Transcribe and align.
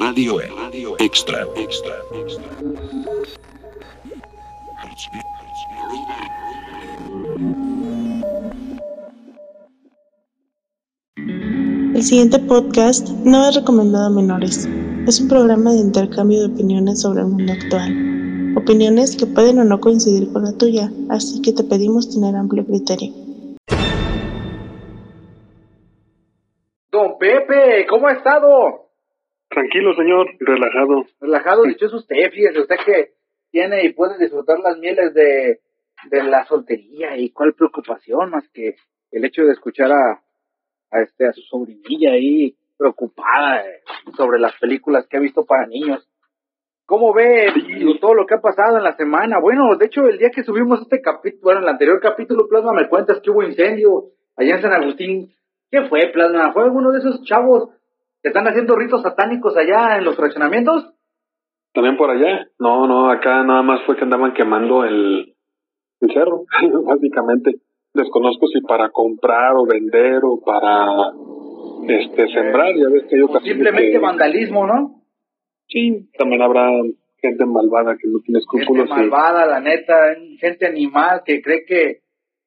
Radio 0.00 0.38
E. 0.38 0.48
Extra. 1.00 1.44
Extra. 1.56 1.94
El 11.94 12.02
siguiente 12.02 12.38
podcast 12.38 13.08
no 13.24 13.48
es 13.48 13.56
recomendado 13.56 14.06
a 14.06 14.10
menores. 14.10 14.68
Es 15.08 15.20
un 15.20 15.28
programa 15.28 15.72
de 15.72 15.78
intercambio 15.78 16.40
de 16.40 16.54
opiniones 16.54 17.00
sobre 17.00 17.22
el 17.22 17.26
mundo 17.26 17.52
actual. 17.52 18.54
Opiniones 18.56 19.16
que 19.16 19.26
pueden 19.26 19.58
o 19.58 19.64
no 19.64 19.80
coincidir 19.80 20.32
con 20.32 20.44
la 20.44 20.52
tuya, 20.52 20.92
así 21.08 21.42
que 21.42 21.52
te 21.52 21.64
pedimos 21.64 22.08
tener 22.08 22.36
amplio 22.36 22.64
criterio. 22.64 23.12
Don 26.92 27.18
Pepe, 27.18 27.84
¿cómo 27.88 28.06
ha 28.06 28.12
estado? 28.12 28.87
Tranquilo, 29.48 29.94
señor, 29.94 30.28
relajado. 30.40 31.04
Relajado, 31.20 31.62
dichoso 31.64 31.96
usted, 31.96 32.30
fíjese, 32.30 32.60
usted 32.60 32.76
que 32.84 33.12
tiene 33.50 33.84
y 33.84 33.92
puede 33.92 34.18
disfrutar 34.18 34.58
las 34.60 34.78
mieles 34.78 35.14
de, 35.14 35.60
de 36.10 36.22
la 36.22 36.44
soltería 36.44 37.16
y 37.16 37.30
cuál 37.30 37.54
preocupación 37.54 38.30
más 38.30 38.48
que 38.50 38.76
el 39.10 39.24
hecho 39.24 39.42
de 39.42 39.52
escuchar 39.52 39.90
a, 39.90 40.22
a 40.90 41.00
este 41.00 41.26
a 41.26 41.32
su 41.32 41.40
sobrinilla 41.42 42.12
ahí 42.12 42.54
preocupada 42.76 43.66
eh, 43.66 43.82
sobre 44.16 44.38
las 44.38 44.56
películas 44.58 45.06
que 45.08 45.16
ha 45.16 45.20
visto 45.20 45.44
para 45.44 45.66
niños. 45.66 46.08
¿Cómo 46.86 47.12
ve 47.12 47.52
digo, 47.54 47.98
todo 48.00 48.14
lo 48.14 48.26
que 48.26 48.34
ha 48.34 48.40
pasado 48.40 48.78
en 48.78 48.84
la 48.84 48.96
semana? 48.96 49.38
Bueno, 49.40 49.76
de 49.76 49.86
hecho, 49.86 50.06
el 50.06 50.16
día 50.16 50.30
que 50.30 50.42
subimos 50.42 50.80
este 50.80 51.02
capítulo, 51.02 51.42
bueno, 51.42 51.60
el 51.60 51.68
anterior 51.68 52.00
capítulo, 52.00 52.48
Plasma, 52.48 52.72
me 52.72 52.88
cuentas 52.88 53.20
que 53.20 53.30
hubo 53.30 53.42
incendio 53.42 54.04
allá 54.36 54.56
en 54.56 54.62
San 54.62 54.72
Agustín. 54.72 55.34
¿Qué 55.70 55.82
fue, 55.88 56.10
Plasma? 56.12 56.52
¿Fue 56.52 56.62
alguno 56.62 56.92
de 56.92 57.00
esos 57.00 57.22
chavos 57.24 57.68
están 58.28 58.46
haciendo 58.48 58.76
ritos 58.76 59.02
satánicos 59.02 59.56
allá 59.56 59.98
en 59.98 60.04
los 60.04 60.16
fraccionamientos? 60.16 60.92
¿También 61.74 61.96
por 61.96 62.10
allá? 62.10 62.46
No, 62.58 62.86
no, 62.86 63.10
acá 63.10 63.42
nada 63.44 63.62
más 63.62 63.82
fue 63.84 63.96
que 63.96 64.04
andaban 64.04 64.32
quemando 64.34 64.84
el, 64.84 65.34
el 66.00 66.12
cerro, 66.12 66.44
básicamente. 66.84 67.56
Desconozco 67.94 68.46
si 68.48 68.60
para 68.62 68.90
comprar 68.90 69.54
o 69.56 69.66
vender 69.66 70.20
o 70.24 70.40
para 70.44 71.12
este 71.88 72.28
sembrar, 72.28 72.74
ya 72.74 72.88
ves 72.92 73.04
que 73.08 73.16
hay 73.16 73.22
ocasiones 73.22 73.52
simplemente 73.54 73.92
que- 73.92 73.98
vandalismo, 73.98 74.66
¿no? 74.66 75.02
Sí, 75.68 76.08
también 76.18 76.42
habrá 76.42 76.68
gente 77.20 77.44
malvada 77.44 77.96
que 78.00 78.08
no 78.08 78.20
tiene 78.20 78.40
Gente 78.40 78.62
escrúpulos. 78.62 78.86
y- 78.88 78.90
malvada, 78.92 79.46
la 79.46 79.60
neta, 79.60 80.14
gente 80.40 80.66
animal 80.66 81.22
que 81.24 81.42
cree 81.42 81.64
que, 81.66 82.00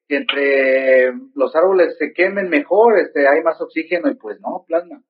que 0.08 0.16
entre 0.16 1.12
los 1.34 1.54
árboles 1.54 1.96
se 1.98 2.12
quemen 2.12 2.48
mejor, 2.48 2.98
este, 2.98 3.28
hay 3.28 3.42
más 3.42 3.60
oxígeno 3.60 4.10
y 4.10 4.14
pues 4.14 4.40
no, 4.40 4.64
plasma. 4.66 5.02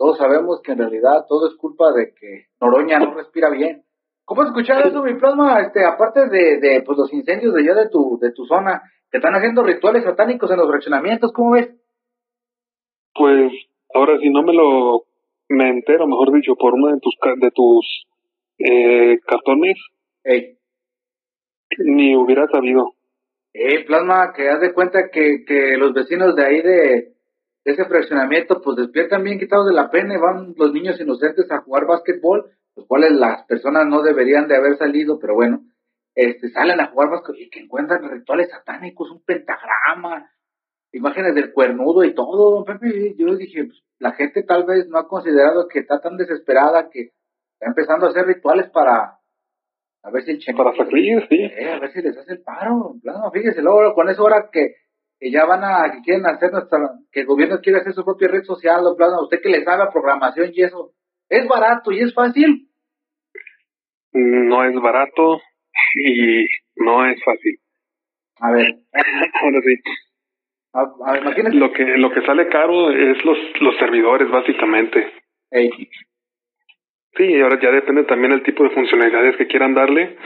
Todos 0.00 0.16
sabemos 0.16 0.62
que 0.62 0.72
en 0.72 0.78
realidad 0.78 1.26
todo 1.28 1.46
es 1.46 1.54
culpa 1.56 1.92
de 1.92 2.14
que 2.14 2.46
Noroña 2.58 2.98
no 2.98 3.12
respira 3.12 3.50
bien. 3.50 3.84
¿Cómo 4.24 4.40
has 4.40 4.48
escuchado 4.48 4.88
eso, 4.88 5.02
mi 5.02 5.12
plasma? 5.12 5.60
Este, 5.60 5.84
aparte 5.84 6.26
de, 6.30 6.58
de 6.58 6.82
pues, 6.86 6.96
los 6.96 7.12
incendios 7.12 7.52
de 7.52 7.60
allá 7.60 7.74
de 7.74 7.90
tu, 7.90 8.18
de 8.18 8.32
tu 8.32 8.46
zona, 8.46 8.80
que 9.10 9.18
están 9.18 9.34
haciendo 9.34 9.62
rituales 9.62 10.02
satánicos 10.04 10.50
en 10.50 10.56
los 10.56 10.70
fraccionamientos, 10.70 11.34
¿cómo 11.34 11.50
ves? 11.50 11.68
Pues 13.14 13.52
ahora 13.94 14.16
si 14.20 14.30
no 14.30 14.42
me 14.42 14.54
lo 14.54 15.04
me 15.50 15.68
entero, 15.68 16.06
mejor 16.06 16.32
dicho, 16.32 16.56
por 16.56 16.72
uno 16.72 16.94
de 16.94 17.00
tus 17.00 17.14
de 17.38 17.50
tus 17.50 18.06
eh, 18.56 19.18
cartones, 19.26 19.76
Ey, 20.24 20.56
ni 21.76 22.16
hubiera 22.16 22.46
sabido. 22.46 22.94
Eh, 23.52 23.84
plasma, 23.84 24.32
que 24.34 24.48
haz 24.48 24.60
de 24.60 24.72
cuenta 24.72 25.10
que, 25.12 25.44
que 25.44 25.76
los 25.76 25.92
vecinos 25.92 26.34
de 26.36 26.46
ahí 26.46 26.62
de 26.62 27.19
ese 27.64 27.84
fraccionamiento, 27.84 28.60
pues 28.62 28.76
despiertan 28.76 29.22
bien 29.22 29.38
quitados 29.38 29.66
de 29.66 29.74
la 29.74 29.90
pena 29.90 30.14
y 30.14 30.18
van 30.18 30.54
los 30.56 30.72
niños 30.72 31.00
inocentes 31.00 31.50
a 31.50 31.60
jugar 31.60 31.86
básquetbol, 31.86 32.50
los 32.76 32.86
cuales 32.86 33.12
las 33.12 33.44
personas 33.44 33.86
no 33.86 34.02
deberían 34.02 34.48
de 34.48 34.56
haber 34.56 34.76
salido, 34.76 35.18
pero 35.18 35.34
bueno, 35.34 35.62
este, 36.14 36.48
salen 36.50 36.80
a 36.80 36.88
jugar 36.88 37.10
básquetbol 37.10 37.40
y 37.40 37.50
que 37.50 37.60
encuentran 37.60 38.10
rituales 38.10 38.50
satánicos, 38.50 39.10
un 39.10 39.22
pentagrama, 39.24 40.30
imágenes 40.92 41.34
del 41.34 41.52
cuernudo 41.52 42.04
y 42.04 42.14
todo, 42.14 42.50
don 42.56 42.64
Pepe. 42.64 43.14
Yo 43.16 43.34
dije, 43.36 43.64
pues, 43.64 43.82
la 43.98 44.12
gente 44.12 44.42
tal 44.42 44.64
vez 44.64 44.88
no 44.88 44.98
ha 44.98 45.08
considerado 45.08 45.68
que 45.68 45.80
está 45.80 46.00
tan 46.00 46.16
desesperada 46.16 46.88
que 46.90 47.12
está 47.52 47.66
empezando 47.66 48.06
a 48.06 48.10
hacer 48.10 48.26
rituales 48.26 48.70
para 48.70 49.20
a 50.02 50.10
ver 50.10 50.22
si 50.24 50.30
el 50.30 50.56
Para 50.56 50.74
salir, 50.74 51.26
sí. 51.28 51.36
eh, 51.36 51.72
a 51.72 51.78
ver 51.78 51.92
si 51.92 52.00
les 52.00 52.16
hace 52.16 52.32
el 52.32 52.42
paro. 52.42 52.94
Plasma, 53.02 53.30
fíjese, 53.30 53.60
luego 53.60 53.94
con 53.94 54.08
eso 54.08 54.22
ahora 54.22 54.48
que, 54.50 54.76
que 55.20 55.30
ya 55.30 55.44
van 55.44 55.62
a, 55.62 55.92
que 55.92 56.00
quieren 56.02 56.24
hacer 56.26 56.50
nuestra, 56.50 56.78
que 57.12 57.20
el 57.20 57.26
gobierno 57.26 57.60
quiere 57.60 57.80
hacer 57.80 57.92
su 57.92 58.04
propia 58.04 58.28
red 58.28 58.42
social, 58.42 58.82
don 58.82 58.96
Plasma, 58.96 59.22
usted 59.22 59.40
que 59.42 59.50
le 59.50 59.62
sabe 59.62 59.82
a 59.82 59.90
programación 59.92 60.50
y 60.52 60.62
eso, 60.62 60.92
es 61.28 61.46
barato 61.46 61.92
y 61.92 62.00
es 62.00 62.14
fácil. 62.14 62.68
No 64.12 64.64
es 64.64 64.74
barato 64.80 65.40
y 65.94 66.46
no 66.76 67.06
es 67.06 67.22
fácil. 67.22 67.58
A 68.40 68.50
ver, 68.52 68.66
Ahora 69.42 69.60
sí. 69.62 69.76
a, 70.72 70.80
a 71.06 71.12
ver, 71.12 71.54
Lo 71.54 71.72
que 71.72 71.84
lo 71.84 72.10
que 72.10 72.22
sale 72.22 72.48
caro 72.48 72.90
es 72.90 73.22
los 73.24 73.36
los 73.60 73.76
servidores 73.76 74.30
básicamente. 74.30 75.12
Ey, 75.50 75.70
Sí, 77.16 77.40
ahora 77.40 77.60
ya 77.60 77.70
depende 77.70 78.04
también 78.04 78.32
el 78.32 78.42
tipo 78.44 78.62
de 78.62 78.70
funcionalidades 78.70 79.36
que 79.36 79.48
quieran 79.48 79.74
darle 79.74 80.16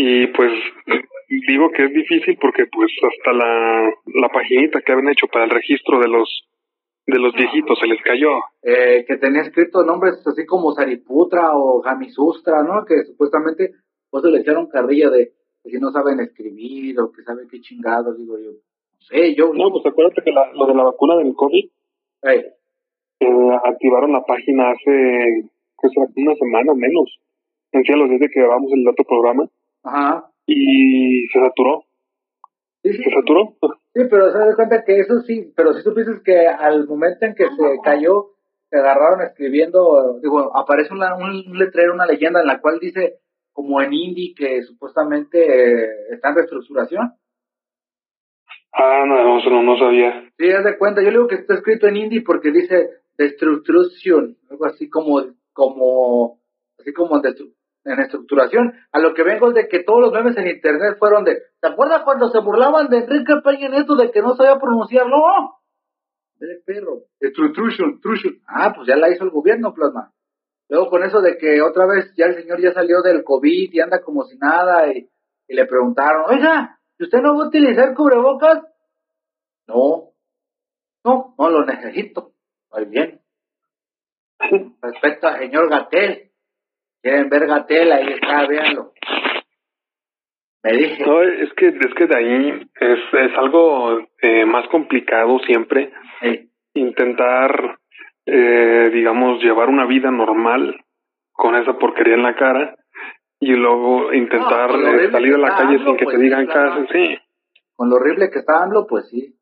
y 0.00 0.28
pues 0.28 0.52
digo 1.48 1.70
que 1.72 1.84
es 1.86 1.92
difícil 1.92 2.38
porque 2.40 2.66
pues 2.70 2.90
hasta 3.02 3.32
la 3.32 3.90
la 4.22 4.28
paginita 4.28 4.80
que 4.80 4.92
habían 4.92 5.10
hecho 5.10 5.26
para 5.26 5.44
el 5.44 5.50
registro 5.50 5.98
de 5.98 6.06
los 6.08 6.28
de 7.06 7.18
los 7.18 7.34
viejitos 7.34 7.78
se 7.80 7.86
les 7.86 8.00
cayó. 8.02 8.30
eh, 8.62 9.04
que 9.08 9.16
tenía 9.16 9.42
escrito 9.42 9.82
nombres 9.82 10.24
así 10.26 10.46
como 10.46 10.72
Sariputra 10.72 11.50
o 11.56 11.80
Jamisustra, 11.82 12.62
¿no? 12.62 12.84
Que 12.84 13.02
supuestamente, 13.04 13.72
pues 14.10 14.22
le 14.24 14.40
echaron 14.40 14.68
carrilla 14.68 15.08
de 15.10 15.32
que 15.64 15.70
si 15.70 15.78
no 15.80 15.90
saben 15.90 16.20
escribir 16.20 17.00
o 17.00 17.10
que 17.10 17.22
saben 17.22 17.48
qué 17.50 17.60
chingados, 17.60 18.16
digo 18.18 18.38
yo. 18.38 18.50
No 18.52 19.00
sé, 19.08 19.34
yo, 19.34 19.52
No, 19.54 19.70
pues 19.72 19.86
acuérdate 19.86 20.22
que 20.22 20.32
la- 20.32 20.52
lo 20.52 20.66
de 20.66 20.74
la 20.74 20.84
vacuna 20.84 21.16
del 21.16 21.34
COVID 21.34 21.64
Ey, 22.22 22.40
eh, 23.20 23.50
activaron 23.64 24.12
la 24.12 24.22
página 24.24 24.70
hace 24.70 25.48
pues, 25.80 25.92
una 26.14 26.34
semana 26.36 26.74
menos. 26.74 27.18
En 27.72 27.84
sí, 27.84 27.92
a 27.92 27.96
los 27.96 28.08
días 28.10 28.20
de 28.20 28.28
que 28.28 28.40
grabamos 28.40 28.70
el 28.72 28.86
otro 28.86 29.04
programa 29.04 29.48
ajá, 29.88 30.30
y 30.46 31.26
se 31.32 31.40
saturó. 31.40 31.84
sí, 32.82 32.92
sí, 32.92 33.02
¿Se 33.02 33.10
saturó? 33.10 33.56
Sí, 33.94 34.02
pero 34.10 34.30
se 34.32 34.38
da 34.38 34.54
cuenta 34.54 34.84
que 34.84 35.00
eso 35.00 35.20
sí, 35.22 35.52
pero 35.56 35.72
si 35.74 35.82
supieses 35.82 36.20
que 36.24 36.46
al 36.46 36.86
momento 36.86 37.26
en 37.26 37.34
que 37.34 37.44
se 37.44 37.78
cayó, 37.82 38.30
se 38.70 38.78
agarraron 38.78 39.22
escribiendo, 39.22 40.18
digo, 40.22 40.56
aparece 40.56 40.92
una- 40.94 41.16
un, 41.16 41.58
letrero, 41.58 41.94
una 41.94 42.06
leyenda 42.06 42.40
en 42.40 42.46
la 42.46 42.60
cual 42.60 42.78
dice, 42.80 43.20
como 43.52 43.80
en 43.82 43.92
indie, 43.92 44.34
que 44.36 44.62
supuestamente 44.62 45.38
eh, 45.40 45.88
está 46.12 46.28
en 46.28 46.36
reestructuración. 46.36 47.12
Ah, 48.72 49.04
no, 49.06 49.38
eso 49.38 49.50
no, 49.50 49.62
no 49.62 49.76
sabía. 49.78 50.30
Sí, 50.38 50.50
haz 50.50 50.64
de 50.64 50.78
cuenta, 50.78 51.00
yo 51.02 51.10
le 51.10 51.16
digo 51.16 51.26
que 51.28 51.36
está 51.36 51.54
escrito 51.54 51.88
en 51.88 51.96
indie 51.96 52.22
porque 52.22 52.52
dice 52.52 52.90
destructuración, 53.16 54.36
algo 54.50 54.66
así 54.66 54.88
como, 54.88 55.24
como, 55.52 56.40
así 56.78 56.92
como 56.92 57.20
destru- 57.20 57.54
en 57.90 58.00
estructuración. 58.00 58.74
A 58.92 58.98
lo 58.98 59.14
que 59.14 59.22
vengo 59.22 59.48
es 59.48 59.54
de 59.54 59.68
que 59.68 59.82
todos 59.82 60.00
los 60.00 60.12
memes 60.12 60.36
en 60.36 60.48
internet 60.48 60.96
fueron 60.98 61.24
de, 61.24 61.42
¿te 61.60 61.68
acuerdas 61.68 62.02
cuando 62.04 62.28
se 62.28 62.40
burlaban 62.40 62.88
de 62.88 62.98
Enrique 62.98 63.34
Peña 63.42 63.68
Nieto 63.68 63.96
de 63.96 64.10
que 64.10 64.22
no 64.22 64.36
sabía 64.36 64.58
pronunciarlo? 64.58 65.16
De 66.36 66.60
perro, 66.64 67.02
destructuration, 67.20 68.00
truction. 68.00 68.40
Ah, 68.46 68.72
pues 68.74 68.86
ya 68.86 68.96
la 68.96 69.10
hizo 69.10 69.24
el 69.24 69.30
gobierno, 69.30 69.74
plasma. 69.74 70.12
Luego 70.68 70.90
con 70.90 71.02
eso 71.02 71.20
de 71.20 71.38
que 71.38 71.62
otra 71.62 71.86
vez 71.86 72.12
ya 72.16 72.26
el 72.26 72.34
señor 72.34 72.60
ya 72.60 72.72
salió 72.72 73.00
del 73.02 73.24
COVID 73.24 73.70
y 73.72 73.80
anda 73.80 74.02
como 74.02 74.24
si 74.24 74.36
nada 74.36 74.92
y, 74.92 75.08
y 75.48 75.54
le 75.54 75.66
preguntaron, 75.66 76.24
oiga, 76.28 76.78
¿y 76.98 77.04
¿usted 77.04 77.18
no 77.20 77.36
va 77.36 77.44
a 77.44 77.48
utilizar 77.48 77.94
cubrebocas? 77.94 78.62
No, 79.66 80.12
no, 81.04 81.34
no 81.38 81.50
lo 81.50 81.64
necesito. 81.64 82.32
Muy 82.70 82.84
bien. 82.84 83.20
Respecto 84.82 85.28
al 85.28 85.38
señor 85.38 85.68
Gatel. 85.68 86.27
Quieren 87.02 87.28
ver 87.28 87.46
Gatel, 87.46 87.92
ahí 87.92 88.12
está, 88.14 88.46
véanlo. 88.46 88.92
Me 90.64 90.72
dije, 90.72 91.04
No, 91.06 91.22
es 91.22 91.52
que, 91.54 91.68
es 91.68 91.94
que 91.94 92.06
de 92.06 92.16
ahí 92.16 92.70
es, 92.80 92.98
es 93.12 93.38
algo 93.38 94.00
eh, 94.20 94.44
más 94.44 94.66
complicado 94.68 95.38
siempre 95.40 95.92
intentar, 96.74 97.78
eh, 98.26 98.90
digamos, 98.92 99.42
llevar 99.42 99.68
una 99.68 99.86
vida 99.86 100.10
normal 100.10 100.84
con 101.32 101.54
esa 101.54 101.78
porquería 101.78 102.14
en 102.14 102.22
la 102.22 102.34
cara 102.34 102.76
y 103.40 103.52
luego 103.52 104.12
intentar 104.12 104.76
No, 104.76 104.88
eh, 104.88 105.10
salir 105.10 105.34
a 105.34 105.38
la 105.38 105.48
calle 105.56 105.76
AMLO, 105.76 105.84
sin 105.86 105.96
que 105.96 106.04
pues, 106.04 106.16
te 106.16 106.22
digan 106.22 106.46
claro. 106.46 106.86
casi, 106.86 106.92
sí. 106.92 107.18
con 107.76 107.88
lo 107.88 107.96
horrible 107.96 108.30
que 108.30 108.40
está 108.40 108.62
AMLO, 108.62 108.86
pues 108.88 109.08
sí. 109.08 109.34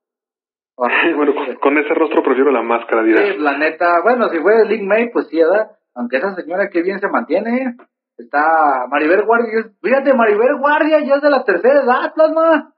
Bueno, 1.17 1.35
con, 1.35 1.57
con 1.57 1.79
ese 1.79 1.95
rostro 1.95 2.23
prefiero 2.23 2.51
la 2.51 2.63
máscara, 2.63 3.03
dirás. 3.03 3.25
Sí, 3.25 3.39
la 3.39 3.57
neta, 3.57 4.03
bueno, 4.03 4.29
si 4.29 4.39
fue 4.41 4.67
Link 4.69 4.83
May, 4.83 5.11
pues 5.11 5.29
sí, 5.29 5.39
¿verdad? 5.39 5.71
Aunque 5.97 6.19
esa 6.19 6.35
señora 6.35 6.69
que 6.69 6.83
bien 6.83 7.01
se 7.01 7.09
mantiene, 7.09 7.57
¿eh? 7.57 7.77
Está 8.19 8.87
Maribel 8.89 9.25
Guardia, 9.25 9.71
fíjate, 9.83 10.13
Maribel 10.13 10.59
Guardia 10.59 11.01
ya 11.01 11.17
es 11.17 11.23
de 11.23 11.31
la 11.31 11.45
tercera 11.45 11.83
edad, 11.83 12.15
plasma. 12.15 12.75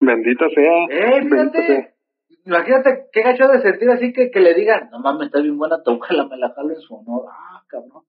Bendita 0.00 0.46
sea. 0.48 0.84
Eh, 0.90 1.22
sea. 1.22 1.22
fíjate. 1.22 1.94
imagínate 2.44 3.06
qué 3.12 3.22
gacho 3.22 3.46
de 3.48 3.62
sentir 3.62 3.88
así 3.90 4.12
que, 4.12 4.32
que 4.32 4.40
le 4.40 4.54
digan, 4.54 4.90
no 4.90 4.98
mames, 4.98 5.26
está 5.26 5.40
bien 5.40 5.56
buena 5.56 5.82
tu 5.82 5.98
la 6.10 6.26
me 6.26 6.36
la 6.36 6.50
jalo 6.50 6.70
en 6.70 6.80
su 6.80 6.94
honor. 6.94 7.26
Ah, 7.30 7.62
cabrón. 7.68 8.02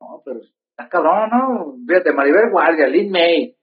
No, 0.00 0.22
pero 0.24 0.40
está 0.40 0.88
cabrón, 0.88 1.30
¿no? 1.30 1.76
Fíjate, 1.86 2.12
Maribel 2.12 2.50
Guardia, 2.50 2.86
Lin 2.86 3.10
May. 3.10 3.54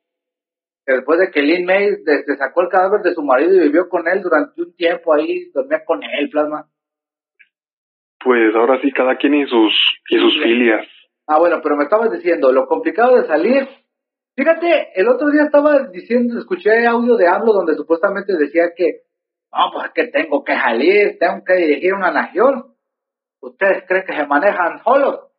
Que 0.86 0.94
después 0.94 1.20
de 1.20 1.32
que 1.32 1.42
Lin 1.42 1.66
May 1.66 1.96
se 2.04 2.38
sacó 2.38 2.62
el 2.62 2.70
cadáver 2.70 3.02
de 3.02 3.14
su 3.14 3.24
marido 3.24 3.56
y 3.56 3.60
vivió 3.60 3.90
con 3.90 4.08
él 4.08 4.22
durante 4.22 4.62
un 4.62 4.76
tiempo 4.76 5.14
ahí, 5.14 5.50
dormía 5.52 5.84
con 5.84 6.04
él, 6.04 6.30
plasma. 6.30 6.68
Pues 8.24 8.56
ahora 8.56 8.80
sí, 8.82 8.92
cada 8.92 9.16
quien 9.18 9.34
y 9.34 9.48
sus, 9.48 9.74
y 10.10 10.20
sus 10.20 10.42
filias. 10.42 10.86
Ah, 11.28 11.40
bueno, 11.40 11.60
pero 11.64 11.76
me 11.76 11.84
estabas 11.84 12.12
diciendo, 12.12 12.52
lo 12.52 12.68
complicado 12.68 13.16
de 13.16 13.28
salir. 13.28 13.68
Fíjate, 14.36 15.00
el 15.00 15.08
otro 15.08 15.30
día 15.30 15.44
estaba 15.44 15.88
diciendo, 15.92 16.38
escuché 16.40 16.86
audio 16.86 17.16
de 17.16 17.28
hablo 17.28 17.54
donde 17.54 17.76
supuestamente 17.76 18.38
decía 18.38 18.74
que, 18.76 19.02
no, 19.52 19.72
pues 19.74 19.92
que 19.94 20.08
tengo 20.08 20.44
que 20.44 20.54
salir, 20.54 21.18
tengo 21.20 21.44
que 21.46 21.54
dirigir 21.54 21.94
una 21.94 22.12
nación. 22.12 22.76
¿Ustedes 23.42 23.84
creen 23.88 24.06
que 24.06 24.16
se 24.16 24.28
manejan 24.28 24.84
solos? 24.84 25.32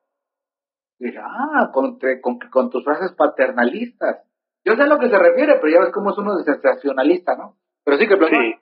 Dije, 0.98 1.18
ah, 1.18 1.70
con, 1.72 1.98
con, 2.20 2.38
con 2.38 2.70
tus 2.70 2.84
frases 2.84 3.12
paternalistas. 3.12 4.24
Yo 4.64 4.74
sé 4.74 4.82
a 4.82 4.86
lo 4.86 4.98
que 4.98 5.08
se 5.08 5.18
refiere, 5.18 5.54
pero 5.60 5.68
ya 5.68 5.80
ves 5.80 5.92
cómo 5.92 6.10
es 6.10 6.18
uno 6.18 6.36
de 6.36 6.44
sensacionalista, 6.44 7.36
¿no? 7.36 7.56
Pero 7.84 7.96
sí 7.98 8.06
que 8.06 8.16
sí. 8.16 8.54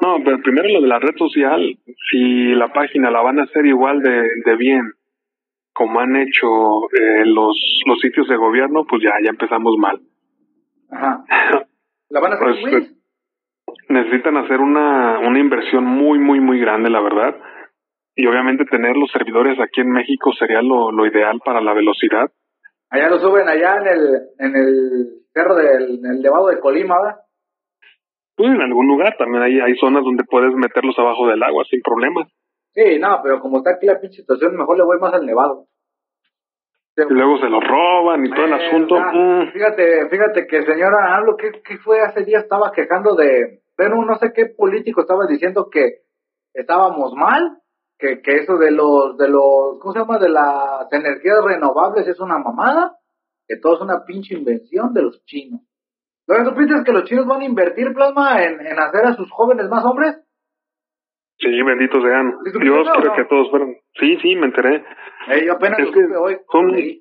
No, 0.00 0.18
pero 0.24 0.40
primero 0.42 0.68
lo 0.68 0.80
de 0.80 0.88
la 0.88 0.98
red 0.98 1.16
social, 1.16 1.78
si 2.10 2.54
la 2.54 2.72
página 2.72 3.10
la 3.10 3.22
van 3.22 3.38
a 3.38 3.44
hacer 3.44 3.66
igual 3.66 4.00
de, 4.00 4.28
de 4.44 4.56
bien 4.56 4.92
como 5.72 6.00
han 6.00 6.16
hecho 6.16 6.46
eh, 6.92 7.24
los, 7.24 7.82
los 7.86 8.00
sitios 8.00 8.28
de 8.28 8.36
gobierno, 8.36 8.84
pues 8.88 9.02
ya, 9.02 9.12
ya 9.22 9.30
empezamos 9.30 9.74
mal. 9.78 10.00
Ajá. 10.90 11.24
¿La 12.10 12.20
van 12.20 12.32
a 12.32 12.34
hacer 12.36 12.70
pues, 12.70 12.94
Necesitan 13.88 14.36
hacer 14.36 14.60
una, 14.60 15.18
una 15.20 15.38
inversión 15.38 15.84
muy, 15.84 16.18
muy, 16.18 16.40
muy 16.40 16.60
grande, 16.60 16.90
la 16.90 17.00
verdad. 17.00 17.36
Y 18.14 18.26
obviamente 18.26 18.64
tener 18.66 18.96
los 18.96 19.10
servidores 19.10 19.58
aquí 19.58 19.80
en 19.80 19.90
México 19.90 20.32
sería 20.38 20.60
lo, 20.60 20.92
lo 20.92 21.06
ideal 21.06 21.40
para 21.44 21.60
la 21.62 21.72
velocidad. 21.72 22.30
Allá 22.90 23.08
lo 23.08 23.18
suben 23.18 23.48
allá 23.48 23.76
en 23.76 23.86
el, 23.86 24.20
en 24.38 24.56
el 24.56 25.06
cerro 25.32 25.54
del 25.54 25.98
en 25.98 26.10
el 26.10 26.20
Nevado 26.20 26.48
de 26.48 26.60
Colima, 26.60 27.00
¿verdad? 27.00 27.20
Pues 28.36 28.50
en 28.50 28.62
algún 28.62 28.88
lugar, 28.88 29.16
también 29.18 29.42
hay, 29.42 29.60
hay 29.60 29.74
zonas 29.76 30.04
donde 30.04 30.24
puedes 30.24 30.54
meterlos 30.54 30.98
abajo 30.98 31.26
del 31.28 31.42
agua 31.42 31.64
sin 31.68 31.80
problemas. 31.82 32.28
Sí, 32.72 32.98
no, 32.98 33.20
pero 33.22 33.40
como 33.40 33.58
está 33.58 33.72
aquí 33.72 33.86
la 33.86 34.00
pinche 34.00 34.22
situación, 34.22 34.56
mejor 34.56 34.78
le 34.78 34.84
voy 34.84 34.98
más 34.98 35.12
al 35.12 35.26
Nevado. 35.26 35.66
Y 36.96 37.14
luego 37.14 37.38
se 37.38 37.48
lo 37.48 37.60
roban 37.60 38.24
y 38.26 38.30
todo 38.30 38.44
el 38.44 38.52
asunto. 38.52 38.98
Mm. 38.98 39.52
Fíjate, 39.52 40.08
fíjate 40.10 40.46
que 40.46 40.64
señora 40.64 41.16
hablo 41.16 41.36
¿qué, 41.36 41.62
¿qué, 41.64 41.78
fue 41.78 42.00
hace 42.00 42.24
días? 42.24 42.42
Estaba 42.42 42.70
quejando 42.72 43.14
de, 43.14 43.62
pero 43.76 43.96
no 44.04 44.16
sé 44.16 44.32
qué 44.34 44.46
político 44.46 45.00
estaba 45.00 45.26
diciendo 45.26 45.68
que 45.70 46.02
estábamos 46.52 47.14
mal, 47.14 47.58
que, 47.98 48.20
que 48.20 48.36
eso 48.36 48.58
de 48.58 48.70
los, 48.70 49.16
de 49.16 49.28
los, 49.28 49.78
¿cómo 49.80 49.92
se 49.92 50.00
llama? 50.00 50.18
De 50.18 50.28
las 50.28 50.92
energías 50.92 51.42
renovables 51.42 52.06
es 52.06 52.20
una 52.20 52.38
mamada, 52.38 52.96
que 53.46 53.56
todo 53.56 53.76
es 53.76 53.80
una 53.80 54.04
pinche 54.04 54.34
invención 54.34 54.92
de 54.92 55.02
los 55.02 55.24
chinos. 55.24 55.62
¿Tú 56.26 56.54
piensas 56.54 56.84
que 56.84 56.92
los 56.92 57.04
chinos 57.04 57.26
van 57.26 57.42
a 57.42 57.44
invertir 57.44 57.92
plasma 57.92 58.42
en, 58.42 58.60
en 58.64 58.78
hacer 58.78 59.04
a 59.04 59.14
sus 59.14 59.30
jóvenes 59.30 59.68
más 59.68 59.84
hombres? 59.84 60.22
Sí, 61.38 61.62
bendito 61.62 62.00
sean. 62.00 62.34
Dios 62.44 62.88
quiere 62.94 63.16
que 63.16 63.24
todos 63.24 63.50
fueran. 63.50 63.74
Sí, 63.98 64.16
sí, 64.22 64.36
me 64.36 64.46
enteré. 64.46 64.84
yo 65.44 65.52
apenas 65.54 65.80
lo 65.80 65.86
supe 65.86 66.16
hoy. 66.16 66.36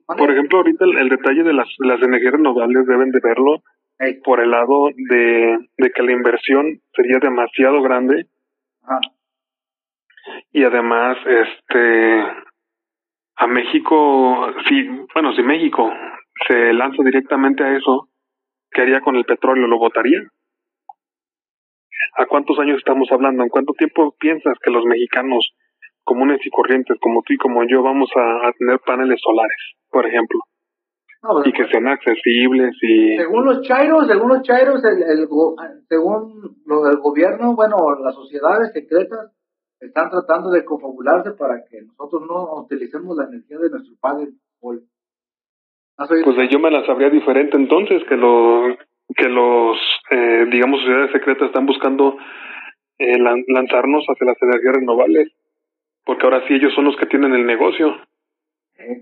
por 0.08 0.32
ejemplo, 0.32 0.58
ahorita 0.58 0.86
el, 0.86 1.10
detalle 1.10 1.44
de 1.44 1.54
las, 1.54 1.68
las 1.80 2.02
energías 2.02 2.34
renovables 2.34 2.88
deben 2.88 3.12
de 3.12 3.20
verlo 3.22 3.62
por 4.24 4.40
el 4.40 4.50
lado 4.50 4.90
de, 4.96 5.58
de 5.78 5.92
que 5.92 6.02
la 6.04 6.12
inversión 6.12 6.80
sería 6.94 7.20
demasiado 7.22 7.82
grande. 7.84 8.26
Y 10.52 10.64
además, 10.64 11.18
este, 11.26 12.24
a 13.36 13.48
México, 13.48 14.54
sí, 14.68 14.88
bueno, 15.14 15.34
si 15.34 15.44
México 15.44 15.92
se 16.48 16.74
lanza 16.74 17.04
directamente 17.04 17.64
a 17.64 17.78
eso, 17.78 18.08
¿qué 18.72 18.82
haría 18.82 19.02
con 19.02 19.16
el 19.16 19.26
petróleo? 19.26 19.68
¿Lo 19.68 19.78
votaría? 19.78 20.20
¿A 22.18 22.26
cuántos 22.26 22.58
años 22.60 22.78
estamos 22.78 23.10
hablando? 23.12 23.44
¿En 23.44 23.50
cuánto 23.50 23.74
tiempo 23.74 24.16
piensas 24.20 24.58
que 24.64 24.72
los 24.72 24.86
mexicanos 24.86 25.54
comunes 26.04 26.40
y 26.46 26.50
corrientes 26.50 26.98
como 27.00 27.22
tú 27.22 27.34
y 27.34 27.38
como 27.38 27.64
yo 27.68 27.84
vamos 27.84 28.10
a, 28.16 28.52
tener 28.58 28.80
paneles 28.86 29.20
solares, 29.22 29.76
por 29.90 30.06
ejemplo? 30.06 30.40
Pues, 31.22 31.48
y 31.48 31.54
que 31.54 31.68
sean 31.68 31.88
accesibles 31.88 32.76
y... 32.82 33.16
Según 33.18 33.46
los 33.46 33.62
chairos, 33.62 34.08
según 34.08 34.30
los 34.30 34.42
chairos, 34.42 34.84
el, 34.84 35.28
según 35.88 36.58
lo 36.66 36.84
del 36.84 36.98
gobierno, 36.98 37.56
bueno, 37.56 37.78
las 38.04 38.16
sociedades 38.16 38.72
secretas 38.74 39.32
están 39.80 40.10
tratando 40.10 40.50
de 40.50 40.66
confabularse 40.66 41.32
para 41.32 41.64
que 41.70 41.82
nosotros 41.84 42.24
no 42.28 42.64
utilicemos 42.64 43.16
la 43.18 43.26
energía 43.26 43.60
de 43.60 43.70
nuestro 43.70 43.96
padre. 44.00 44.30
Pues 45.96 46.50
yo 46.50 46.60
me 46.60 46.72
la 46.72 46.86
sabría 46.86 47.10
diferente 47.10 47.58
entonces, 47.58 48.04
que 48.06 48.16
lo 48.16 48.76
que 49.16 49.28
los, 49.28 49.78
eh, 50.10 50.46
digamos, 50.50 50.80
sociedades 50.80 51.12
secretas 51.12 51.48
están 51.48 51.66
buscando 51.66 52.18
eh, 52.98 53.18
lanzarnos 53.20 54.06
hacia 54.06 54.28
las 54.28 54.42
energías 54.42 54.76
renovables, 54.76 55.32
porque 56.06 56.26
ahora 56.26 56.44
sí 56.48 56.54
ellos 56.54 56.74
son 56.74 56.86
los 56.86 56.96
que 56.96 57.08
tienen 57.08 57.34
el 57.34 57.46
negocio. 57.46 57.98
Eh, 58.78 59.02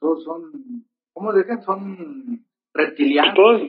todos 0.00 0.24
son, 0.24 0.42
¿cómo 1.12 1.32
dicen? 1.32 1.62
Son 1.62 2.40
reptilianos. 2.72 3.34
Todos, 3.34 3.62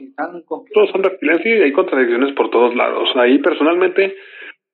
todos 0.72 0.90
son 0.90 1.02
reptilianos 1.02 1.44
y 1.44 1.50
hay 1.50 1.72
contradicciones 1.72 2.34
por 2.34 2.50
todos 2.50 2.74
lados. 2.74 3.10
Ahí 3.16 3.38
personalmente, 3.38 4.16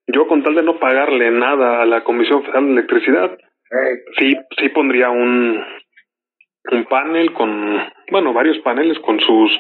yo 0.06 0.26
con 0.28 0.42
tal 0.42 0.54
de 0.54 0.62
no 0.62 0.78
pagarle 0.78 1.30
nada 1.30 1.82
a 1.82 1.86
la 1.86 2.04
Comisión 2.04 2.42
Federal 2.42 2.66
de 2.66 2.72
Electricidad, 2.72 3.38
sí, 4.18 4.34
sí 4.58 4.68
pondría 4.70 5.10
un, 5.10 5.62
un 6.73 6.85
panel 6.85 7.32
con, 7.32 7.79
bueno, 8.11 8.32
varios 8.32 8.59
paneles 8.59 8.99
con 9.00 9.19
sus 9.20 9.50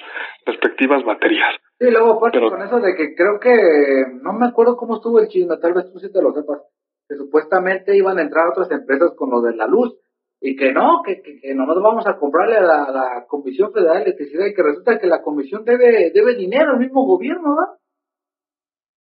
respectivas 0.44 1.04
baterías. 1.04 1.56
Sí, 1.78 1.90
luego 1.90 2.14
aparte 2.14 2.40
con 2.40 2.62
eso 2.62 2.80
de 2.80 2.94
que 2.96 3.14
creo 3.14 3.38
que, 3.40 4.04
no 4.22 4.32
me 4.32 4.46
acuerdo 4.46 4.76
cómo 4.76 4.96
estuvo 4.96 5.20
el 5.20 5.28
chisme, 5.28 5.56
tal 5.58 5.74
vez 5.74 5.90
tú 5.92 5.98
sí 5.98 6.12
te 6.12 6.22
lo 6.22 6.32
sepas, 6.32 6.62
que 7.08 7.16
supuestamente 7.16 7.96
iban 7.96 8.18
a 8.18 8.22
entrar 8.22 8.48
otras 8.48 8.70
empresas 8.70 9.12
con 9.16 9.30
lo 9.30 9.40
de 9.40 9.54
la 9.54 9.66
luz 9.66 9.96
y 10.40 10.56
que 10.56 10.72
no, 10.72 11.02
que, 11.04 11.20
que, 11.22 11.40
que 11.40 11.54
nomás 11.54 11.76
vamos 11.82 12.06
a 12.06 12.16
comprarle 12.16 12.56
a 12.56 12.62
la, 12.62 13.24
Comisión 13.28 13.72
Federal 13.72 13.98
de 13.98 14.02
Electricidad 14.04 14.46
y 14.46 14.54
que 14.54 14.62
resulta 14.62 14.98
que 14.98 15.06
la 15.06 15.22
comisión 15.22 15.64
debe, 15.64 16.10
debe 16.14 16.34
dinero 16.34 16.72
al 16.72 16.78
mismo 16.78 17.04
gobierno, 17.04 17.56
¿verdad? 17.56 17.74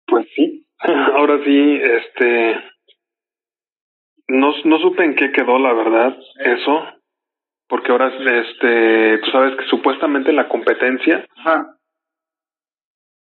Pues 0.07 0.27
sí, 0.35 0.65
ahora 0.79 1.43
sí, 1.43 1.79
este, 1.81 2.55
no, 4.27 4.53
no 4.65 4.79
supe 4.79 5.03
en 5.03 5.15
qué 5.15 5.31
quedó 5.31 5.59
la 5.59 5.73
verdad 5.73 6.17
eso, 6.39 6.81
porque 7.67 7.91
ahora 7.91 8.07
este 8.07 9.17
tú 9.19 9.31
sabes 9.31 9.55
que 9.57 9.65
supuestamente 9.65 10.31
la 10.31 10.47
competencia 10.47 11.25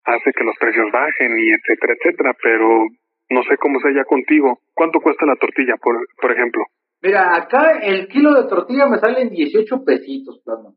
hace 0.04 0.32
que 0.34 0.44
los 0.44 0.56
precios 0.60 0.92
bajen 0.92 1.39
y 1.39 1.50
etcétera 1.50 1.94
etcétera 1.98 2.36
pero 2.42 2.88
no 3.30 3.44
sé 3.44 3.56
cómo 3.58 3.80
sea 3.80 3.92
ya 3.96 4.04
contigo. 4.04 4.60
Cuánto 4.74 5.00
cuesta 5.00 5.25
la 5.25 5.36
tortilla 5.36 5.75
por 5.82 5.96
por 6.20 6.32
ejemplo 6.32 6.63
mira 7.01 7.36
acá 7.36 7.80
el 7.82 8.08
kilo 8.08 8.34
de 8.34 8.50
tortilla 8.50 8.88
me 8.88 8.98
sale 8.98 9.22
en 9.22 9.30
18 9.30 9.84
pesitos 9.86 10.42
plano. 10.44 10.75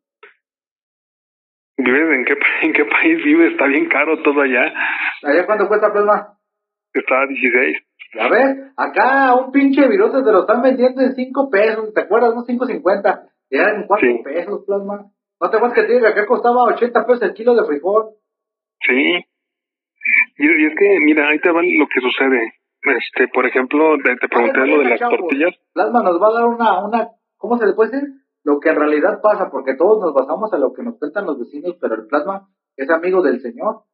Vives 1.76 2.16
en 2.16 2.24
qué 2.24 2.34
en 2.62 2.72
qué 2.72 2.84
país 2.84 3.24
vives 3.24 3.52
está 3.52 3.66
bien 3.66 3.88
caro 3.88 4.22
todo 4.22 4.40
allá. 4.42 4.72
Allá 5.22 5.46
cuánto 5.46 5.68
cuesta 5.68 5.92
plasma 5.92 6.38
está 6.92 7.22
a 7.22 7.26
16 7.26 7.76
ya 8.14 8.28
ves 8.28 8.72
acá 8.76 9.34
un 9.34 9.50
pinche 9.50 9.88
virote 9.88 10.22
te 10.22 10.32
lo 10.32 10.42
están 10.42 10.62
vendiendo 10.62 11.02
en 11.02 11.14
5 11.14 11.50
pesos 11.50 11.92
te 11.92 12.02
acuerdas 12.02 12.34
no 12.34 12.44
5.50 12.44 13.33
eran 13.58 13.86
cuatro 13.86 14.08
pesos, 14.22 14.64
plasma. 14.66 15.10
¿No 15.40 15.50
te 15.50 15.56
acuerdas 15.56 15.78
que 15.78 15.86
te 15.86 15.92
diga 15.94 16.14
que 16.14 16.26
costaba 16.26 16.64
80 16.64 17.06
pesos 17.06 17.22
el 17.22 17.34
kilo 17.34 17.54
de 17.54 17.66
frijol? 17.66 18.14
Sí. 18.80 19.24
Y, 20.36 20.66
es 20.66 20.74
que, 20.78 20.98
mira, 21.00 21.28
ahí 21.28 21.38
te 21.40 21.50
va 21.50 21.62
lo 21.62 21.86
que 21.86 22.00
sucede. 22.00 22.54
Este, 22.82 23.28
por 23.28 23.46
ejemplo, 23.46 23.96
te, 24.02 24.28
pregunté 24.28 24.66
lo 24.66 24.78
de 24.78 24.90
las 24.90 25.00
tortillas. 25.00 25.54
Plasma 25.72 26.02
nos 26.02 26.20
va 26.20 26.28
a 26.28 26.32
dar 26.32 26.46
una, 26.46 26.84
una, 26.84 27.08
¿cómo 27.36 27.56
se 27.58 27.66
le 27.66 27.72
puede 27.72 27.92
decir? 27.92 28.08
Lo 28.44 28.60
que 28.60 28.68
en 28.68 28.76
realidad 28.76 29.20
pasa, 29.22 29.50
porque 29.50 29.74
todos 29.74 30.00
nos 30.00 30.12
basamos 30.12 30.52
a 30.52 30.58
lo 30.58 30.74
que 30.74 30.82
nos 30.82 30.98
cuentan 30.98 31.24
los 31.24 31.38
vecinos, 31.38 31.76
pero 31.80 31.94
el 31.94 32.06
plasma 32.06 32.48
es 32.76 32.90
amigo 32.90 33.22
del 33.22 33.40
Señor. 33.40 33.84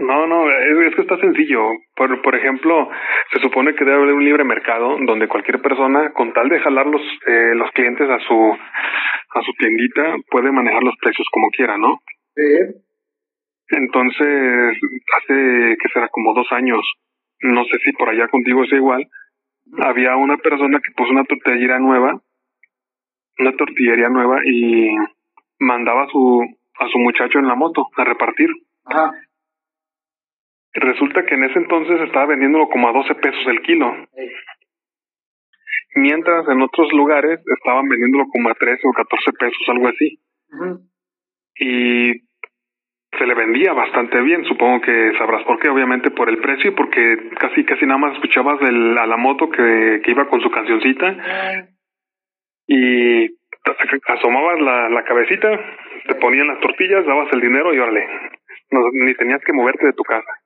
No, 0.00 0.26
no, 0.26 0.50
es, 0.50 0.94
que 0.94 1.02
está 1.02 1.16
sencillo. 1.18 1.62
Por, 1.96 2.20
por 2.22 2.34
ejemplo, 2.34 2.90
se 3.32 3.40
supone 3.40 3.74
que 3.74 3.84
debe 3.84 3.96
haber 3.96 4.14
un 4.14 4.24
libre 4.24 4.44
mercado 4.44 4.98
donde 5.06 5.28
cualquier 5.28 5.62
persona, 5.62 6.12
con 6.12 6.32
tal 6.32 6.48
de 6.48 6.60
jalar 6.60 6.86
los, 6.86 7.00
eh, 7.26 7.54
los 7.54 7.70
clientes 7.72 8.08
a 8.08 8.18
su, 8.20 8.34
a 8.34 9.42
su 9.42 9.52
tiendita, 9.58 10.16
puede 10.30 10.52
manejar 10.52 10.82
los 10.82 10.94
precios 11.00 11.26
como 11.32 11.48
quiera, 11.50 11.78
¿no? 11.78 12.02
Sí. 12.34 12.58
Entonces, 13.70 14.78
hace, 15.16 15.76
que 15.80 15.88
será 15.92 16.08
como 16.08 16.34
dos 16.34 16.50
años, 16.52 16.80
no 17.40 17.64
sé 17.64 17.78
si 17.82 17.92
por 17.92 18.10
allá 18.10 18.28
contigo 18.28 18.64
es 18.64 18.72
igual, 18.72 19.08
había 19.78 20.16
una 20.16 20.36
persona 20.36 20.80
que 20.80 20.92
puso 20.94 21.12
una 21.12 21.24
tortillería 21.24 21.78
nueva, 21.78 22.20
una 23.38 23.52
tortillería 23.56 24.10
nueva 24.10 24.40
y 24.44 24.94
mandaba 25.58 26.02
a 26.02 26.08
su, 26.08 26.44
a 26.78 26.88
su 26.88 26.98
muchacho 26.98 27.38
en 27.38 27.48
la 27.48 27.54
moto 27.54 27.88
a 27.96 28.04
repartir. 28.04 28.50
Ajá 28.84 29.12
Resulta 30.74 31.24
que 31.24 31.34
en 31.34 31.44
ese 31.44 31.58
entonces 31.58 32.00
estaba 32.00 32.26
vendiéndolo 32.26 32.68
como 32.68 32.88
a 32.88 32.92
12 32.92 33.14
pesos 33.16 33.46
el 33.46 33.60
kilo. 33.62 33.94
Mientras 35.94 36.48
en 36.48 36.62
otros 36.62 36.90
lugares 36.92 37.40
estaban 37.58 37.88
vendiéndolo 37.88 38.24
como 38.32 38.48
a 38.48 38.54
13 38.54 38.80
o 38.88 38.92
14 38.92 39.32
pesos, 39.38 39.62
algo 39.68 39.88
así. 39.88 40.18
Y 41.56 42.12
se 43.18 43.26
le 43.26 43.34
vendía 43.34 43.74
bastante 43.74 44.20
bien, 44.22 44.44
supongo 44.44 44.80
que 44.80 45.12
sabrás 45.18 45.44
por 45.44 45.58
qué, 45.58 45.68
obviamente 45.68 46.10
por 46.10 46.30
el 46.30 46.38
precio, 46.38 46.74
porque 46.74 47.30
casi 47.38 47.64
casi 47.64 47.84
nada 47.84 47.98
más 47.98 48.14
escuchabas 48.14 48.58
del, 48.60 48.96
a 48.96 49.06
la 49.06 49.18
moto 49.18 49.50
que, 49.50 50.00
que 50.02 50.10
iba 50.10 50.28
con 50.28 50.40
su 50.40 50.50
cancioncita 50.50 51.68
y 52.66 53.28
asomabas 54.06 54.60
la, 54.60 54.88
la 54.88 55.04
cabecita, 55.04 55.48
te 56.08 56.14
ponían 56.14 56.48
las 56.48 56.60
tortillas, 56.60 57.04
dabas 57.04 57.28
el 57.32 57.40
dinero 57.40 57.74
y 57.74 57.78
órale, 57.78 58.06
no, 58.70 58.80
ni 58.92 59.14
tenías 59.14 59.42
que 59.44 59.52
moverte 59.52 59.86
de 59.86 59.92
tu 59.92 60.02
casa. 60.02 60.41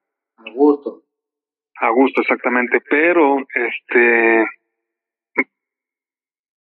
A 0.47 0.53
gusto. 0.53 1.03
A 1.81 1.91
gusto, 1.91 2.23
exactamente, 2.23 2.81
pero 2.89 3.39
este 3.55 4.47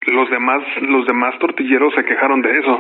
los 0.07 0.31
demás 0.31 0.63
los 0.83 1.07
demás 1.07 1.39
tortilleros 1.39 1.95
se 1.95 2.05
quejaron 2.05 2.43
de 2.43 2.59
eso. 2.59 2.79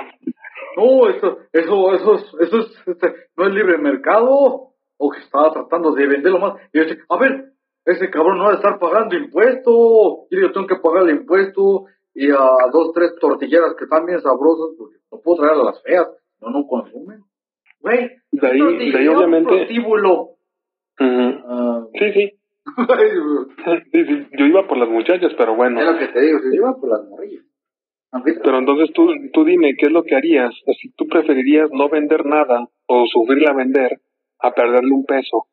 No, 0.77 1.09
eso, 1.09 1.39
eso, 1.53 1.95
eso, 1.95 2.15
es, 2.15 2.35
eso 2.41 2.59
es, 2.59 2.89
este, 2.89 3.15
no 3.37 3.47
es 3.47 3.55
libre 3.55 3.79
mercado. 3.79 4.71
O 4.97 5.11
que 5.11 5.19
estaba 5.19 5.53
tratando 5.53 5.93
de 5.93 6.07
venderlo 6.07 6.39
más. 6.39 6.55
Y 6.73 6.79
yo 6.79 6.85
decía, 6.85 7.05
a 7.09 7.19
ver, 7.19 7.53
ese 7.85 8.11
cabrón 8.11 8.39
no 8.39 8.45
va 8.45 8.53
a 8.53 8.55
estar 8.55 8.79
pagando 8.79 9.17
impuesto. 9.17 10.27
Y 10.31 10.41
yo 10.41 10.53
tengo 10.53 10.67
que 10.67 10.77
pagar 10.77 11.03
el 11.03 11.17
impuesto. 11.17 11.87
Y 12.15 12.31
a 12.31 12.69
dos, 12.73 12.93
tres 12.95 13.15
tortilleras 13.21 13.75
que 13.77 13.85
están 13.85 14.07
bien 14.07 14.21
sabrosas, 14.21 14.77
porque 14.79 14.97
no 15.11 15.21
puedo 15.21 15.43
traer 15.43 15.61
a 15.61 15.65
las 15.65 15.83
feas. 15.83 16.09
No, 16.41 16.51
no 16.51 16.67
consumen. 16.67 17.25
Güey, 17.81 18.09
de 18.31 18.47
ahí, 18.47 18.93
de 18.93 18.99
ahí 18.99 19.09
obviamente. 19.09 19.67
Ah. 20.99 21.87
sí, 21.99 22.13
sí. 22.13 22.33
sí, 23.93 24.05
sí. 24.07 24.27
Yo 24.39 24.47
iba 24.47 24.67
por 24.67 24.79
las 24.79 24.89
muchachas, 24.89 25.33
pero 25.37 25.57
bueno. 25.57 25.81
Es 25.81 25.87
lo 25.87 25.99
que 25.99 26.09
te 26.09 26.21
digo, 26.21 26.39
yo 26.43 26.53
iba 26.53 26.75
por 26.77 26.89
las 26.89 27.09
morrillas. 27.09 27.45
Pero 28.23 28.59
entonces 28.59 28.93
tú, 28.95 29.09
tú 29.33 29.45
dime, 29.45 29.75
¿qué 29.77 29.87
es 29.87 29.93
lo 29.93 30.05
que 30.05 30.15
harías? 30.15 30.55
Si 30.81 30.93
tú 30.93 31.09
preferirías 31.09 31.69
no 31.73 31.89
vender 31.89 32.25
nada 32.25 32.69
o 32.87 33.07
sufrirla 33.07 33.51
a 33.51 33.55
vender 33.55 34.01
a 34.41 34.53
perderle 34.53 34.93
un 34.93 35.05
peso. 35.05 35.47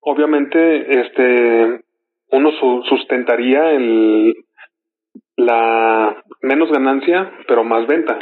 Obviamente, 0.00 1.00
este, 1.00 1.84
uno 2.30 2.50
sustentaría 2.88 3.72
el, 3.72 4.34
la 5.36 6.22
menos 6.42 6.70
ganancia, 6.70 7.32
pero 7.46 7.64
más 7.64 7.86
venta. 7.86 8.18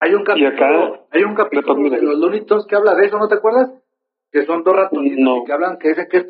Hay 0.00 0.14
un 0.14 0.24
capítulo, 0.24 1.06
hay 1.10 1.22
un 1.22 1.34
capítulo 1.34 1.90
de 1.90 2.02
los 2.02 2.18
Looney 2.18 2.44
que 2.44 2.76
habla 2.76 2.94
de 2.94 3.06
eso, 3.06 3.18
¿no 3.18 3.28
te 3.28 3.36
acuerdas? 3.36 3.70
Que 4.30 4.44
son 4.44 4.62
dos 4.64 4.74
ratonitos 4.74 5.44
que 5.46 5.52
hablan 5.52 5.78
que 5.78 5.88
dice 5.88 6.08
que 6.08 6.16
es 6.18 6.26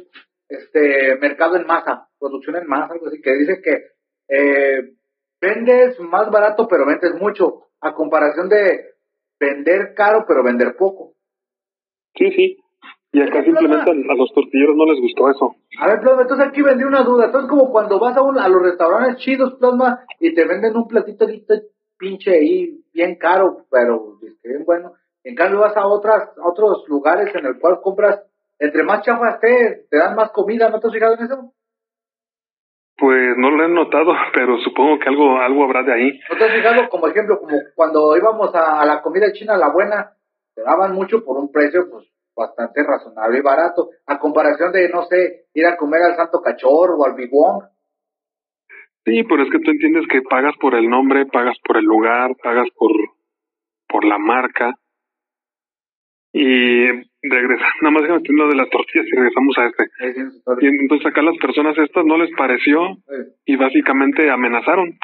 este 0.49 1.17
mercado 1.17 1.57
en 1.57 1.67
masa, 1.67 2.09
producción 2.19 2.57
en 2.57 2.67
masa, 2.67 2.95
algo 2.95 3.09
así, 3.09 3.21
que 3.21 3.35
dice 3.35 3.61
que 3.63 3.97
eh, 4.29 4.93
vendes 5.41 5.99
más 6.01 6.31
barato 6.31 6.69
pero 6.69 6.87
vendes 6.87 7.15
mucho, 7.21 7.69
a 7.81 7.95
comparación 7.95 8.49
de 8.49 8.85
vender 9.41 9.95
caro 9.95 10.25
pero 10.27 10.43
vender 10.43 10.77
poco. 10.77 11.15
Sí, 12.15 12.31
sí. 12.33 12.59
Y 13.13 13.23
acá 13.23 13.43
simplemente 13.43 13.91
a 13.91 14.15
los 14.15 14.33
tortilleros 14.35 14.77
no 14.77 14.85
les 14.85 15.01
gustó 15.01 15.31
eso. 15.31 15.57
A 15.79 15.89
ver, 15.89 16.01
Plasma, 16.01 16.23
entonces 16.23 16.47
aquí 16.47 16.61
vendí 16.61 16.85
una 16.85 17.03
duda. 17.03 17.27
Entonces, 17.27 17.49
como 17.49 17.71
cuando 17.71 17.99
vas 17.99 18.15
a, 18.15 18.23
un, 18.23 18.39
a 18.39 18.47
los 18.49 18.63
restaurantes 18.63 19.17
chidos, 19.25 19.55
Plasma, 19.55 20.05
y 20.21 20.35
te 20.35 20.45
venden 20.45 20.77
un 20.77 20.87
platito 20.87 21.27
pinche 21.99 22.33
ahí, 22.33 22.85
bien 22.93 23.17
caro, 23.17 23.65
pero 23.71 24.19
bien 24.45 24.65
bueno. 24.67 24.93
En 25.27 25.35
cambio, 25.35 25.59
vas 25.59 25.77
a, 25.77 25.85
otras, 25.85 26.39
a 26.39 26.49
otros 26.49 26.85
lugares 26.87 27.35
en 27.35 27.47
el 27.47 27.59
cual 27.59 27.81
compras, 27.83 28.23
entre 28.61 28.85
más 28.85 29.03
chafa 29.03 29.31
estés, 29.31 29.89
te 29.91 29.99
dan 29.99 30.15
más 30.15 30.31
comida. 30.31 30.71
¿No 30.71 30.79
te 30.79 30.87
has 30.87 30.93
fijado 30.93 31.15
en 31.15 31.25
eso? 31.25 31.53
Pues 32.97 33.37
no 33.37 33.51
lo 33.51 33.65
he 33.65 33.69
notado, 33.69 34.13
pero 34.35 34.57
supongo 34.59 35.01
que 35.01 35.09
algo 35.09 35.41
algo 35.41 35.65
habrá 35.65 35.83
de 35.83 35.93
ahí. 35.93 36.21
¿No 36.31 36.39
te 36.39 36.45
has 36.45 36.55
fijado 36.55 36.89
como 36.89 37.09
ejemplo, 37.09 37.41
como 37.41 37.59
cuando 37.75 38.17
íbamos 38.17 38.55
a, 38.55 38.87
la 38.87 39.03
comida 39.03 39.33
china, 39.33 39.57
la 39.57 39.73
buena, 39.73 40.13
te 40.55 40.63
daban 40.63 40.95
mucho 40.95 41.25
por 41.25 41.39
un 41.39 41.51
precio 41.51 41.91
pues 41.91 42.07
bastante 42.37 42.85
razonable 42.85 43.39
y 43.39 43.43
barato, 43.43 43.91
a 44.07 44.21
comparación 44.21 44.71
de, 44.71 44.89
no 44.91 45.03
sé, 45.07 45.47
ir 45.55 45.67
a 45.67 45.77
comer 45.77 46.03
al 46.03 46.15
Santo 46.15 46.41
Cachorro 46.41 46.99
o 46.99 47.05
al 47.05 47.17
Bibón. 47.17 47.65
Sí, 49.05 49.25
pero 49.25 49.43
es 49.43 49.51
que 49.51 49.59
tú 49.59 49.73
entiendes 49.73 50.05
que 50.09 50.23
pagas 50.23 50.55
por 50.61 50.77
el 50.77 50.89
nombre, 50.89 51.27
pagas 51.27 51.57
por 51.65 51.79
el 51.79 51.85
lugar, 51.85 52.31
pagas 52.41 52.69
por, 52.79 52.93
por 53.89 54.05
la 54.05 54.19
marca. 54.19 54.73
Y 56.33 56.87
regresando, 57.23 57.75
nada 57.83 57.91
más 57.91 58.03
lo 58.29 58.49
de 58.49 58.57
las 58.57 58.71
tortillas 58.71 59.07
y 59.07 59.17
regresamos 59.17 59.59
a 59.59 59.67
este. 59.67 59.85
y 60.61 60.67
entonces 60.67 61.07
acá 61.07 61.23
las 61.23 61.37
personas 61.39 61.77
estas 61.79 62.05
no 62.05 62.19
les 62.19 62.31
pareció 62.37 62.99
y 63.45 63.57
básicamente 63.57 64.31
amenazaron. 64.31 64.99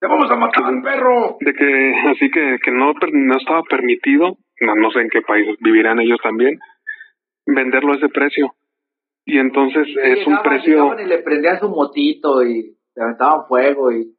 ¡Te 0.00 0.06
vamos 0.06 0.30
a 0.30 0.36
matar 0.36 0.64
al 0.64 0.82
perro! 0.82 1.36
De 1.40 1.52
que, 1.52 1.94
así 2.10 2.30
que, 2.30 2.58
que 2.62 2.70
no, 2.70 2.92
no 3.12 3.36
estaba 3.36 3.62
permitido, 3.64 4.38
no, 4.60 4.76
no 4.76 4.90
sé 4.92 5.00
en 5.00 5.10
qué 5.10 5.22
país 5.22 5.56
vivirán 5.60 5.98
ellos 5.98 6.20
también, 6.22 6.58
venderlo 7.46 7.92
a 7.92 7.96
ese 7.96 8.08
precio. 8.08 8.54
Y 9.24 9.38
entonces 9.38 9.88
es 10.02 10.26
un 10.26 10.38
precio... 10.42 10.98
Y 11.00 11.04
le 11.04 11.18
prendían 11.18 11.58
su 11.58 11.68
motito 11.68 12.42
y 12.42 12.76
le 12.94 13.02
aventaban 13.02 13.46
fuego 13.46 13.92
y... 13.92 14.14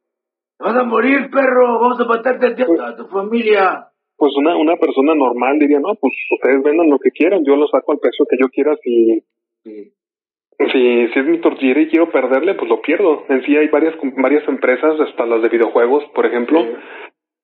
¡Te 0.58 0.64
vas 0.64 0.76
a 0.76 0.84
morir, 0.84 1.30
perro! 1.30 1.80
¡Vamos 1.80 1.98
a 2.00 2.04
matarte 2.04 2.46
a 2.46 2.54
ti 2.54 2.62
a 2.62 2.96
tu 2.96 3.06
familia! 3.08 3.89
Pues 4.20 4.36
una, 4.36 4.54
una 4.54 4.76
persona 4.76 5.14
normal 5.14 5.58
diría, 5.58 5.80
no, 5.80 5.94
pues 5.94 6.12
ustedes 6.30 6.62
vendan 6.62 6.90
lo 6.90 6.98
que 6.98 7.10
quieran, 7.10 7.42
yo 7.42 7.56
lo 7.56 7.66
saco 7.68 7.92
al 7.92 8.00
precio 8.00 8.26
que 8.28 8.36
yo 8.38 8.50
quiera, 8.50 8.76
si, 8.82 9.24
si, 9.64 11.08
si 11.08 11.18
es 11.18 11.24
mi 11.24 11.40
tortillera 11.40 11.80
y 11.80 11.88
quiero 11.88 12.10
perderle, 12.10 12.54
pues 12.54 12.68
lo 12.68 12.82
pierdo. 12.82 13.24
En 13.30 13.42
sí 13.44 13.56
hay 13.56 13.68
varias, 13.68 13.94
varias 14.18 14.46
empresas, 14.46 15.00
hasta 15.00 15.24
las 15.24 15.40
de 15.40 15.48
videojuegos, 15.48 16.04
por 16.14 16.26
ejemplo, 16.26 16.62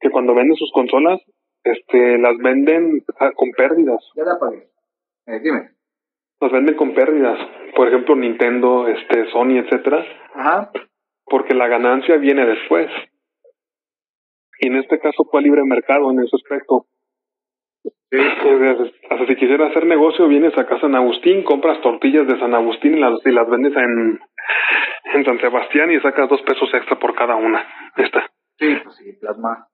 que 0.00 0.10
cuando 0.10 0.34
venden 0.34 0.54
sus 0.56 0.70
consolas, 0.70 1.18
este, 1.64 2.18
las 2.18 2.36
venden 2.36 3.02
ah, 3.20 3.32
con 3.34 3.52
pérdidas. 3.52 4.04
Ya 4.14 4.24
la 4.24 4.38
pagué. 4.38 4.68
Eh, 5.28 5.40
dime. 5.42 5.70
Las 6.42 6.52
venden 6.52 6.76
con 6.76 6.92
pérdidas. 6.92 7.38
Por 7.74 7.88
ejemplo, 7.88 8.16
Nintendo, 8.16 8.86
este, 8.86 9.30
Sony, 9.30 9.60
etcétera. 9.64 10.04
Ajá. 10.34 10.70
Porque 11.24 11.54
la 11.54 11.68
ganancia 11.68 12.18
viene 12.18 12.44
después. 12.44 12.90
Y 14.60 14.68
en 14.68 14.76
este 14.76 14.98
caso 14.98 15.24
fue 15.30 15.42
libre 15.42 15.62
mercado 15.64 16.10
en 16.10 16.20
ese 16.20 16.36
aspecto. 16.36 16.86
Sí. 18.10 18.18
Hasta 19.10 19.26
si 19.26 19.36
quisieras 19.36 19.70
hacer 19.70 19.86
negocio, 19.86 20.28
vienes 20.28 20.56
acá 20.56 20.76
a 20.76 20.80
San 20.80 20.94
Agustín, 20.94 21.42
compras 21.42 21.80
tortillas 21.82 22.26
de 22.26 22.38
San 22.38 22.54
Agustín 22.54 22.96
y 22.96 23.00
las, 23.00 23.14
y 23.24 23.32
las 23.32 23.48
vendes 23.48 23.74
en, 23.76 24.20
en 25.14 25.24
San 25.24 25.38
Sebastián 25.40 25.90
y 25.90 26.00
sacas 26.00 26.28
dos 26.28 26.40
pesos 26.42 26.68
extra 26.72 26.98
por 26.98 27.14
cada 27.14 27.36
una. 27.36 27.66
Esta. 27.96 28.30
Sí, 28.58 28.76
pues 28.82 28.96
sí, 28.96 29.12
plasma. 29.20 29.66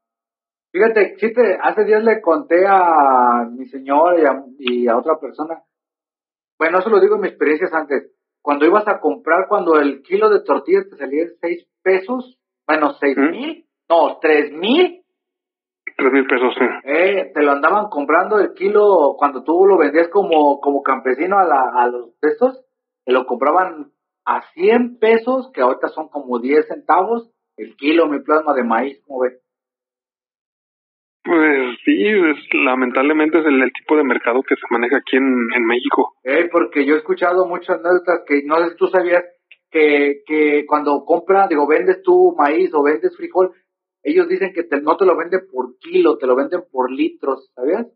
Fíjate, 0.72 1.16
sí 1.18 1.32
te, 1.34 1.58
hace 1.60 1.84
días 1.84 2.02
le 2.02 2.22
conté 2.22 2.64
a 2.66 3.46
mi 3.50 3.66
señor 3.66 4.18
y 4.18 4.24
a, 4.24 4.42
y 4.58 4.88
a 4.88 4.96
otra 4.96 5.18
persona. 5.20 5.62
Bueno, 6.58 6.78
eso 6.78 6.88
lo 6.88 7.00
digo 7.00 7.16
en 7.16 7.20
mis 7.20 7.30
experiencias 7.32 7.72
antes. 7.74 8.14
Cuando 8.40 8.66
ibas 8.66 8.88
a 8.88 8.98
comprar, 8.98 9.46
cuando 9.48 9.78
el 9.78 10.02
kilo 10.02 10.30
de 10.30 10.42
tortillas 10.42 10.88
te 10.88 10.96
salía 10.96 11.24
en 11.24 11.34
seis 11.40 11.68
pesos, 11.82 12.40
bueno, 12.66 12.94
seis 12.94 13.16
mil, 13.16 13.66
no, 13.92 14.18
tres 14.20 14.52
mil. 14.52 15.02
Tres 15.96 16.12
mil 16.12 16.26
pesos, 16.26 16.54
sí. 16.58 16.64
Eh, 16.84 17.30
te 17.34 17.42
lo 17.42 17.52
andaban 17.52 17.88
comprando 17.90 18.38
el 18.38 18.54
kilo 18.54 19.14
cuando 19.18 19.44
tú 19.44 19.66
lo 19.66 19.76
vendías 19.76 20.08
como, 20.08 20.60
como 20.60 20.82
campesino 20.82 21.38
a, 21.38 21.44
la, 21.44 21.70
a 21.74 21.86
los 21.88 22.10
pesos, 22.20 22.64
te 23.04 23.12
lo 23.12 23.26
compraban 23.26 23.92
a 24.24 24.40
100 24.54 24.98
pesos, 24.98 25.50
que 25.52 25.60
ahorita 25.60 25.88
son 25.88 26.08
como 26.08 26.38
10 26.38 26.68
centavos, 26.68 27.30
el 27.56 27.76
kilo, 27.76 28.08
mi 28.08 28.20
plasma 28.20 28.54
de 28.54 28.64
maíz, 28.64 29.02
¿cómo 29.06 29.20
ves? 29.20 29.38
Pues 31.24 31.76
sí, 31.84 32.04
es, 32.04 32.36
lamentablemente 32.64 33.38
es 33.38 33.46
el, 33.46 33.72
tipo 33.72 33.96
de 33.96 34.04
mercado 34.04 34.42
que 34.42 34.56
se 34.56 34.66
maneja 34.70 34.96
aquí 34.96 35.16
en, 35.16 35.48
en 35.54 35.64
México. 35.66 36.14
Eh, 36.24 36.48
porque 36.50 36.84
yo 36.84 36.94
he 36.94 36.98
escuchado 36.98 37.46
muchas 37.46 37.78
anécdotas 37.78 38.22
que 38.26 38.42
no 38.44 38.56
sé 38.58 38.70
si 38.70 38.76
tú 38.76 38.86
sabías 38.88 39.24
que, 39.70 40.22
que 40.26 40.64
cuando 40.66 41.04
compras, 41.04 41.48
digo, 41.48 41.66
vendes 41.66 42.02
tú 42.02 42.34
maíz 42.36 42.72
o 42.74 42.82
vendes 42.82 43.16
frijol, 43.16 43.52
ellos 44.02 44.28
dicen 44.28 44.52
que 44.52 44.66
no 44.82 44.96
te 44.96 45.06
lo 45.06 45.16
venden 45.16 45.42
por 45.50 45.78
kilo, 45.78 46.18
te 46.18 46.26
lo 46.26 46.34
venden 46.34 46.62
por 46.70 46.90
litros, 46.90 47.50
¿sabías? 47.54 47.86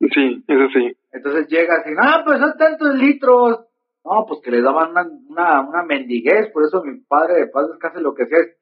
Sí, 0.00 0.44
eso 0.46 0.68
sí. 0.72 0.96
Entonces 1.12 1.48
llegas 1.48 1.84
y, 1.86 1.90
ah, 1.98 2.22
pues 2.24 2.38
son 2.38 2.56
tantos 2.56 2.94
litros. 2.94 3.64
No, 4.04 4.24
pues 4.26 4.40
que 4.42 4.50
le 4.50 4.62
daban 4.62 4.92
una, 4.92 5.06
una, 5.28 5.68
una 5.68 5.82
mendiguez, 5.82 6.50
por 6.52 6.62
eso 6.62 6.82
mi 6.84 7.00
padre 7.00 7.40
de 7.40 7.46
paz 7.48 7.66
casi 7.80 8.00
lo 8.00 8.14
que 8.14 8.22
hacía 8.22 8.38
es, 8.38 8.56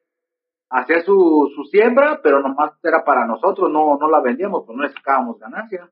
hacía 0.69 1.01
su, 1.03 1.49
su 1.55 1.63
siembra, 1.65 2.19
pero 2.21 2.41
nomás 2.41 2.71
era 2.83 3.05
para 3.05 3.25
nosotros, 3.25 3.71
no, 3.71 3.97
no 3.97 4.09
la 4.09 4.19
vendíamos, 4.21 4.63
pues 4.65 4.77
no 4.77 4.89
sacábamos 4.89 5.39
ganancia. 5.39 5.89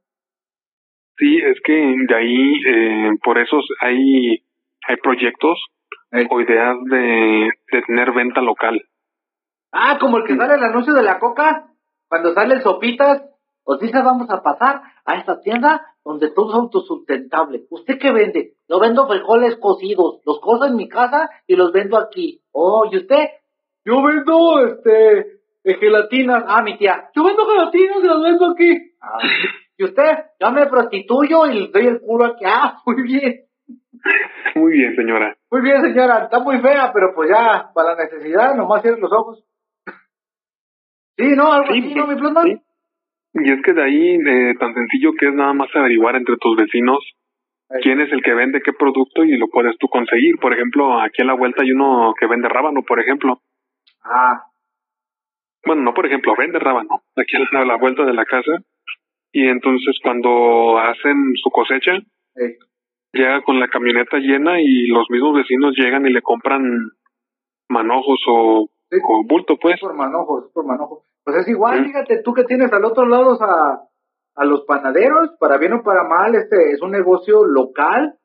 Sí, 1.18 1.38
es 1.38 1.58
que 1.64 1.74
de 1.74 2.16
ahí, 2.16 2.54
eh, 2.68 3.12
por 3.24 3.38
eso 3.38 3.58
hay, 3.80 4.44
hay 4.88 4.96
proyectos 5.02 5.58
o 6.30 6.42
ideas 6.42 6.78
de, 6.86 7.50
de 7.72 7.82
tener 7.88 8.12
venta 8.14 8.42
local. 8.42 8.82
Ah, 9.78 9.98
como 10.00 10.20
el 10.20 10.24
que 10.24 10.38
sale 10.38 10.54
el 10.54 10.64
anuncio 10.64 10.94
de 10.94 11.04
la 11.04 11.20
coca, 11.20 11.68
cuando 12.08 12.34
salen 12.34 12.62
sopitas 12.62 13.24
Os 13.66 13.80
dice, 13.80 13.98
vamos 14.02 14.30
a 14.30 14.42
pasar 14.42 14.84
a 15.04 15.16
esta 15.16 15.42
tienda 15.42 15.86
donde 16.06 16.30
todo 16.30 16.52
es 16.52 16.56
autosustentable. 16.56 17.64
¿Usted 17.70 17.98
qué 18.00 18.14
vende? 18.14 18.54
Yo 18.70 18.80
vendo 18.80 19.08
frijoles 19.08 19.58
cocidos. 19.58 20.22
Los 20.24 20.40
cozo 20.40 20.66
en 20.68 20.76
mi 20.78 20.88
casa 20.88 21.30
y 21.48 21.56
los 21.56 21.74
vendo 21.74 21.98
aquí. 21.98 22.42
Oh, 22.52 22.88
¿y 22.90 22.96
usted? 22.96 23.26
Yo 23.84 24.02
vendo, 24.04 24.66
este, 24.66 25.40
eh, 25.64 25.74
gelatinas. 25.80 26.46
Ah, 26.48 26.62
mi 26.62 26.78
tía. 26.78 27.10
Yo 27.14 27.24
vendo 27.26 27.46
gelatinas 27.46 27.98
y 28.02 28.08
las 28.08 28.22
vendo 28.22 28.52
aquí. 28.52 28.94
Ah, 29.02 29.18
¿y 29.78 29.84
usted? 29.84 30.12
Yo 30.40 30.52
me 30.52 30.68
prostituyo 30.68 31.48
y 31.48 31.54
le 31.54 31.68
doy 31.72 31.88
el 31.88 32.00
culo 32.00 32.26
aquí. 32.26 32.46
Ah, 32.46 32.78
muy 32.86 33.02
bien. 33.02 33.42
Muy 34.54 34.72
bien, 34.74 34.96
señora. 34.96 35.36
Muy 35.52 35.62
bien, 35.62 35.82
señora. 35.82 36.26
Está 36.26 36.40
muy 36.40 36.60
fea, 36.62 36.92
pero 36.94 37.14
pues 37.14 37.30
ya, 37.30 37.72
para 37.74 37.96
la 37.96 38.04
necesidad, 38.04 38.56
nomás 38.56 38.84
cierren 38.84 39.02
los 39.02 39.12
ojos. 39.12 39.44
Sí, 41.18 41.26
¿no? 41.36 41.52
Algo 41.52 41.74
Sí, 41.74 41.80
así, 41.80 41.96
¿no, 41.96 42.08
mi 42.08 42.52
sí. 42.52 42.62
Y 43.34 43.52
es 43.52 43.62
que 43.64 43.74
de 43.74 43.84
ahí, 43.84 44.16
eh, 44.16 44.56
tan 44.60 44.74
sencillo 44.74 45.14
que 45.20 45.28
es 45.28 45.34
nada 45.34 45.54
más 45.54 45.70
averiguar 45.76 46.16
entre 46.16 46.38
tus 46.38 46.56
vecinos 46.56 47.00
quién 47.82 48.00
es 48.00 48.12
el 48.12 48.22
que 48.22 48.34
vende 48.34 48.62
qué 48.62 48.74
producto 48.74 49.24
y 49.24 49.38
lo 49.38 49.48
puedes 49.48 49.78
tú 49.78 49.88
conseguir. 49.88 50.38
Por 50.40 50.54
ejemplo, 50.54 51.00
aquí 51.02 51.22
a 51.22 51.26
la 51.26 51.34
vuelta 51.34 51.64
hay 51.64 51.72
uno 51.72 52.14
que 52.20 52.28
vende 52.28 52.48
rábano, 52.48 52.84
por 52.84 53.00
ejemplo. 53.00 53.42
Ah, 54.04 54.44
Bueno, 55.66 55.82
no 55.82 55.94
por 55.94 56.06
ejemplo, 56.06 56.36
vende 56.38 56.60
rábano, 56.60 57.02
aquí 57.16 57.36
a 57.36 57.66
la, 57.66 57.76
vuelta 57.78 58.06
de 58.06 58.14
la 58.14 58.26
casa. 58.26 58.52
Y 59.32 59.48
entonces 59.48 59.98
cuando 60.02 60.78
hacen 60.78 61.34
su 61.36 61.50
cosecha, 61.50 61.98
llega 63.12 63.42
con 63.42 63.60
la 63.60 63.68
camioneta 63.68 64.18
llena 64.18 64.62
y 64.62 64.88
los 64.88 65.10
mismos 65.10 65.36
vecinos 65.36 65.76
llegan 65.76 66.06
y 66.06 66.14
le 66.14 66.22
compran 66.22 66.92
manojos 67.68 68.20
o, 68.28 68.70
Sí. 69.00 69.06
o 69.08 69.24
bulto, 69.26 69.58
pues. 69.62 69.76
Es 69.76 69.82
por 69.82 69.94
manojo, 69.94 70.46
es 70.46 70.52
por 70.54 70.66
manojo. 70.66 71.04
Pues 71.24 71.38
es 71.38 71.48
igual, 71.48 71.82
Mm. 71.82 71.86
fíjate, 71.86 72.22
tú 72.24 72.34
que 72.34 72.44
tienes 72.44 72.72
al 72.74 72.86
otro 72.86 73.06
lado 73.08 73.38
a, 73.42 73.82
a 74.36 74.46
los 74.46 74.64
panaderos, 74.66 75.32
para 75.40 75.58
bien 75.58 75.74
o 75.74 75.84
para 75.84 76.04
mal, 76.04 76.36
este 76.36 76.72
es 76.72 76.82
un 76.82 76.92
negocio 76.92 77.46
local, 77.46 78.16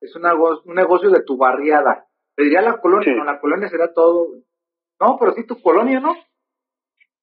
es 0.00 0.14
una 0.16 0.32
go- 0.32 0.60
un 0.64 0.74
negocio 0.74 1.10
de 1.10 1.22
tu 1.22 1.36
barriada. 1.36 2.04
Te 2.36 2.44
diría 2.44 2.62
la 2.62 2.78
colonia, 2.78 3.04
Sí. 3.12 3.16
no, 3.18 3.24
la 3.24 3.38
colonia 3.40 3.68
será 3.68 3.92
todo. 3.92 4.26
No, 5.00 5.16
pero 5.18 5.32
sí 5.32 5.46
tu 5.46 5.60
colonia, 5.62 6.00
¿no? 6.00 6.14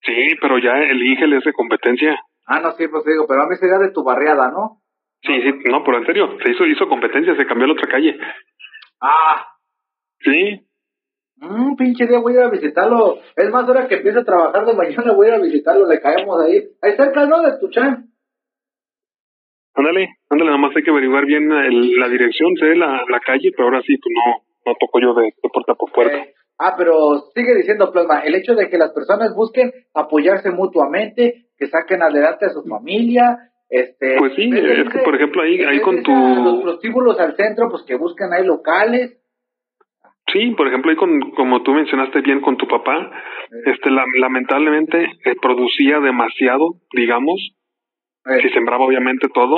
Sí, 0.01 0.35
pero 0.41 0.57
ya 0.59 0.71
el 0.81 1.01
Ingel 1.03 1.33
es 1.33 1.43
de 1.43 1.53
competencia. 1.53 2.19
Ah, 2.45 2.59
no, 2.61 2.71
sí, 2.73 2.87
pues 2.87 3.03
te 3.03 3.11
digo, 3.11 3.25
pero 3.27 3.43
a 3.43 3.47
mí 3.47 3.55
sería 3.57 3.77
de 3.77 3.91
tu 3.91 4.03
barriada, 4.03 4.49
¿no? 4.49 4.81
Sí, 5.21 5.41
sí, 5.41 5.51
no, 5.69 5.83
pero 5.83 5.97
en 5.97 6.05
serio, 6.05 6.37
se 6.43 6.51
hizo, 6.51 6.65
hizo 6.65 6.87
competencia, 6.87 7.35
se 7.35 7.45
cambió 7.45 7.65
a 7.65 7.67
la 7.67 7.73
otra 7.73 7.87
calle. 7.89 8.17
Ah, 9.01 9.45
Sí, 10.21 10.67
un 11.41 11.75
pinche 11.75 12.05
día 12.07 12.19
voy 12.19 12.33
a 12.33 12.39
ir 12.39 12.43
a 12.43 12.49
visitarlo. 12.49 13.17
Es 13.35 13.49
más, 13.51 13.65
ahora 13.67 13.87
que 13.87 13.95
empiece 13.95 14.19
a 14.19 14.23
trabajar 14.25 14.65
de 14.65 14.73
mañana 14.73 15.13
voy 15.13 15.27
a 15.27 15.29
ir 15.29 15.35
a 15.35 15.39
visitarlo, 15.43 15.87
le 15.87 15.99
caemos 16.01 16.41
ahí. 16.41 16.63
Ahí 16.81 16.93
cerca, 16.95 17.25
¿no? 17.25 17.41
De 17.41 17.57
tu 17.59 17.69
chan. 17.69 18.05
ándale, 19.75 20.09
ándale, 20.29 20.51
nomás 20.51 20.75
hay 20.75 20.83
que 20.83 20.91
averiguar 20.91 21.25
bien 21.25 21.51
el- 21.51 21.95
la 21.97 22.09
dirección, 22.09 22.55
sé 22.57 22.75
la, 22.75 23.03
la 23.09 23.19
calle, 23.21 23.51
pero 23.55 23.65
ahora 23.69 23.81
sí, 23.81 23.95
pues 23.97 24.13
no, 24.13 24.43
no 24.65 24.75
toco 24.79 24.99
yo 24.99 25.13
de, 25.13 25.25
de 25.41 25.49
puerta 25.53 25.73
por 25.75 25.91
puerta. 25.91 26.17
Eh, 26.17 26.33
ah, 26.57 26.75
pero 26.77 27.29
sigue 27.33 27.55
diciendo 27.55 27.91
Plasma, 27.91 28.19
el 28.19 28.35
hecho 28.35 28.55
de 28.55 28.69
que 28.69 28.77
las 28.77 28.91
personas 28.91 29.33
busquen 29.35 29.71
apoyarse 29.93 30.51
mutuamente, 30.51 31.45
que 31.57 31.67
saquen 31.67 32.01
adelante 32.03 32.45
a 32.45 32.49
su 32.49 32.63
familia, 32.63 33.37
este... 33.69 34.17
Pues 34.17 34.33
sí, 34.35 34.49
es 34.53 34.89
que, 34.89 34.99
por 34.99 35.15
ejemplo, 35.15 35.43
ahí- 35.43 35.63
ahí 35.63 35.79
con 35.79 36.03
tu- 36.03 36.11
Los 36.43 36.61
prostíbulos 36.63 37.17
al 37.19 37.35
centro, 37.37 37.69
pues 37.69 37.83
que 37.83 37.95
busquen 37.95 38.33
ahí 38.33 38.43
locales. 38.45 39.18
Sí, 40.33 40.51
por 40.51 40.67
ejemplo, 40.67 40.91
ahí 40.91 40.97
con, 40.97 41.31
como 41.31 41.61
tú 41.63 41.73
mencionaste 41.73 42.21
bien 42.21 42.41
con 42.41 42.57
tu 42.57 42.67
papá, 42.67 43.11
este, 43.65 43.89
la- 43.89 44.05
lamentablemente 44.19 45.03
eh, 45.25 45.35
producía 45.41 45.99
demasiado, 45.99 46.75
digamos, 46.93 47.39
Eh, 48.25 48.41
si 48.41 48.49
sembraba 48.49 48.85
obviamente 48.85 49.27
todo, 49.33 49.57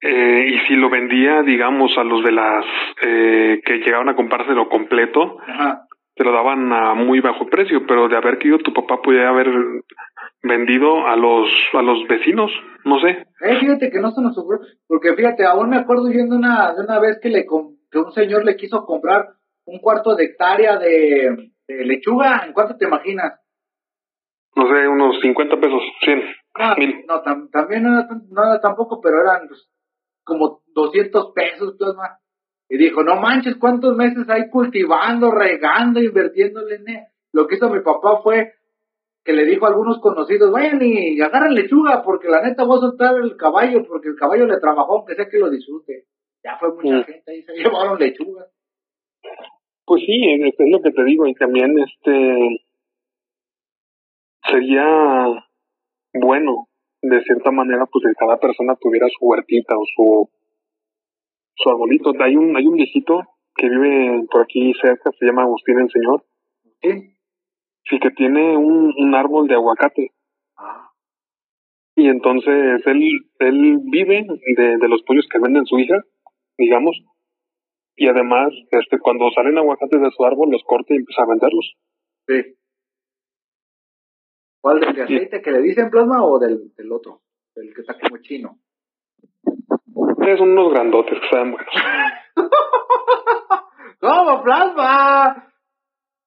eh, 0.00 0.46
y 0.54 0.58
si 0.66 0.74
lo 0.74 0.90
vendía, 0.90 1.42
digamos, 1.42 1.96
a 1.96 2.02
los 2.02 2.24
de 2.24 2.32
las 2.32 2.64
eh, 3.02 3.60
que 3.64 3.78
llegaban 3.78 4.08
a 4.08 4.16
comprárselo 4.16 4.68
completo, 4.68 5.36
ajá. 5.46 5.82
te 6.16 6.24
lo 6.24 6.32
daban 6.32 6.72
a 6.72 6.94
muy 6.94 7.20
bajo 7.20 7.46
precio, 7.46 7.86
pero 7.86 8.08
de 8.08 8.16
haber 8.16 8.38
querido 8.38 8.58
tu 8.58 8.72
papá 8.72 9.00
podía 9.00 9.28
haber 9.28 9.48
vendido 10.42 11.06
a 11.06 11.14
los 11.16 11.48
a 11.74 11.82
los 11.82 12.06
vecinos, 12.08 12.50
no 12.84 12.98
sé. 13.00 13.26
Fíjate 13.60 13.90
que 13.90 14.00
no 14.00 14.10
se 14.10 14.22
nos 14.22 14.36
ocurrió, 14.36 14.66
porque 14.88 15.14
fíjate, 15.14 15.44
aún 15.44 15.70
me 15.70 15.76
acuerdo 15.76 16.08
viendo 16.08 16.34
una, 16.36 16.72
de 16.74 16.82
una 16.84 16.98
vez 16.98 17.18
que 17.22 17.28
le 17.28 17.44
que 17.90 17.98
un 17.98 18.12
señor 18.12 18.44
le 18.44 18.56
quiso 18.56 18.84
comprar 18.84 19.26
un 19.66 19.78
cuarto 19.78 20.14
de 20.14 20.24
hectárea 20.24 20.76
de, 20.78 21.52
de 21.68 21.84
lechuga, 21.84 22.44
¿en 22.46 22.52
cuánto 22.52 22.76
te 22.76 22.86
imaginas? 22.86 23.38
No 24.54 24.66
sé, 24.68 24.86
unos 24.88 25.20
50 25.20 25.56
pesos, 25.60 25.80
100. 26.04 26.22
Ah, 26.54 26.74
Mil. 26.76 27.04
no, 27.06 27.22
tam- 27.22 27.50
también 27.50 27.84
no 27.84 27.92
era, 27.98 28.08
tan- 28.08 28.28
no 28.30 28.44
era 28.44 28.60
tampoco, 28.60 29.00
pero 29.00 29.20
eran 29.22 29.48
pues, 29.48 29.66
como 30.24 30.62
200 30.74 31.32
pesos, 31.32 31.74
pues, 31.78 31.94
más. 31.94 32.18
Y 32.68 32.76
dijo, 32.76 33.02
no 33.02 33.16
manches, 33.16 33.56
¿cuántos 33.56 33.96
meses 33.96 34.28
hay 34.28 34.48
cultivando, 34.50 35.30
regando, 35.30 36.00
invirtiéndole 36.00 36.76
en 36.76 36.88
él? 36.88 37.00
Lo 37.32 37.46
que 37.46 37.56
hizo 37.56 37.68
mi 37.70 37.80
papá 37.80 38.20
fue 38.22 38.52
que 39.24 39.32
le 39.32 39.44
dijo 39.44 39.64
a 39.66 39.68
algunos 39.68 40.00
conocidos, 40.00 40.50
vayan 40.50 40.80
y 40.82 41.20
agarren 41.20 41.54
lechuga, 41.54 42.02
porque 42.02 42.28
la 42.28 42.42
neta 42.42 42.64
voy 42.64 42.78
a 42.78 42.80
soltar 42.80 43.14
el 43.16 43.36
caballo, 43.36 43.84
porque 43.86 44.08
el 44.08 44.16
caballo 44.16 44.46
le 44.46 44.58
trabajó, 44.58 44.98
aunque 44.98 45.14
sea 45.14 45.28
que 45.28 45.38
lo 45.38 45.48
disfrute. 45.48 46.06
Ya 46.44 46.58
fue 46.58 46.72
mucha 46.74 46.96
Mm. 46.96 47.04
gente 47.04 47.30
ahí, 47.30 47.42
se 47.42 47.52
llevaron 47.88 47.98
lechuga. 47.98 48.46
Pues 49.84 50.02
sí, 50.06 50.24
es, 50.24 50.54
es 50.58 50.70
lo 50.70 50.80
que 50.80 50.90
te 50.90 51.04
digo 51.04 51.26
y 51.26 51.34
también 51.34 51.78
este 51.78 52.64
sería 54.48 55.26
bueno 56.14 56.68
de 57.02 57.22
cierta 57.24 57.50
manera 57.50 57.86
pues 57.86 58.04
que 58.06 58.14
cada 58.14 58.38
persona 58.38 58.76
tuviera 58.76 59.06
su 59.08 59.24
huertita 59.26 59.76
o 59.76 59.84
su 59.94 60.30
su 61.56 61.68
arbolito. 61.68 62.12
Hay 62.20 62.36
un 62.36 62.56
hay 62.56 62.66
un 62.66 62.76
viejito 62.76 63.22
que 63.54 63.68
vive 63.68 64.24
por 64.30 64.42
aquí 64.42 64.72
cerca, 64.80 65.10
se 65.18 65.26
llama 65.26 65.42
Agustín 65.42 65.78
el 65.78 65.90
Señor, 65.90 66.24
¿Sí? 66.80 67.16
sí 67.84 67.98
que 67.98 68.10
tiene 68.10 68.56
un, 68.56 68.94
un 68.96 69.14
árbol 69.14 69.46
de 69.46 69.54
aguacate 69.54 70.12
Ah, 70.56 70.90
y 71.96 72.08
entonces 72.08 72.86
él 72.86 73.02
él 73.40 73.78
vive 73.84 74.26
de, 74.56 74.76
de 74.78 74.88
los 74.88 75.02
pollos 75.02 75.26
que 75.30 75.38
venden 75.38 75.66
su 75.66 75.78
hija, 75.78 75.96
digamos, 76.56 76.96
y 77.96 78.08
además 78.08 78.52
este 78.70 78.98
cuando 78.98 79.30
salen 79.34 79.58
aguacates 79.58 80.00
de 80.00 80.10
su 80.10 80.24
árbol 80.24 80.50
los 80.50 80.62
corta 80.64 80.94
y 80.94 80.96
empieza 80.98 81.22
a 81.22 81.26
venderlos. 81.28 81.74
sí. 82.26 82.56
¿Cuál 84.60 84.78
del 84.78 84.94
de 84.94 85.06
Sí. 85.08 85.14
aceite 85.16 85.42
que 85.42 85.50
le 85.50 85.60
dicen 85.60 85.90
plasma 85.90 86.24
o 86.24 86.38
del, 86.38 86.72
del 86.76 86.92
otro? 86.92 87.22
Del 87.56 87.74
que 87.74 87.80
está 87.80 87.94
como 87.98 88.18
chino. 88.22 88.58
Son 90.38 90.50
unos 90.50 90.72
grandotes 90.72 91.18
que 91.20 91.28
saben 91.30 91.50
buenos. 91.52 91.74
¿Cómo, 94.00 94.42
plasma? 94.42 95.48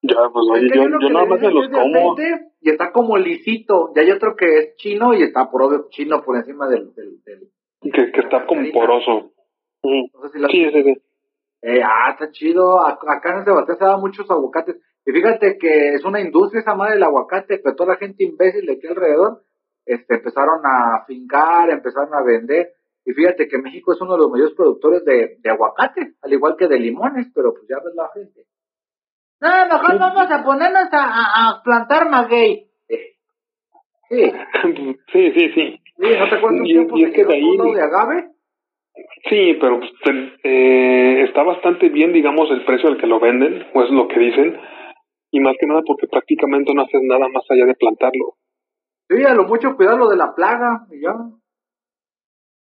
Ya, 0.01 0.17
pues 0.33 0.45
oye, 0.51 0.65
Es 0.67 0.71
yo, 0.75 0.83
yo 0.83 1.09
nada 1.09 1.25
más 1.25 1.39
me 1.39 1.47
dicen 1.47 1.53
los 1.55 1.65
es 1.65 1.71
como. 1.71 2.15
Y 2.61 2.69
está 2.69 2.91
como 2.91 3.17
lisito. 3.17 3.91
Y 3.95 3.99
hay 3.99 4.11
otro 4.11 4.35
que 4.35 4.45
es 4.57 4.75
chino 4.75 5.13
y 5.13 5.23
está 5.23 5.49
por 5.49 5.63
obvio 5.63 5.87
chino 5.89 6.21
por 6.23 6.35
encima 6.37 6.67
del. 6.67 6.93
del, 6.93 7.21
del- 7.23 7.49
Que, 7.81 8.11
que 8.11 8.19
está 8.19 8.45
como 8.45 8.61
poroso. 8.73 9.31
No 9.83 10.29
sé 10.29 10.39
si 10.39 10.45
Sí, 10.51 10.63
ese, 10.63 10.79
ese. 10.79 11.01
Eh, 11.67 11.81
ah, 11.83 12.11
está 12.11 12.29
chido. 12.31 12.77
Ac- 12.79 12.99
Acá 13.07 13.37
en 13.39 13.45
Sebastián 13.45 13.77
se 13.79 13.85
dan 13.85 13.99
muchos 13.99 14.29
aguacates. 14.29 14.75
Y 15.05 15.11
fíjate 15.11 15.57
que 15.57 15.93
es 15.95 16.03
una 16.05 16.19
industria 16.21 16.61
esa 16.61 16.75
madre 16.75 16.93
del 16.93 17.03
aguacate, 17.03 17.57
pero 17.57 17.75
toda 17.75 17.93
la 17.93 17.97
gente 17.99 18.23
imbécil 18.23 18.65
de 18.65 18.73
aquí 18.73 18.87
alrededor 18.87 19.41
este, 19.85 20.15
empezaron 20.15 20.61
a 20.63 21.03
fincar, 21.07 21.69
empezaron 21.71 22.13
a 22.13 22.21
vender. 22.23 22.73
Y 23.03 23.13
fíjate 23.13 23.47
que 23.47 23.57
México 23.59 23.93
es 23.93 24.01
uno 24.01 24.13
de 24.13 24.17
los 24.19 24.31
mayores 24.31 24.53
productores 24.55 25.03
de, 25.05 25.37
de 25.39 25.49
aguacate, 25.49 26.13
al 26.21 26.33
igual 26.33 26.55
que 26.57 26.67
de 26.67 26.79
limones, 26.79 27.27
pero 27.33 27.53
pues 27.53 27.65
ya 27.69 27.77
ves 27.83 27.93
la 27.95 28.09
gente. 28.13 28.45
No, 29.41 29.49
mejor 29.67 29.99
vamos 29.99 30.31
a 30.31 30.43
ponernos 30.43 30.87
a, 30.91 31.03
a- 31.03 31.49
a 31.49 31.63
plantar 31.63 32.09
maguey. 32.09 32.67
Eh, 32.89 33.15
Sí, 34.09 34.31
Sí, 35.11 35.31
sí, 35.33 35.49
sí. 35.55 35.81
sí, 35.97 36.17
¿no 36.19 36.29
te 36.29 36.35
acuerdas 36.35 36.59
un 36.59 36.65
Y- 36.65 36.73
tiempo 36.73 36.97
y 36.97 37.03
es 37.05 37.09
que 37.11 37.15
que 37.17 37.25
de 37.25 37.33
ahí- 37.33 37.57
todo 37.57 37.73
de 37.73 37.81
agave? 37.81 38.29
Sí, 39.29 39.57
pero 39.59 39.79
pues, 39.79 39.91
eh, 40.43 41.23
está 41.27 41.43
bastante 41.43 41.89
bien, 41.89 42.13
digamos, 42.13 42.49
el 42.51 42.63
precio 42.63 42.89
al 42.89 42.97
que 42.97 43.07
lo 43.07 43.19
venden, 43.19 43.65
o 43.73 43.83
es 43.83 43.89
lo 43.89 44.07
que 44.07 44.19
dicen. 44.19 44.57
Y 45.31 45.39
más 45.39 45.55
que 45.59 45.67
nada 45.67 45.81
porque 45.85 46.07
prácticamente 46.07 46.73
no 46.73 46.83
haces 46.83 47.01
nada 47.03 47.27
más 47.27 47.43
allá 47.49 47.65
de 47.65 47.75
plantarlo. 47.75 48.35
Sí, 49.09 49.23
a 49.23 49.33
lo 49.33 49.43
mucho 49.43 49.75
cuidar 49.75 49.97
lo 49.97 50.09
de 50.09 50.17
la 50.17 50.33
plaga 50.33 50.85
y 50.91 51.01
ya. 51.01 51.13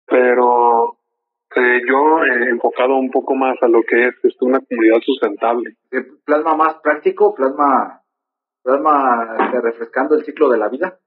Pero 0.05 0.97
eh, 1.55 1.81
yo 1.87 2.23
he 2.23 2.49
enfocado 2.49 2.95
un 2.95 3.11
poco 3.11 3.35
más 3.35 3.61
a 3.61 3.67
lo 3.67 3.83
que 3.83 4.07
es 4.07 4.15
esto, 4.23 4.45
una 4.45 4.61
comunidad 4.61 5.01
sustentable. 5.05 5.75
Eh, 5.91 6.05
plasma 6.25 6.55
más 6.55 6.75
práctico, 6.81 7.35
plasma, 7.35 8.01
plasma 8.63 9.35
este, 9.39 9.61
refrescando 9.61 10.15
el 10.15 10.23
ciclo 10.23 10.49
de 10.49 10.57
la 10.57 10.69
vida. 10.69 10.97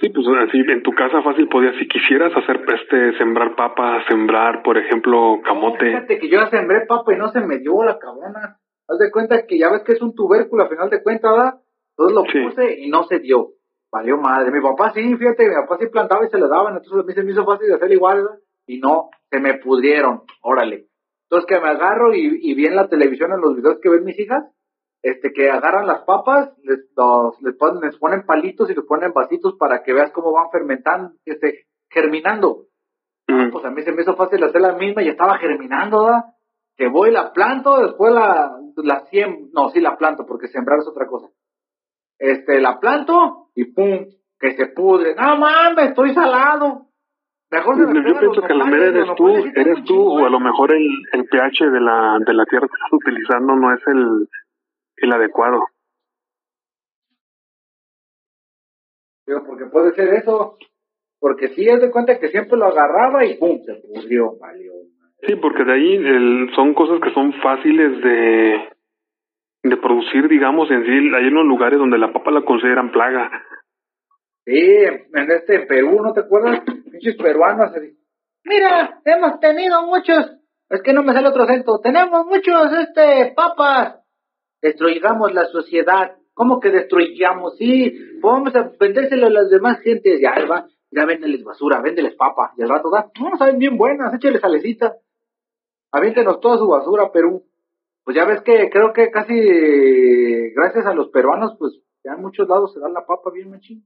Sí, 0.00 0.08
pues 0.10 0.26
así 0.48 0.58
en 0.58 0.82
tu 0.82 0.92
casa 0.92 1.22
fácil 1.22 1.48
podías, 1.48 1.74
si 1.76 1.88
quisieras 1.88 2.32
hacer 2.36 2.64
este, 2.72 3.18
sembrar 3.18 3.56
papas, 3.56 4.04
sembrar, 4.08 4.62
por 4.62 4.78
ejemplo, 4.78 5.40
camote. 5.44 5.86
Fíjate 5.86 6.18
que 6.18 6.28
yo 6.28 6.38
ya 6.40 6.50
sembré 6.50 6.86
papa 6.86 7.12
y 7.14 7.18
no 7.18 7.28
se 7.30 7.40
me 7.40 7.58
dio 7.58 7.82
la 7.84 7.98
cabrona. 7.98 8.58
Haz 8.88 8.98
de 8.98 9.10
cuenta 9.10 9.44
que 9.46 9.58
ya 9.58 9.70
ves 9.70 9.82
que 9.84 9.92
es 9.92 10.00
un 10.02 10.14
tubérculo 10.14 10.62
a 10.64 10.68
final 10.68 10.88
de 10.88 11.02
cuentas, 11.02 11.30
¿verdad? 11.32 11.54
Entonces 11.96 12.14
lo 12.14 12.22
Sí. 12.30 12.38
puse 12.48 12.78
y 12.80 12.88
no 12.90 13.02
se 13.04 13.18
dio. 13.18 13.48
valió 13.90 14.18
madre. 14.18 14.50
Mi 14.52 14.60
papá 14.60 14.92
sí, 14.94 15.00
fíjate, 15.16 15.48
mi 15.48 15.54
papá 15.54 15.78
sí 15.80 15.86
plantaba 15.86 16.26
y 16.26 16.28
se 16.28 16.36
le 16.38 16.46
daban, 16.46 16.76
entonces 16.76 16.92
a 17.02 17.06
mí 17.06 17.12
se 17.14 17.22
me 17.24 17.32
hizo 17.32 17.44
fácil 17.46 17.68
de 17.68 17.74
hacer 17.76 17.90
igual, 17.90 18.18
¿verdad? 18.22 18.38
y 18.66 18.80
no, 18.80 19.08
se 19.30 19.40
me 19.40 19.54
pudrieron, 19.54 20.24
órale. 20.42 20.88
Entonces 21.24 21.46
que 21.48 21.58
me 21.58 21.68
agarro 21.70 22.14
y, 22.14 22.38
y 22.42 22.54
vi 22.54 22.66
en 22.66 22.76
la 22.76 22.86
televisión, 22.88 23.32
en 23.32 23.40
los 23.40 23.56
videos 23.56 23.78
que 23.82 23.88
ven 23.88 24.04
mis 24.04 24.18
hijas, 24.20 24.44
este, 25.02 25.32
que 25.32 25.50
agarran 25.50 25.86
las 25.86 26.02
papas, 26.02 26.50
les, 26.62 26.80
los, 26.96 27.40
les, 27.42 27.56
ponen, 27.56 27.80
les 27.82 27.96
ponen 27.96 28.26
palitos 28.26 28.70
y 28.70 28.74
les 28.74 28.84
ponen 28.84 29.12
vasitos 29.12 29.54
para 29.58 29.82
que 29.82 29.92
veas 29.92 30.10
cómo 30.12 30.32
van 30.32 30.50
fermentando, 30.50 31.12
este, 31.24 31.66
germinando. 31.90 32.66
Mm. 33.28 33.50
Pues 33.50 33.64
a 33.64 33.70
mí 33.70 33.82
se 33.82 33.92
me 33.92 34.02
hizo 34.02 34.16
fácil 34.16 34.42
hacer 34.42 34.60
la 34.60 34.72
misma 34.72 35.02
y 35.02 35.08
estaba 35.08 35.38
germinando, 35.38 36.04
¿verdad? 36.04 36.24
Que 36.76 36.88
voy, 36.88 37.10
la 37.10 37.32
planto, 37.32 37.80
después 37.80 38.12
la, 38.12 38.56
la 38.76 39.04
siem, 39.06 39.50
no, 39.52 39.68
sí 39.70 39.80
la 39.80 39.96
planto, 39.96 40.26
porque 40.26 40.48
sembrar 40.48 40.78
es 40.78 40.88
otra 40.88 41.06
cosa. 41.06 41.28
Este, 42.18 42.60
la 42.60 42.80
planto 42.80 43.50
y 43.54 43.66
pum, 43.66 44.06
que 44.38 44.56
se 44.56 44.66
pudre. 44.68 45.14
No 45.14 45.36
mames, 45.36 45.90
estoy 45.90 46.14
salado. 46.14 46.86
Mejor 47.50 47.76
se 47.76 47.86
me 47.86 48.08
Yo 48.08 48.18
pienso 48.18 48.42
que 48.42 48.52
a 48.52 48.56
lo 48.56 48.64
nopales, 48.66 48.92
mejor 48.92 48.96
eres 48.96 49.16
tú, 49.16 49.60
eres 49.60 49.84
tú, 49.84 49.96
o 49.96 50.26
a 50.26 50.30
lo 50.30 50.38
mejor 50.38 50.72
el, 50.72 50.86
el 51.12 51.24
pH 51.24 51.70
de 51.70 51.80
la, 51.80 52.18
de 52.24 52.34
la 52.34 52.44
tierra 52.44 52.66
que 52.68 52.74
estás 52.74 52.92
utilizando 52.92 53.56
no 53.56 53.72
es 53.72 53.80
el, 53.86 54.28
el 55.00 55.12
adecuado. 55.12 55.64
Digo, 59.26 59.44
porque 59.46 59.66
puede 59.66 59.94
ser 59.94 60.14
eso. 60.14 60.56
Porque 61.20 61.48
sí, 61.48 61.66
es 61.68 61.80
de 61.80 61.90
cuenta 61.90 62.18
que 62.18 62.28
siempre 62.28 62.56
lo 62.56 62.66
agarraba 62.66 63.24
y 63.24 63.36
pum, 63.38 63.60
se 63.64 63.74
pudrió, 63.74 64.38
valió. 64.38 64.72
Sí, 65.22 65.34
porque 65.36 65.64
de 65.64 65.72
ahí 65.72 65.96
el, 65.96 66.50
son 66.54 66.74
cosas 66.74 67.00
que 67.00 67.12
son 67.12 67.32
fáciles 67.42 68.00
de, 68.02 68.68
de 69.64 69.76
producir, 69.78 70.28
digamos, 70.28 70.70
en 70.70 70.84
sí. 70.84 71.14
Hay 71.14 71.26
unos 71.26 71.44
lugares 71.44 71.78
donde 71.78 71.98
la 71.98 72.12
papa 72.12 72.30
la 72.30 72.44
consideran 72.44 72.92
plaga. 72.92 73.30
Sí, 74.44 74.60
en 74.60 75.30
este 75.30 75.66
Perú, 75.66 76.00
¿no 76.02 76.12
te 76.12 76.20
acuerdas? 76.20 76.60
Pinches 76.90 77.16
peruanos. 77.16 77.72
Mira, 78.44 79.00
hemos 79.04 79.40
tenido 79.40 79.82
muchos, 79.82 80.38
es 80.70 80.82
que 80.82 80.92
no 80.92 81.02
me 81.02 81.12
sale 81.12 81.28
otro 81.28 81.42
acento, 81.42 81.80
tenemos 81.80 82.24
muchos, 82.26 82.72
este, 82.72 83.34
papas. 83.34 84.00
Destruyamos 84.62 85.32
la 85.34 85.46
sociedad. 85.46 86.16
¿Cómo 86.34 86.60
que 86.60 86.70
destruyamos? 86.70 87.56
Sí, 87.56 87.98
vamos 88.22 88.54
a 88.54 88.70
vendérselo 88.78 89.26
a 89.26 89.30
las 89.30 89.50
demás 89.50 89.80
gentes. 89.80 90.20
Ya, 90.20 90.34
va, 90.46 90.66
ya 90.90 91.04
véndeles 91.04 91.42
basura, 91.44 91.80
véndeles 91.80 92.14
papa. 92.14 92.52
Y 92.56 92.62
al 92.62 92.68
rato 92.68 92.90
da, 92.90 93.10
no, 93.20 93.36
saben 93.36 93.58
bien 93.58 93.76
buenas, 93.76 94.14
échale 94.14 94.38
salecita. 94.38 94.94
Aviéntenos 95.92 96.40
toda 96.40 96.58
su 96.58 96.68
basura, 96.68 97.10
Perú. 97.12 97.44
Pues 98.04 98.16
ya 98.16 98.24
ves 98.24 98.40
que 98.42 98.70
creo 98.70 98.92
que 98.92 99.10
casi 99.10 99.34
gracias 100.54 100.86
a 100.86 100.94
los 100.94 101.10
peruanos, 101.10 101.56
pues 101.58 101.82
ya 102.04 102.12
en 102.12 102.22
muchos 102.22 102.48
lados 102.48 102.72
se 102.72 102.80
da 102.80 102.88
la 102.88 103.04
papa 103.04 103.30
bien 103.32 103.50
machín. 103.50 103.84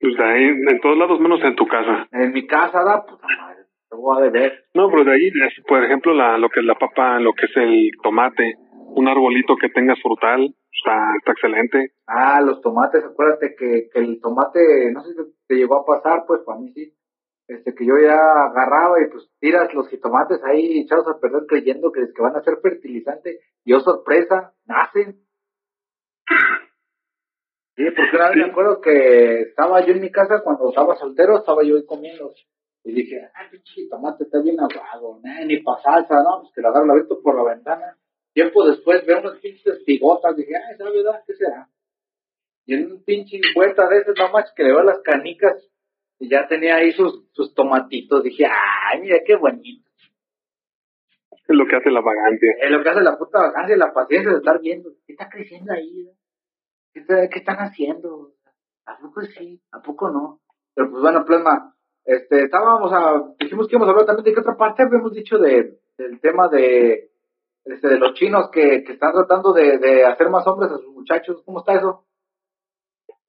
Pues 0.00 0.16
de 0.16 0.24
ahí, 0.24 0.44
en 0.44 0.80
todos 0.80 0.96
lados 0.96 1.20
menos 1.20 1.40
en 1.42 1.56
tu 1.56 1.66
casa. 1.66 2.06
En 2.12 2.32
mi 2.32 2.46
casa 2.46 2.84
da, 2.84 3.04
puta 3.04 3.26
madre, 3.38 3.64
te 3.88 3.96
voy 3.96 4.18
a 4.18 4.24
deber. 4.24 4.64
No, 4.74 4.90
pero 4.90 5.04
de 5.04 5.12
ahí, 5.12 5.30
por 5.66 5.84
ejemplo, 5.84 6.14
la, 6.14 6.38
lo 6.38 6.48
que 6.48 6.60
es 6.60 6.66
la 6.66 6.74
papa, 6.74 7.18
lo 7.20 7.32
que 7.32 7.46
es 7.46 7.56
el 7.56 7.90
tomate, 8.02 8.56
un 8.96 9.08
arbolito 9.08 9.56
que 9.60 9.68
tengas 9.68 10.00
frutal, 10.02 10.54
está, 10.72 10.96
está 11.18 11.32
excelente. 11.32 11.92
Ah, 12.06 12.40
los 12.40 12.60
tomates, 12.62 13.04
acuérdate 13.04 13.54
que, 13.54 13.88
que 13.92 13.98
el 13.98 14.20
tomate, 14.20 14.90
no 14.92 15.02
sé 15.02 15.12
si 15.12 15.20
te 15.46 15.54
llegó 15.56 15.76
a 15.76 15.84
pasar, 15.84 16.24
pues 16.26 16.40
para 16.44 16.58
mí 16.58 16.72
sí. 16.72 16.92
Este, 17.48 17.74
que 17.74 17.86
yo 17.86 17.92
ya 18.02 18.16
agarraba 18.18 19.00
y 19.00 19.08
pues 19.08 19.28
tiras 19.38 19.72
los 19.72 19.88
jitomates 19.88 20.42
ahí 20.42 20.80
echados 20.80 21.06
a 21.06 21.20
perder 21.20 21.42
creyendo 21.46 21.92
que, 21.92 22.00
que 22.12 22.22
van 22.22 22.34
a 22.34 22.42
ser 22.42 22.56
fertilizante. 22.60 23.38
Y 23.64 23.72
oh 23.74 23.80
sorpresa, 23.80 24.52
nacen. 24.64 25.20
Sí, 27.76 27.84
porque 27.94 28.16
una 28.16 28.28
vez 28.30 28.34
Sí. 28.34 28.40
me 28.40 28.50
acuerdo 28.50 28.80
que 28.80 29.40
estaba 29.42 29.84
yo 29.84 29.92
en 29.92 30.00
mi 30.00 30.10
casa 30.10 30.40
cuando 30.42 30.70
estaba 30.70 30.96
soltero, 30.96 31.36
estaba 31.36 31.62
yo 31.62 31.76
ahí 31.76 31.84
comiendo. 31.86 32.32
Y 32.82 32.92
dije, 32.94 33.20
ah, 33.34 33.46
pinche 33.50 33.86
tomate 33.90 34.24
está 34.24 34.40
bien 34.40 34.56
aguado, 34.58 35.20
nah, 35.22 35.44
ni 35.44 35.58
pa' 35.62 35.78
salsa, 35.82 36.22
¿no? 36.22 36.40
Pues 36.40 36.52
que 36.54 36.62
lo 36.62 36.68
agarro, 36.68 36.86
lo 36.86 36.94
visto 36.94 37.20
por 37.22 37.34
la 37.36 37.54
ventana. 37.54 37.96
Tiempo 38.36 38.66
después 38.68 39.06
veo 39.06 39.20
unas 39.20 39.38
pinches 39.38 39.82
bigotas, 39.86 40.36
dije, 40.36 40.52
ay, 40.54 40.76
¿sabe 40.76 40.90
verdad? 41.02 41.22
¿Qué 41.26 41.32
será? 41.36 41.70
Y 42.66 42.74
en 42.74 42.92
un 42.92 43.02
pinche 43.02 43.40
vuelta 43.54 43.88
de 43.88 43.96
esas 44.00 44.14
nomás 44.18 44.52
que 44.54 44.62
le 44.62 44.72
veo 44.74 44.82
las 44.82 45.00
canicas 45.00 45.56
y 46.18 46.28
ya 46.28 46.46
tenía 46.46 46.76
ahí 46.76 46.92
sus, 46.92 47.24
sus 47.32 47.54
tomatitos. 47.54 48.22
Dije, 48.22 48.44
ay, 48.44 49.00
mira 49.00 49.16
qué 49.24 49.36
bonito. 49.36 49.88
Es 51.30 51.56
lo 51.56 51.64
que 51.66 51.76
hace 51.76 51.90
la 51.90 52.02
vagancia. 52.02 52.52
Es 52.60 52.70
lo 52.70 52.82
que 52.82 52.90
hace 52.90 53.00
la 53.00 53.16
puta 53.16 53.38
vacancia 53.40 53.74
y 53.74 53.78
la 53.78 53.94
paciencia 53.94 54.30
de 54.32 54.36
estar 54.36 54.60
viendo. 54.60 54.90
¿Qué 55.06 55.12
está 55.14 55.30
creciendo 55.30 55.72
ahí? 55.72 56.10
¿Qué, 56.92 57.00
está- 57.00 57.28
qué 57.30 57.38
están 57.38 57.56
haciendo? 57.56 58.34
¿A 58.84 58.98
poco 58.98 59.22
sí? 59.22 59.62
¿A 59.72 59.80
poco 59.80 60.10
no? 60.10 60.40
Pero 60.74 60.90
pues 60.90 61.00
bueno, 61.00 61.24
plasma. 61.24 61.74
Este, 62.04 62.42
estábamos 62.42 62.92
a, 62.92 63.32
dijimos 63.40 63.66
que 63.66 63.76
íbamos 63.76 63.88
a 63.88 63.92
hablar 63.92 64.04
también 64.06 64.24
de 64.26 64.34
qué 64.34 64.40
otra 64.40 64.58
parte 64.58 64.82
habíamos 64.82 65.14
dicho 65.14 65.38
de, 65.38 65.78
del 65.96 66.20
tema 66.20 66.48
de, 66.48 67.12
este, 67.66 67.88
de 67.88 67.98
los 67.98 68.14
chinos 68.14 68.50
que, 68.50 68.82
que 68.84 68.92
están 68.92 69.12
tratando 69.12 69.52
de, 69.52 69.78
de 69.78 70.04
hacer 70.04 70.30
más 70.30 70.46
hombres 70.46 70.70
a 70.72 70.76
sus 70.78 70.94
muchachos. 70.94 71.42
¿Cómo 71.44 71.58
está 71.60 71.74
eso? 71.74 72.04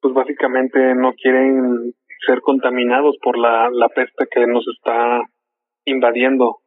Pues 0.02 0.14
básicamente 0.14 0.94
no 0.96 1.14
quieren 1.14 1.94
ser 2.26 2.42
contaminados 2.42 3.18
por 3.22 3.38
la, 3.38 3.70
la 3.72 3.90
peste 3.90 4.26
que 4.32 4.46
nos 4.48 4.66
está 4.78 5.22
invadiendo. 5.86 6.58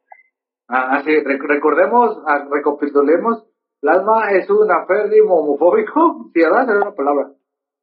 Ah, 0.67 0.89
ah, 0.91 1.01
sí, 1.03 1.11
rec- 1.11 1.45
recordemos, 1.47 2.17
ah, 2.25 2.47
recapitulemos, 2.49 3.45
Plasma 3.81 4.31
es 4.31 4.49
un 4.49 4.71
aférrimo 4.71 5.35
homofóbico, 5.39 6.29
sí, 6.33 6.41
¿verdad? 6.41 6.69
Era 6.69 6.79
una 6.81 6.95
palabra. 6.95 7.31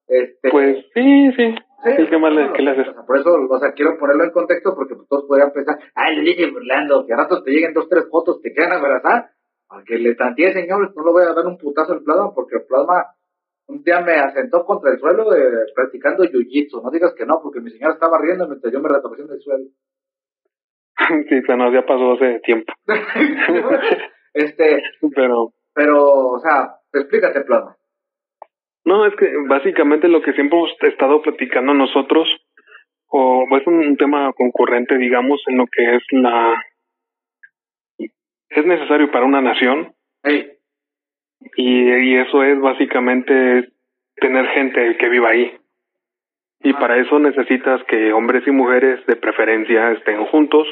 Este, 0.07 0.49
Pues 0.51 0.87
sí, 0.95 1.33
sí. 1.33 1.55
sí, 1.85 1.91
sí, 1.97 2.07
¿qué 2.09 2.19
le- 2.19 2.47
no, 2.47 2.53
qué 2.55 2.63
le 2.63 2.71
haces? 2.71 2.87
por 3.07 3.19
eso, 3.19 3.35
o 3.51 3.59
sea, 3.59 3.73
quiero 3.73 3.99
ponerlo 3.99 4.25
en 4.25 4.31
contexto 4.31 4.75
porque 4.75 4.95
pues, 4.95 5.09
todos 5.09 5.25
podrían 5.27 5.53
pensar, 5.53 5.79
ay, 5.95 6.17
le 6.17 6.23
dije 6.23 6.51
burlando, 6.51 7.05
que 7.07 7.13
a 7.13 7.17
rato 7.19 7.43
te 7.43 7.51
lleguen 7.51 7.75
dos, 7.75 7.89
tres 7.89 8.07
fotos, 8.11 8.41
te 8.41 8.53
quedan 8.55 8.73
abrazar, 8.73 9.31
aunque 9.69 9.99
le 9.99 10.15
tanteé, 10.15 10.53
señores, 10.53 10.91
no 10.95 11.05
le 11.05 11.13
voy 11.13 11.23
a 11.23 11.35
dar 11.35 11.47
un 11.47 11.59
putazo 11.59 11.93
al 11.93 12.03
Plasma 12.03 12.33
porque 12.35 12.57
el 12.57 12.67
Plasma 12.67 13.15
un 13.69 13.83
día 13.83 14.01
me 14.01 14.15
asentó 14.15 14.65
contra 14.65 14.93
el 14.93 14.99
suelo 14.99 15.31
de, 15.31 15.67
practicando 15.75 16.25
jiu-jitsu, 16.25 16.83
no 16.83 16.91
digas 16.91 17.15
que 17.15 17.27
no, 17.27 17.41
porque 17.43 17.61
mi 17.61 17.71
señora 17.71 17.95
estaba 17.95 18.19
riendo 18.19 18.49
mientras 18.49 18.73
yo 18.73 18.81
me 18.81 18.89
retorcí 18.89 19.23
en 19.23 19.31
el 19.31 19.41
suelo. 19.41 19.65
sí, 21.29 21.43
se 21.47 21.57
nos 21.57 21.73
ya 21.73 21.85
pasó 21.85 22.13
hace 22.13 22.41
tiempo. 22.41 22.73
este, 24.35 24.83
Pero 25.15 25.53
pero, 25.75 26.07
o 26.07 26.41
sea, 26.41 26.75
explícate, 26.93 27.43
Plasma. 27.43 27.77
no, 28.85 29.07
es 29.07 29.15
que 29.17 29.31
básicamente 29.49 30.09
lo 30.09 30.23
que 30.23 30.33
siempre 30.33 30.59
hemos 30.59 30.71
estado 30.83 31.23
platicando 31.23 31.75
nosotros, 31.75 32.27
o 33.07 33.45
es 33.57 33.67
un 33.67 33.97
tema 33.97 34.33
concurrente, 34.33 34.97
digamos, 34.97 35.41
en 35.47 35.59
lo 35.59 35.67
que 35.67 35.97
es 35.97 36.03
la... 36.11 36.55
Es 38.51 38.65
necesario 38.67 39.11
para 39.11 39.25
una 39.27 39.41
nación 39.41 39.93
Hey, 40.23 40.53
y, 41.57 41.93
y 41.93 42.17
eso 42.17 42.43
es 42.43 42.61
básicamente 42.61 43.69
tener 44.17 44.47
gente 44.49 44.97
que 44.97 45.09
viva 45.09 45.31
ahí. 45.31 45.57
Y 46.61 46.73
Ah. 46.75 46.79
para 46.81 46.97
eso 46.99 47.19
necesitas 47.21 47.83
que 47.85 48.13
hombres 48.13 48.45
y 48.47 48.51
mujeres 48.51 49.05
de 49.07 49.17
preferencia 49.17 49.93
estén 49.93 50.25
juntos 50.27 50.67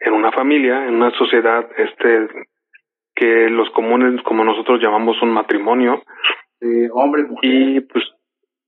en 0.00 0.12
una 0.12 0.32
familia, 0.32 0.86
en 0.88 0.96
una 0.96 1.10
sociedad, 1.12 1.68
este, 1.76 2.28
que 3.14 3.48
los 3.48 3.70
comunes, 3.70 4.20
como 4.24 4.44
nosotros 4.44 4.80
llamamos 4.82 5.20
un 5.22 5.30
matrimonio, 5.30 6.02
sí, 6.58 6.88
hombre, 6.92 7.22
mujer. 7.24 7.38
y 7.50 7.80
pues 7.82 8.04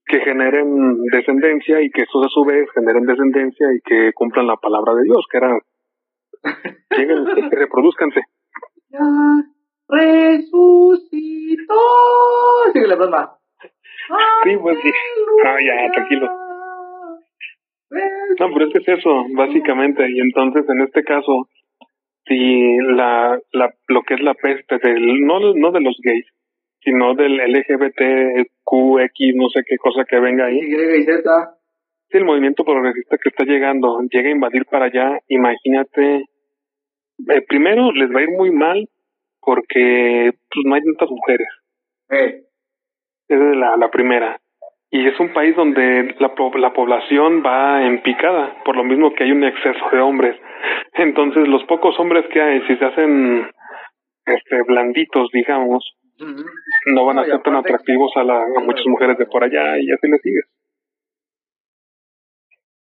que 0.07 0.21
generen 0.21 1.03
descendencia 1.11 1.81
y 1.81 1.91
que 1.91 2.03
estos 2.03 2.27
a 2.27 2.29
su 2.29 2.45
vez 2.45 2.69
generen 2.75 3.07
descendencia 3.07 3.67
y 3.75 3.81
que 3.81 4.13
cumplan 4.13 4.47
la 4.47 4.57
palabra 4.57 4.95
de 4.95 5.05
Dios, 5.05 5.25
que 5.31 5.39
era 5.39 5.59
lleguen, 6.91 7.25
que 7.51 7.57
reproduzcanse. 7.57 8.21
Ya 8.93 9.01
resucitó. 9.89 11.75
Síguele, 12.73 12.97
Plasma. 12.97 13.39
Sí, 14.45 14.57
pues 14.61 14.79
sí. 14.83 14.91
Ah, 15.45 15.57
ya, 15.65 15.91
tranquilo. 15.93 16.31
No, 18.39 18.53
pero 18.53 18.67
es 18.67 18.73
que 18.73 18.79
es 18.79 18.99
eso, 18.99 19.25
básicamente. 19.35 20.09
Y 20.11 20.21
entonces, 20.21 20.69
en 20.69 20.83
este 20.83 21.05
caso, 21.05 21.49
si 22.27 22.77
la, 22.95 23.39
la, 23.53 23.73
lo 23.89 24.03
que 24.03 24.15
es 24.15 24.21
la 24.21 24.35
peste 24.35 24.79
del, 24.79 25.21
no, 25.21 25.41
no 25.55 25.73
de 25.73 25.81
los 25.81 25.99
gays, 26.03 26.27
sino 26.81 27.15
del 27.15 27.37
LGBTQX, 27.37 29.35
no 29.37 29.49
sé 29.51 29.63
qué 29.67 29.77
cosa 29.77 30.05
que 30.05 30.19
venga 30.21 30.47
ahí, 30.47 30.59
y 30.59 31.05
Z. 31.05 31.55
si 32.11 32.19
el 32.19 32.25
movimiento 32.25 32.65
progresista 32.65 33.17
que 33.19 33.29
está 33.29 33.45
llegando 33.45 34.01
llega 34.11 34.29
a 34.29 34.33
invadir 34.33 34.65
para 34.67 34.87
allá, 34.87 35.19
imagínate, 35.29 36.25
eh, 37.29 37.43
primero 37.49 37.93
les 37.93 38.11
va 38.15 38.21
a 38.21 38.23
ir 38.23 38.31
muy 38.31 38.51
mal 38.51 38.89
porque 39.41 40.33
pues, 40.53 40.67
no 40.67 40.75
hay 40.75 40.83
tantas 40.83 41.11
mujeres. 41.11 41.49
Eh, 42.11 42.45
Esa 43.29 43.51
es 43.51 43.57
la, 43.57 43.77
la 43.77 43.91
primera. 43.91 44.39
Y 44.91 45.07
es 45.09 45.19
un 45.19 45.33
país 45.33 45.57
donde 45.57 46.15
la, 46.19 46.33
la 46.59 46.73
población 46.75 47.43
va 47.45 47.83
en 47.87 48.03
picada, 48.03 48.63
por 48.65 48.77
lo 48.77 48.85
mismo 48.85 49.15
que 49.15 49.25
hay 49.25 49.33
un 49.33 49.43
exceso 49.45 49.89
de 49.91 50.01
hombres. 50.01 50.37
Entonces, 50.95 51.49
los 51.49 51.65
pocos 51.65 51.99
hombres 51.99 52.27
que 52.33 52.41
hay, 52.43 52.61
si 52.67 52.77
se 52.77 52.85
hacen 52.85 53.51
este 54.27 54.63
blanditos, 54.67 55.31
digamos, 55.33 55.97
no 56.87 57.07
van 57.07 57.19
a 57.19 57.23
No, 57.23 57.27
ser 57.27 57.43
tan 57.43 57.57
atractivos 57.57 58.13
a, 58.17 58.23
la, 58.23 58.43
a 58.43 58.61
muchas 58.61 58.87
mujeres 58.87 59.17
de 59.17 59.27
por 59.27 59.43
allá 59.43 59.79
y 59.79 59.91
así 59.91 60.09
le 60.09 60.19
sigues. 60.19 60.45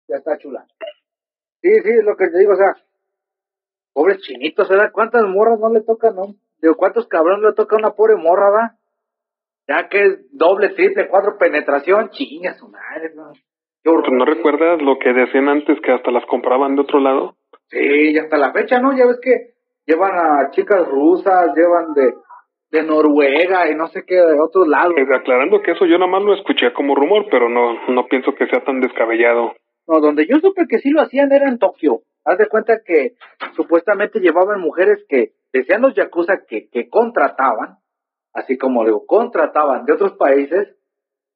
ya 0.08 0.16
está 0.16 0.38
chula. 0.38 0.64
Sí, 1.62 1.68
sí, 1.84 1.90
es 1.90 2.04
lo 2.04 2.16
que 2.16 2.28
te 2.28 2.38
digo, 2.38 2.54
o 2.54 2.56
sea, 2.56 2.74
pobres 3.92 4.18
chinitos, 4.20 4.68
¿verdad? 4.68 4.90
¿Cuántas 4.92 5.22
morras 5.26 5.58
no 5.60 5.72
le 5.72 5.82
tocan, 5.82 6.14
no? 6.16 6.34
Digo, 6.60 6.74
¿cuántos 6.76 7.06
cabrones 7.08 7.44
le 7.44 7.52
toca 7.54 7.76
a 7.76 7.78
una 7.78 7.90
pobre 7.90 8.16
morra? 8.16 8.76
Ya 9.66 9.88
que 9.88 10.04
es 10.04 10.36
doble, 10.36 10.70
triple, 10.70 11.08
cuatro 11.08 11.36
penetración, 11.38 12.10
chinga 12.10 12.54
su 12.54 12.68
madre, 12.68 13.12
¿no? 13.14 13.32
Pues, 13.82 14.12
¿No 14.12 14.24
recuerdas 14.24 14.82
lo 14.82 14.98
que 14.98 15.12
decían 15.12 15.48
antes 15.48 15.80
que 15.80 15.92
hasta 15.92 16.10
las 16.10 16.26
compraban 16.26 16.74
de 16.76 16.82
otro 16.82 17.00
lado? 17.00 17.36
Sí, 17.68 17.78
y 18.12 18.18
hasta 18.18 18.36
la 18.36 18.52
fecha, 18.52 18.80
¿no? 18.80 18.96
Ya 18.96 19.06
ves 19.06 19.18
que 19.22 19.54
llevan 19.86 20.12
a 20.12 20.50
chicas 20.50 20.86
rusas, 20.86 21.54
llevan 21.56 21.94
de, 21.94 22.12
de 22.70 22.82
Noruega 22.82 23.70
y 23.70 23.74
no 23.74 23.86
sé 23.88 24.04
qué, 24.06 24.16
de 24.16 24.40
otros 24.40 24.68
lados. 24.68 24.94
Eh, 24.96 25.06
aclarando 25.14 25.62
que 25.62 25.72
eso 25.72 25.86
yo 25.86 25.98
nada 25.98 26.10
más 26.10 26.22
lo 26.22 26.34
escuché 26.34 26.72
como 26.72 26.94
rumor, 26.94 27.26
pero 27.30 27.48
no, 27.48 27.88
no 27.88 28.06
pienso 28.06 28.34
que 28.34 28.46
sea 28.48 28.62
tan 28.64 28.80
descabellado. 28.80 29.54
No, 29.86 30.00
donde 30.00 30.26
yo 30.26 30.38
supe 30.40 30.66
que 30.68 30.78
sí 30.78 30.90
lo 30.90 31.00
hacían 31.00 31.32
era 31.32 31.48
en 31.48 31.58
Tokio. 31.58 32.00
Haz 32.24 32.38
de 32.38 32.48
cuenta 32.48 32.82
que 32.84 33.14
supuestamente 33.56 34.20
llevaban 34.20 34.60
mujeres 34.60 35.04
que 35.08 35.32
decían 35.52 35.82
los 35.82 35.94
yakuza 35.94 36.44
que, 36.46 36.68
que 36.68 36.88
contrataban, 36.88 37.78
así 38.32 38.58
como 38.58 38.84
digo, 38.84 39.06
contrataban 39.06 39.84
de 39.84 39.92
otros 39.92 40.12
países, 40.12 40.76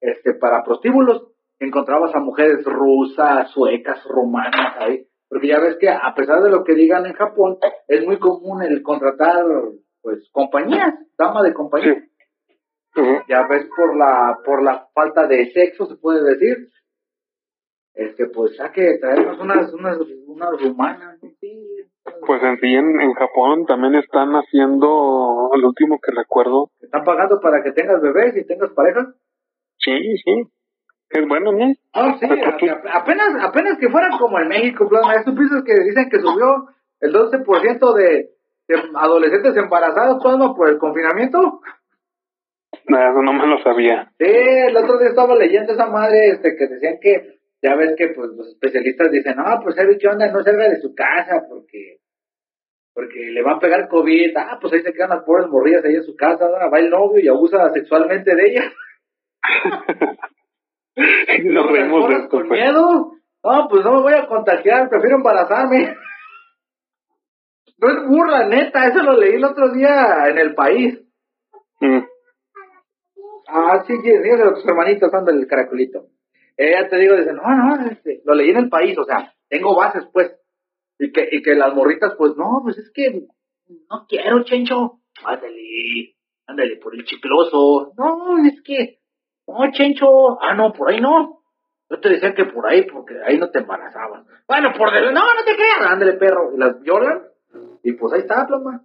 este, 0.00 0.34
para 0.34 0.62
prostíbulos. 0.62 1.30
Encontrabas 1.58 2.14
a 2.14 2.20
mujeres 2.20 2.64
rusas, 2.64 3.50
suecas, 3.52 4.04
rumanas 4.04 4.76
ahí. 4.78 5.06
Porque 5.28 5.48
ya 5.48 5.60
ves 5.60 5.76
que 5.80 5.88
a 5.88 6.14
pesar 6.14 6.42
de 6.42 6.50
lo 6.50 6.64
que 6.64 6.74
digan 6.74 7.06
en 7.06 7.14
Japón, 7.14 7.58
es 7.88 8.04
muy 8.04 8.18
común 8.18 8.62
el 8.62 8.82
contratar, 8.82 9.44
pues, 10.02 10.28
compañías, 10.30 10.94
dama 11.16 11.42
de 11.42 11.54
compañía. 11.54 11.94
Sí. 11.94 12.10
Ujú. 12.96 13.22
ya 13.28 13.44
ves 13.48 13.66
por 13.76 13.96
la 13.96 14.38
por 14.44 14.62
la 14.62 14.86
falta 14.94 15.26
de 15.26 15.50
sexo 15.50 15.86
se 15.86 15.96
puede 15.96 16.22
decir 16.22 16.68
este 17.94 18.26
pues 18.26 18.58
hay 18.60 18.70
que 18.70 18.98
traernos 18.98 19.38
unas 19.40 19.72
unas 19.72 19.98
unas 20.26 20.50
rumanas 20.62 21.18
¿no? 21.22 21.28
sí, 21.40 21.66
Pues 22.26 22.42
en 22.42 22.58
sí, 22.58 22.74
en, 22.74 23.00
en 23.00 23.12
Japón 23.14 23.66
también 23.66 23.94
están 23.94 24.32
haciendo, 24.32 25.50
el 25.54 25.64
último 25.64 25.98
que 26.00 26.12
recuerdo, 26.12 26.70
¿Te 26.80 26.86
están 26.86 27.04
pagando 27.04 27.40
para 27.40 27.62
que 27.62 27.72
tengas 27.72 28.00
bebés 28.02 28.36
y 28.36 28.46
tengas 28.46 28.70
pareja 28.70 29.12
sí, 29.78 29.92
sí, 30.24 30.42
es 31.10 31.28
bueno, 31.28 31.52
¿no? 31.52 31.72
ah 31.92 32.16
sí 32.18 32.26
tú- 32.28 32.66
a- 32.70 32.72
a- 32.94 32.98
apenas 32.98 33.28
apenas 33.42 33.78
que 33.78 33.88
fueran 33.88 34.18
como 34.18 34.38
en 34.40 34.48
México 34.48 34.88
plasma 34.88 35.14
ya 35.14 35.22
supiste 35.24 35.62
que 35.64 35.74
dicen 35.84 36.08
que 36.10 36.18
subió 36.20 36.66
el 37.00 37.12
12% 37.12 37.94
de, 37.94 38.30
de 38.68 38.82
adolescentes 38.96 39.56
embarazados 39.56 40.22
plasma 40.22 40.54
por 40.54 40.68
el 40.68 40.78
confinamiento 40.78 41.60
Nada, 42.86 43.10
Eso 43.12 43.22
no 43.22 43.32
me 43.32 43.46
lo 43.46 43.62
sabía. 43.62 44.12
Sí, 44.18 44.26
el 44.26 44.76
otro 44.76 44.98
día 44.98 45.08
estaba 45.08 45.34
leyendo 45.36 45.72
esa 45.72 45.86
madre 45.86 46.28
este, 46.30 46.54
que 46.56 46.66
decían 46.66 46.98
que, 47.00 47.33
ya 47.64 47.74
ves 47.76 47.94
que 47.96 48.08
pues 48.08 48.28
los 48.36 48.48
especialistas 48.48 49.10
dicen, 49.10 49.36
no, 49.36 49.58
pues 49.62 49.74
sabe 49.74 49.96
qué 49.96 50.06
onda, 50.06 50.30
no 50.30 50.42
salga 50.42 50.68
de 50.68 50.82
su 50.82 50.94
casa 50.94 51.46
porque 51.48 52.00
porque 52.92 53.30
le 53.32 53.42
va 53.42 53.52
a 53.52 53.58
pegar 53.58 53.88
COVID. 53.88 54.36
Ah, 54.36 54.58
pues 54.60 54.74
ahí 54.74 54.82
se 54.82 54.92
quedan 54.92 55.10
las 55.10 55.24
pobres 55.24 55.48
morrillas 55.48 55.84
ahí 55.84 55.94
en 55.94 56.04
su 56.04 56.14
casa, 56.14 56.46
¿verdad? 56.46 56.70
va 56.72 56.78
el 56.78 56.90
novio 56.90 57.24
y 57.24 57.28
abusa 57.28 57.72
sexualmente 57.72 58.36
de 58.36 58.46
ellas. 58.46 58.72
Nos 61.44 61.72
reímos 61.72 62.08
de 62.08 62.28
con 62.28 62.46
pues. 62.46 62.60
miedo. 62.60 63.12
No, 63.42 63.68
pues 63.68 63.84
no 63.84 63.94
me 63.94 64.02
voy 64.02 64.12
a 64.12 64.26
contagiar, 64.26 64.88
prefiero 64.88 65.16
embarazarme. 65.16 65.96
No 67.78 67.88
es 67.88 68.08
burla, 68.08 68.46
neta, 68.46 68.86
eso 68.86 69.02
lo 69.02 69.16
leí 69.16 69.34
el 69.34 69.44
otro 69.44 69.72
día 69.72 70.28
en 70.28 70.38
el 70.38 70.54
país. 70.54 71.00
Mm. 71.80 72.04
Ah, 73.48 73.82
sí, 73.86 73.94
sí, 74.02 74.10
sí, 74.10 74.30
tus 74.54 74.66
hermanitos 74.66 75.10
son 75.10 75.24
del 75.24 75.46
caracolito. 75.46 76.06
Ya 76.56 76.88
te 76.88 76.96
digo, 76.98 77.16
dicen, 77.16 77.36
no, 77.36 77.42
no, 77.42 77.90
este, 77.90 78.22
lo 78.24 78.34
leí 78.34 78.50
en 78.50 78.58
el 78.58 78.68
país, 78.68 78.96
o 78.98 79.04
sea, 79.04 79.32
tengo 79.48 79.74
bases, 79.76 80.06
pues. 80.12 80.36
Y 80.98 81.12
que, 81.12 81.28
y 81.32 81.42
que 81.42 81.54
las 81.54 81.74
morritas, 81.74 82.14
pues, 82.16 82.36
no, 82.36 82.60
pues 82.62 82.78
es 82.78 82.90
que 82.92 83.26
no 83.90 84.06
quiero, 84.08 84.44
chencho. 84.44 85.00
Ándale, 85.24 86.14
ándale, 86.46 86.76
por 86.76 86.94
el 86.94 87.04
chicloso. 87.04 87.92
No, 87.96 88.38
es 88.46 88.62
que, 88.62 89.00
no, 89.46 89.70
chencho. 89.72 90.40
Ah, 90.40 90.54
no, 90.54 90.72
por 90.72 90.90
ahí 90.90 91.00
no. 91.00 91.40
Yo 91.90 92.00
te 92.00 92.08
decía 92.08 92.34
que 92.34 92.46
por 92.46 92.66
ahí, 92.66 92.82
porque 92.82 93.14
ahí 93.26 93.38
no 93.38 93.50
te 93.50 93.58
embarazaban. 93.58 94.26
Bueno, 94.48 94.72
por 94.76 94.92
del... 94.92 95.12
No, 95.12 95.20
no 95.20 95.44
te 95.44 95.54
creas. 95.54 95.90
Ándale, 95.90 96.14
perro. 96.14 96.52
Y 96.54 96.58
las 96.58 96.80
violan. 96.80 97.22
Y 97.82 97.92
pues 97.92 98.12
ahí 98.14 98.20
está, 98.20 98.46
plama. 98.46 98.84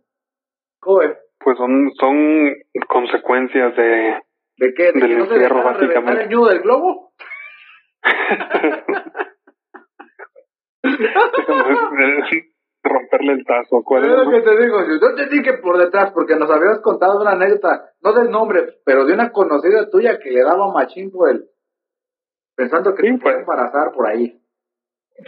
¿Cómo 0.80 1.00
ves? 1.00 1.18
Pues 1.40 1.58
son, 1.58 1.92
son 2.00 2.54
consecuencias 2.88 3.76
de... 3.76 4.22
¿De 4.58 4.74
qué? 4.74 4.92
¿De 4.92 5.00
Del 5.00 5.08
que 5.08 5.16
no 5.16 5.26
se 5.26 5.34
encierro, 5.34 5.64
básicamente. 5.64 6.24
el 6.24 6.30
del 6.30 6.62
globo? 6.62 7.14
romperle 12.84 13.34
el 13.34 13.46
tazo. 13.46 13.82
¿Cuál 13.84 14.06
Es 14.06 14.12
era, 14.12 14.24
lo 14.24 14.32
que 14.32 14.42
te 14.42 14.58
digo, 14.64 14.80
yo 14.88 15.16
te 15.16 15.28
dije 15.28 15.54
por 15.62 15.78
detrás, 15.78 16.12
porque 16.12 16.36
nos 16.36 16.50
habías 16.50 16.80
contado 16.82 17.20
una 17.22 17.32
anécdota, 17.32 17.92
no 18.02 18.14
del 18.14 18.32
nombre, 18.32 18.78
pero 18.86 19.06
de 19.06 19.14
una 19.14 19.32
conocida 19.32 19.90
tuya 19.90 20.20
que 20.20 20.32
le 20.32 20.42
daba 20.44 20.72
machín 20.74 21.12
por 21.12 21.30
el, 21.30 21.46
pensando 22.56 22.96
que 22.96 23.04
Sí, 23.04 23.12
se 23.14 23.18
pues. 23.20 23.36
embarazar 23.38 23.92
por 23.92 24.08
ahí. 24.08 24.42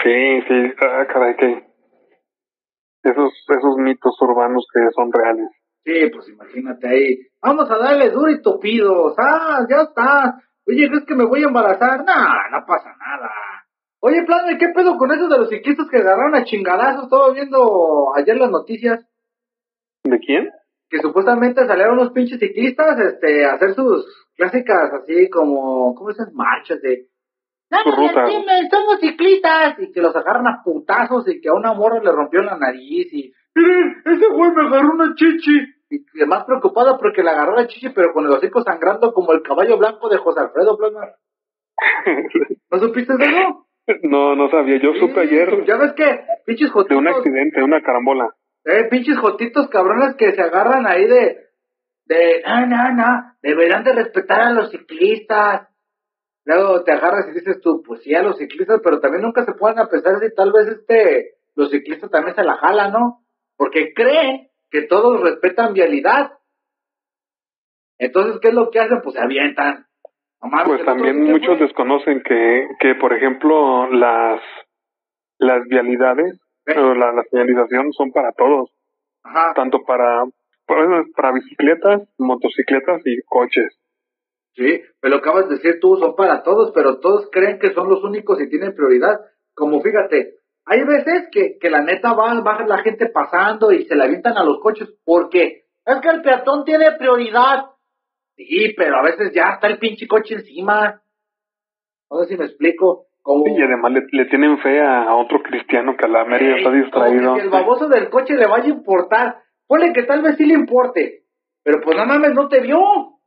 Sí, 0.03 0.41
sí, 0.47 0.73
ah, 0.81 1.05
caray, 1.11 1.35
que 1.35 1.67
esos, 3.03 3.31
esos 3.49 3.77
mitos 3.77 4.15
urbanos 4.21 4.65
que 4.73 4.79
son 4.95 5.11
reales. 5.11 5.49
Sí, 5.83 6.09
pues 6.13 6.29
imagínate 6.29 6.87
ahí, 6.87 7.17
vamos 7.41 7.69
a 7.69 7.77
darle 7.77 8.09
duro 8.11 8.31
y 8.31 8.41
topidos, 8.41 9.15
ah, 9.17 9.65
ya 9.69 9.81
está. 9.81 10.41
Oye, 10.67 10.87
¿crees 10.89 11.05
que 11.05 11.15
me 11.15 11.25
voy 11.25 11.43
a 11.43 11.47
embarazar? 11.47 12.03
No, 12.05 12.49
no 12.51 12.65
pasa 12.65 12.95
nada. 12.99 13.31
Oye, 13.99 14.23
Plasma, 14.23 14.51
¿y 14.53 14.57
qué 14.57 14.67
pedo 14.75 14.97
con 14.97 15.11
esos 15.11 15.29
de 15.29 15.37
los 15.37 15.49
ciclistas 15.49 15.87
que 15.89 15.97
agarraron 15.97 16.35
a 16.35 16.43
chingadazos? 16.43 17.03
Estaba 17.03 17.31
viendo 17.33 18.13
ayer 18.15 18.37
las 18.37 18.49
noticias. 18.51 19.05
¿De 20.03 20.19
quién? 20.19 20.49
que 20.89 20.99
supuestamente 20.99 21.65
salieron 21.65 21.97
unos 21.97 22.11
pinches 22.11 22.37
ciclistas 22.37 22.99
este, 22.99 23.45
a 23.45 23.53
hacer 23.53 23.73
sus 23.75 24.05
clásicas 24.35 24.91
así 25.01 25.29
como, 25.29 25.95
¿cómo 25.95 26.09
esas 26.09 26.33
marchas 26.33 26.81
de... 26.81 27.07
"No 27.69 27.77
Su 27.83 27.89
nos 27.91 27.97
ruta. 27.97 28.21
lastimen, 28.23 28.69
somos 28.69 28.99
ciclistas! 28.99 29.79
Y 29.79 29.89
que 29.93 30.01
los 30.01 30.13
agarran 30.13 30.47
a 30.47 30.61
putazos 30.65 31.25
y 31.29 31.39
que 31.39 31.47
a 31.47 31.53
una 31.53 31.71
morra 31.73 32.01
le 32.03 32.11
rompió 32.11 32.41
la 32.43 32.57
nariz 32.57 33.07
y... 33.13 33.31
"Miren, 33.55 34.01
ese 34.03 34.27
güey 34.33 34.51
me 34.51 34.67
agarró 34.67 34.91
una 34.93 35.15
chichi! 35.15 35.61
Y 35.91 36.25
más 36.25 36.45
preocupada 36.45 36.97
porque 36.97 37.21
le 37.21 37.31
agarró 37.31 37.55
la 37.55 37.67
chichi 37.67 37.89
pero 37.89 38.13
con 38.13 38.25
el 38.25 38.31
hocico 38.31 38.61
sangrando 38.61 39.13
como 39.13 39.33
el 39.33 39.41
caballo 39.41 39.77
blanco 39.77 40.07
de 40.07 40.17
José 40.17 40.39
Alfredo 40.39 40.77
Plasma. 40.77 41.09
¿No 42.71 42.79
supiste 42.79 43.17
de 43.17 43.25
eso? 43.25 43.67
no, 44.03 44.35
no 44.35 44.49
sabía. 44.49 44.79
Yo 44.81 44.93
supe 44.93 45.19
ayer 45.19 45.65
Ya 45.65 45.77
ves 45.77 45.93
que 45.93 46.21
pinches 46.45 46.69
de 46.69 46.73
jotitos... 46.73 46.97
un 46.97 47.07
accidente, 47.07 47.59
de 47.59 47.63
una 47.65 47.81
carambola. 47.81 48.33
Eh, 48.63 48.87
pinches 48.89 49.17
jotitos 49.17 49.67
cabrones 49.69 50.15
que 50.15 50.31
se 50.31 50.41
agarran 50.41 50.85
ahí 50.87 51.07
de, 51.07 51.37
de, 52.05 52.43
no, 52.45 52.93
no, 52.93 53.33
deberán 53.41 53.83
de 53.83 53.93
respetar 53.93 54.41
a 54.41 54.51
los 54.51 54.69
ciclistas. 54.69 55.67
Luego 56.45 56.83
te 56.83 56.91
agarras 56.91 57.27
y 57.29 57.33
dices 57.33 57.59
tú, 57.61 57.83
pues 57.85 58.01
sí, 58.03 58.13
a 58.13 58.23
los 58.23 58.37
ciclistas, 58.37 58.79
pero 58.83 58.99
también 58.99 59.23
nunca 59.23 59.45
se 59.45 59.53
pueden 59.53 59.79
a 59.79 59.87
pensar 59.87 60.19
si 60.19 60.33
tal 60.33 60.51
vez 60.51 60.67
este, 60.67 61.35
los 61.55 61.69
ciclistas 61.69 62.09
también 62.09 62.35
se 62.35 62.43
la 62.43 62.55
jalan, 62.55 62.91
¿no? 62.93 63.23
Porque 63.57 63.93
creen 63.93 64.50
que 64.71 64.83
todos 64.83 65.21
respetan 65.21 65.73
vialidad. 65.73 66.31
Entonces, 67.99 68.39
¿qué 68.41 68.47
es 68.47 68.53
lo 68.53 68.71
que 68.71 68.79
hacen? 68.79 69.01
Pues 69.03 69.15
se 69.15 69.21
avientan. 69.21 69.85
Pues 70.65 70.83
también 70.85 71.23
muchos 71.23 71.59
desconocen 71.59 72.23
que, 72.23 72.67
que, 72.79 72.95
por 72.95 73.13
ejemplo, 73.13 73.87
las, 73.91 74.41
las 75.37 75.67
vialidades 75.67 76.39
¿Eh? 76.65 76.79
o 76.79 76.95
la, 76.95 77.11
la 77.11 77.23
señalización 77.29 77.93
son 77.93 78.11
para 78.11 78.31
todos, 78.31 78.71
Ajá. 79.23 79.53
tanto 79.53 79.83
para, 79.83 80.23
para, 80.65 81.03
para 81.15 81.31
bicicletas, 81.33 82.01
motocicletas 82.17 83.01
y 83.05 83.21
coches. 83.23 83.77
Sí, 84.55 84.81
me 85.01 85.09
lo 85.09 85.17
acabas 85.17 85.47
de 85.47 85.55
decir 85.55 85.79
tú, 85.79 85.95
son 85.97 86.15
para 86.15 86.41
todos, 86.41 86.71
pero 86.73 86.99
todos 86.99 87.29
creen 87.31 87.59
que 87.59 87.73
son 87.73 87.87
los 87.87 88.03
únicos 88.03 88.41
y 88.41 88.49
tienen 88.49 88.73
prioridad. 88.73 89.19
Como 89.53 89.79
fíjate, 89.81 90.37
hay 90.65 90.83
veces 90.83 91.27
que, 91.31 91.57
que 91.59 91.69
la 91.69 91.81
neta 91.81 92.13
va, 92.13 92.39
va 92.41 92.65
la 92.65 92.79
gente 92.79 93.07
pasando 93.07 93.71
y 93.71 93.85
se 93.85 93.95
la 93.95 94.05
avientan 94.05 94.37
a 94.37 94.43
los 94.43 94.59
coches 94.59 94.89
porque 95.03 95.63
es 95.85 95.95
que 96.01 96.09
el 96.09 96.21
peatón 96.21 96.63
tiene 96.65 96.91
prioridad. 96.93 97.65
Sí, 98.35 98.73
pero 98.77 98.97
a 98.97 99.03
veces 99.03 99.33
ya 99.33 99.51
está 99.53 99.67
el 99.67 99.79
pinche 99.79 100.07
coche 100.07 100.35
encima. 100.35 101.01
No 102.09 102.19
sé 102.19 102.29
si 102.29 102.37
me 102.37 102.45
explico. 102.45 103.07
Como, 103.21 103.47
Y 103.47 103.61
además 103.61 103.91
le, 103.91 104.01
le 104.11 104.25
tienen 104.25 104.57
fe 104.59 104.81
a, 104.81 105.13
otro 105.15 105.43
cristiano 105.43 105.95
que 105.95 106.05
a 106.05 106.09
la 106.09 106.25
media 106.25 106.57
está 106.57 106.71
distraído. 106.71 107.35
que 107.35 107.41
si 107.41 107.45
el 107.45 107.51
baboso 107.51 107.87
del 107.87 108.09
coche 108.09 108.33
le 108.33 108.47
vaya 108.47 108.65
a 108.65 108.69
importar. 108.69 109.43
Ponle 109.67 109.93
que 109.93 110.03
tal 110.03 110.21
vez 110.21 110.35
sí 110.37 110.45
le 110.45 110.55
importe. 110.55 111.23
Pero 111.63 111.81
pues 111.81 111.95
no 111.95 112.05
mames, 112.05 112.33
no 112.33 112.47
te 112.47 112.61
vio. 112.61 112.79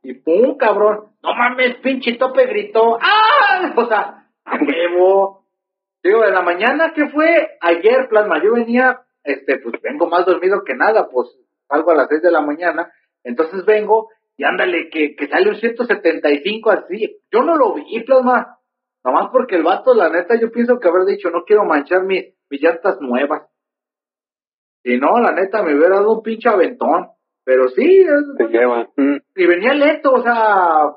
Y 0.03 0.13
pum, 0.15 0.57
cabrón. 0.57 1.11
No 1.23 1.33
mames, 1.33 1.77
pinche 1.77 2.13
tope 2.17 2.45
gritó. 2.45 2.99
¡Ah! 3.01 3.73
O 3.75 3.85
sea, 3.85 4.27
huevo. 4.45 5.44
Digo, 6.05 6.23
en 6.23 6.35
la 6.35 6.43
mañana, 6.43 6.93
¿qué 6.93 7.09
fue? 7.09 7.57
Ayer, 7.61 8.07
plasma, 8.09 8.39
yo 8.43 8.53
venía, 8.53 9.01
este, 9.23 9.57
pues 9.57 9.81
vengo 9.81 10.05
más 10.07 10.23
dormido 10.23 10.63
que 10.63 10.75
nada, 10.75 11.09
pues 11.09 11.29
salgo 11.67 11.89
a 11.89 11.95
las 11.95 12.09
6 12.09 12.21
de 12.21 12.29
la 12.29 12.41
mañana. 12.41 12.91
Entonces 13.23 13.65
vengo 13.65 14.09
y 14.37 14.43
ándale, 14.43 14.91
que, 14.91 15.15
que 15.15 15.27
sale 15.27 15.49
un 15.49 15.55
175 15.55 16.69
así. 16.69 17.17
Yo 17.31 17.41
no 17.41 17.55
lo 17.55 17.73
vi, 17.73 18.03
plasma. 18.03 18.59
Nomás 19.03 19.29
porque 19.31 19.55
el 19.55 19.63
vato, 19.63 19.95
la 19.95 20.09
neta, 20.09 20.35
yo 20.39 20.51
pienso 20.51 20.79
que 20.79 20.87
haber 20.89 21.05
dicho, 21.05 21.31
no 21.31 21.43
quiero 21.43 21.65
manchar 21.65 22.03
mis, 22.03 22.35
mis 22.51 22.61
llantas 22.61 23.01
nuevas. 23.01 23.41
Y 24.83 24.97
no, 24.99 25.19
la 25.19 25.31
neta, 25.31 25.63
me 25.63 25.75
hubiera 25.75 25.95
dado 25.95 26.17
un 26.17 26.21
pinche 26.21 26.49
aventón. 26.49 27.07
Pero 27.43 27.67
sí, 27.69 28.01
es- 28.01 28.37
Te 28.37 28.47
lleva. 28.47 28.87
Mm. 28.95 29.17
y 29.37 29.45
venía 29.47 29.73
lento, 29.73 30.11
o 30.13 30.21
sea, 30.21 30.93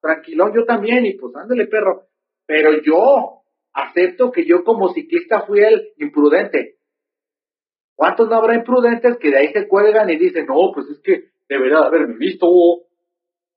tranquilón 0.00 0.52
yo 0.54 0.64
también, 0.64 1.04
y 1.04 1.14
pues 1.18 1.36
ándale, 1.36 1.66
perro. 1.66 2.04
Pero 2.46 2.80
yo 2.82 3.37
acepto 3.78 4.32
que 4.32 4.44
yo 4.44 4.64
como 4.64 4.88
ciclista 4.88 5.42
fui 5.42 5.60
el 5.60 5.92
imprudente. 5.98 6.76
¿Cuántos 7.94 8.28
no 8.28 8.36
habrá 8.36 8.54
imprudentes 8.54 9.16
que 9.18 9.30
de 9.30 9.38
ahí 9.38 9.52
se 9.52 9.66
cuelgan 9.66 10.08
y 10.10 10.16
dicen, 10.16 10.46
no, 10.46 10.70
pues 10.72 10.86
es 10.88 11.00
que 11.02 11.30
debería 11.48 11.80
de 11.80 11.86
haberme 11.86 12.16
visto? 12.16 12.46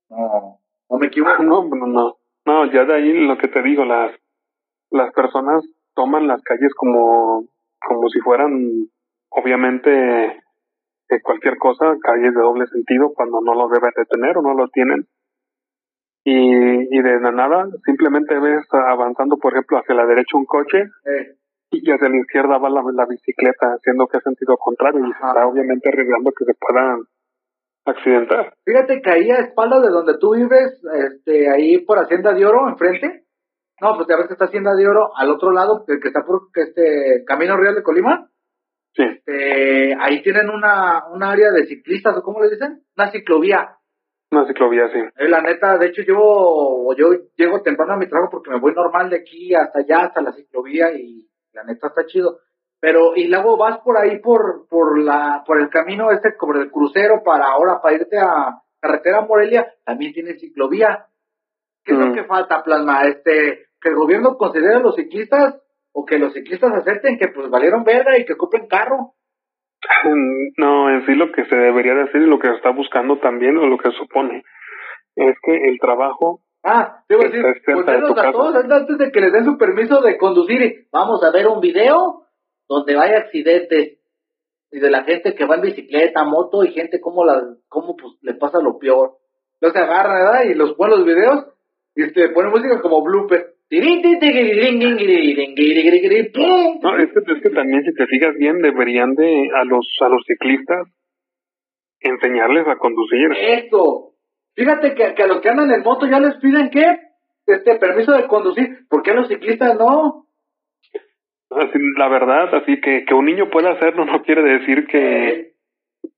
No, 0.09 0.59
no 0.89 0.97
me 0.97 1.07
equivoco. 1.07 1.43
No, 1.43 1.63
no, 1.63 1.87
no. 1.87 2.17
No, 2.45 2.71
ya 2.71 2.85
de 2.85 2.95
ahí 2.95 3.13
lo 3.13 3.37
que 3.37 3.47
te 3.47 3.61
digo, 3.61 3.85
las, 3.85 4.11
las 4.89 5.13
personas 5.13 5.63
toman 5.93 6.27
las 6.27 6.41
calles 6.41 6.73
como, 6.75 7.45
como 7.87 8.09
si 8.09 8.19
fueran, 8.19 8.89
obviamente, 9.29 10.25
eh, 10.25 11.21
cualquier 11.21 11.57
cosa, 11.57 11.95
calles 12.01 12.33
de 12.33 12.41
doble 12.41 12.65
sentido, 12.67 13.13
cuando 13.13 13.41
no 13.41 13.53
lo 13.53 13.67
deben 13.69 13.91
de 13.95 14.05
tener 14.05 14.37
o 14.37 14.41
no 14.41 14.53
lo 14.53 14.67
tienen. 14.69 15.05
Y, 16.23 16.97
y 16.97 17.01
de 17.01 17.19
la 17.19 17.31
nada, 17.31 17.67
simplemente 17.83 18.39
ves 18.39 18.65
avanzando, 18.71 19.37
por 19.37 19.53
ejemplo, 19.53 19.79
hacia 19.79 19.95
la 19.95 20.05
derecha 20.05 20.37
un 20.37 20.45
coche 20.45 20.83
Eh, 21.05 21.35
y 21.71 21.89
hacia 21.89 22.09
la 22.09 22.17
izquierda 22.17 22.57
va 22.57 22.69
la, 22.69 22.83
la 22.93 23.05
bicicleta, 23.05 23.73
haciendo 23.73 24.05
que 24.07 24.17
es 24.17 24.23
sentido 24.23 24.57
contrario 24.57 24.99
y 24.99 25.11
se 25.13 25.25
está 25.25 25.47
obviamente 25.47 25.89
arriesgando 25.89 26.31
que 26.31 26.45
se 26.45 26.53
puedan 26.53 26.99
accidentar. 27.85 28.53
fíjate 28.65 29.01
que 29.01 29.09
ahí 29.09 29.31
a 29.31 29.39
espaldas 29.39 29.81
de 29.81 29.89
donde 29.89 30.17
tú 30.19 30.35
vives, 30.35 30.79
este, 30.93 31.49
ahí 31.49 31.79
por 31.79 31.97
Hacienda 31.97 32.33
de 32.33 32.45
Oro, 32.45 32.67
enfrente. 32.69 33.23
No, 33.79 33.95
pues 33.95 34.07
ya 34.07 34.17
ves 34.17 34.27
que 34.27 34.33
está 34.33 34.45
Hacienda 34.45 34.75
de 34.75 34.87
Oro, 34.87 35.09
al 35.15 35.31
otro 35.31 35.51
lado, 35.51 35.83
que, 35.87 35.99
que 35.99 36.09
está 36.09 36.23
por 36.23 36.49
este 36.53 37.23
Camino 37.25 37.57
Real 37.57 37.73
de 37.73 37.83
Colima. 37.83 38.29
Sí, 38.93 39.03
Este, 39.03 39.95
ahí 39.99 40.21
tienen 40.21 40.49
una, 40.49 41.07
un 41.11 41.23
área 41.23 41.51
de 41.51 41.65
ciclistas, 41.65 42.17
¿o 42.17 42.21
cómo 42.21 42.41
le 42.41 42.49
dicen? 42.49 42.83
Una 42.97 43.09
ciclovía. 43.11 43.77
Una 44.31 44.47
ciclovía, 44.47 44.87
sí. 44.89 44.99
Eh, 45.17 45.27
la 45.27 45.41
neta, 45.41 45.77
de 45.77 45.87
hecho, 45.87 46.01
yo, 46.03 46.93
yo 46.97 47.07
llego 47.35 47.61
temprano 47.61 47.93
a 47.93 47.97
mi 47.97 48.07
trabajo 48.07 48.31
porque 48.31 48.49
me 48.49 48.59
voy 48.59 48.73
normal 48.73 49.09
de 49.09 49.17
aquí 49.17 49.53
hasta 49.53 49.79
allá, 49.79 50.05
hasta 50.05 50.21
la 50.21 50.31
ciclovía, 50.31 50.93
y 50.93 51.27
la 51.53 51.63
neta 51.63 51.87
está 51.87 52.05
chido. 52.05 52.39
Pero, 52.79 53.15
y 53.15 53.27
luego 53.27 53.57
vas 53.57 53.79
por 53.79 53.97
ahí 53.97 54.19
por, 54.19 54.67
por 54.69 54.97
la, 54.97 55.43
por 55.45 55.59
el 55.59 55.69
camino 55.69 56.11
este, 56.11 56.35
como 56.35 56.53
el 56.55 56.71
crucero 56.71 57.21
para 57.23 57.45
ahora, 57.45 57.81
para 57.81 57.95
irte 57.95 58.17
a 58.17 58.61
carretera 58.79 59.21
Morelia, 59.21 59.71
también 59.85 60.13
tiene 60.13 60.39
ciclovía. 60.39 61.05
¿Qué 61.83 61.91
es 61.93 61.97
lo 61.99 62.07
Mm. 62.07 62.13
que 62.15 62.23
falta, 62.23 62.63
Plasma? 62.63 63.05
Este, 63.07 63.65
que 63.79 63.89
el 63.89 63.95
gobierno 63.95 64.37
considere 64.37 64.75
a 64.75 64.79
los 64.79 64.95
ciclistas, 64.95 65.61
o 65.93 66.05
que 66.05 66.17
los 66.17 66.33
ciclistas 66.33 66.71
acepten 66.73 67.17
que 67.19 67.27
pues 67.27 67.49
valieron 67.49 67.83
verga 67.83 68.17
y 68.17 68.25
que 68.25 68.33
ocupen 68.33 68.67
carro. 68.67 69.13
No, 70.57 70.89
en 70.89 71.05
sí 71.05 71.15
lo 71.15 71.31
que 71.31 71.45
se 71.45 71.55
debería 71.55 71.93
decir 71.93 72.21
y 72.21 72.27
lo 72.27 72.39
que 72.39 72.49
se 72.49 72.55
está 72.55 72.71
buscando 72.71 73.17
también 73.17 73.57
o 73.57 73.67
lo 73.67 73.77
que 73.77 73.91
se 73.91 73.97
supone 73.97 74.43
es 75.15 75.35
que 75.43 75.55
el 75.55 75.79
trabajo 75.79 76.41
Ah, 76.63 77.03
te 77.07 77.15
iba 77.15 77.23
a 77.23 77.27
decir, 77.27 77.43
todos 78.31 78.55
antes 78.55 78.97
de 78.97 79.11
que 79.11 79.19
les 79.19 79.33
den 79.33 79.45
su 79.45 79.57
permiso 79.57 79.99
de 80.01 80.17
conducir. 80.17 80.87
Vamos 80.91 81.23
a 81.23 81.31
ver 81.31 81.47
un 81.47 81.59
video 81.59 82.27
donde 82.67 82.99
hay 82.99 83.13
accidentes 83.13 83.97
y 84.71 84.79
de 84.79 84.91
la 84.91 85.03
gente 85.03 85.33
que 85.33 85.45
va 85.45 85.55
en 85.55 85.61
bicicleta, 85.61 86.23
moto 86.23 86.63
y 86.63 86.71
gente 86.71 87.01
como 87.01 87.25
la, 87.25 87.41
cómo 87.67 87.95
pues 87.95 88.13
le 88.21 88.35
pasa 88.35 88.59
lo 88.59 88.77
peor. 88.77 89.17
Se 89.59 89.67
agarran, 89.67 90.23
¿verdad? 90.23 90.43
Y 90.45 90.53
los 90.53 90.73
ponen 90.73 90.97
los 90.99 91.05
videos 91.05 91.45
y 91.95 92.03
este, 92.03 92.29
ponen 92.29 92.51
música 92.51 92.79
como 92.81 93.03
blooper. 93.03 93.55
No, 96.81 96.97
es 96.97 97.09
que, 97.13 97.33
es 97.33 97.41
que 97.41 97.49
también 97.51 97.83
si 97.83 97.93
te 97.93 98.05
fijas 98.07 98.35
bien 98.35 98.61
deberían 98.61 99.15
de 99.15 99.47
a 99.55 99.63
los 99.63 99.87
a 100.01 100.09
los 100.09 100.23
ciclistas 100.27 100.87
enseñarles 102.01 102.67
a 102.67 102.77
conducir. 102.77 103.31
Esto. 103.37 104.13
Fíjate 104.55 104.93
que, 104.93 105.23
a 105.23 105.27
los 105.27 105.41
que 105.41 105.49
andan 105.49 105.71
en 105.71 105.83
moto 105.83 106.05
ya 106.05 106.19
les 106.19 106.35
piden 106.35 106.69
qué? 106.69 106.99
Este 107.45 107.75
permiso 107.75 108.11
de 108.11 108.27
conducir. 108.27 108.87
¿Por 108.89 109.03
qué 109.03 109.11
a 109.11 109.15
los 109.15 109.29
ciclistas 109.29 109.77
no? 109.79 110.25
Así, 111.49 111.79
la 111.97 112.09
verdad, 112.09 112.53
así 112.55 112.79
que 112.81 113.05
que 113.05 113.13
un 113.13 113.25
niño 113.25 113.49
pueda 113.49 113.71
hacerlo 113.71 114.05
no 114.05 114.21
quiere 114.23 114.43
decir 114.43 114.85
que 114.87 115.51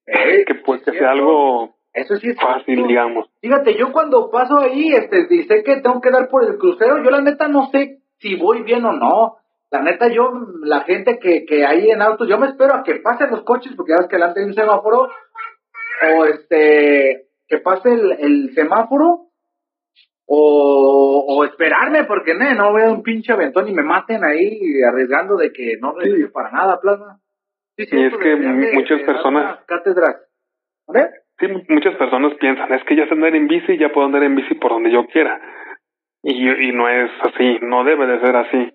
Eh, 0.06 0.44
que 0.46 0.56
pues 0.56 0.82
que 0.84 0.92
sea 0.92 1.12
algo 1.12 1.76
Eso 1.94 2.18
sí 2.18 2.30
es 2.30 2.40
fácil, 2.40 2.88
digamos. 2.88 3.30
Fíjate, 3.40 3.76
yo 3.78 3.92
cuando 3.92 4.32
paso 4.32 4.58
ahí, 4.60 4.94
este, 4.94 5.28
y 5.30 5.44
sé 5.44 5.64
que 5.64 5.78
tengo 5.78 6.02
que 6.02 6.10
dar 6.10 6.28
por 6.28 6.44
el 6.44 6.58
crucero, 6.58 7.04
yo 7.04 7.10
la 7.12 7.22
neta 7.22 7.48
no 7.48 7.70
sé 7.72 8.00
si 8.20 8.36
voy 8.36 8.64
bien 8.64 8.84
o 8.86 8.94
no. 8.94 9.38
La 9.70 9.82
neta, 9.82 10.08
yo, 10.08 10.32
la 10.64 10.82
gente 10.82 11.20
que, 11.20 11.46
que 11.46 11.66
hay 11.66 11.90
en 11.92 12.02
autos, 12.02 12.28
yo 12.28 12.38
me 12.38 12.48
espero 12.48 12.76
a 12.76 12.84
que 12.84 12.96
pasen 12.96 13.32
los 13.32 13.44
coches, 13.44 13.74
porque 13.76 13.92
ya 13.92 13.98
ves 14.00 14.08
que 14.08 14.16
delante 14.18 14.40
hay 14.40 14.46
un 14.48 14.54
semáforo, 14.54 15.08
o 16.18 16.26
este, 16.26 17.28
que 17.48 17.58
pase 17.60 17.92
el, 17.94 18.12
el 18.20 18.54
semáforo, 18.54 19.28
o, 20.26 21.26
o 21.28 21.44
esperarme, 21.44 22.06
porque 22.06 22.34
ne, 22.34 22.56
no 22.56 22.74
dar 22.74 22.90
un 22.90 23.04
pinche 23.04 23.34
aventón 23.34 23.68
y 23.68 23.74
me 23.74 23.84
maten 23.84 24.24
ahí 24.24 24.60
arriesgando 24.88 25.36
de 25.38 25.52
que 25.52 25.78
no 25.82 25.94
regrese 25.94 26.30
para 26.30 26.52
nada, 26.52 26.80
plasma. 26.80 27.20
Sí, 27.76 27.86
Y 27.92 28.04
es 28.06 28.16
que 28.18 28.36
muchas 28.36 29.02
personas- 29.02 29.60
Cátedras. 29.66 30.18
¿Vale? 30.88 31.10
Sí, 31.40 31.48
muchas 31.70 31.96
personas 31.96 32.34
piensan, 32.36 32.72
es 32.74 32.84
que 32.84 32.96
ya 32.96 33.08
sé 33.08 33.14
andar 33.14 33.36
en 33.36 33.48
bici, 33.48 33.78
ya 33.78 33.92
puedo 33.92 34.06
andar 34.06 34.24
en 34.24 34.36
bici 34.36 34.54
por 34.56 34.72
donde 34.72 34.92
yo 34.92 35.06
quiera. 35.08 35.40
Y, 36.22 36.50
y 36.50 36.72
no 36.72 36.88
es 36.88 37.12
así, 37.22 37.60
no 37.62 37.84
debe 37.84 38.08
de 38.08 38.20
ser 38.22 38.36
así. 38.36 38.74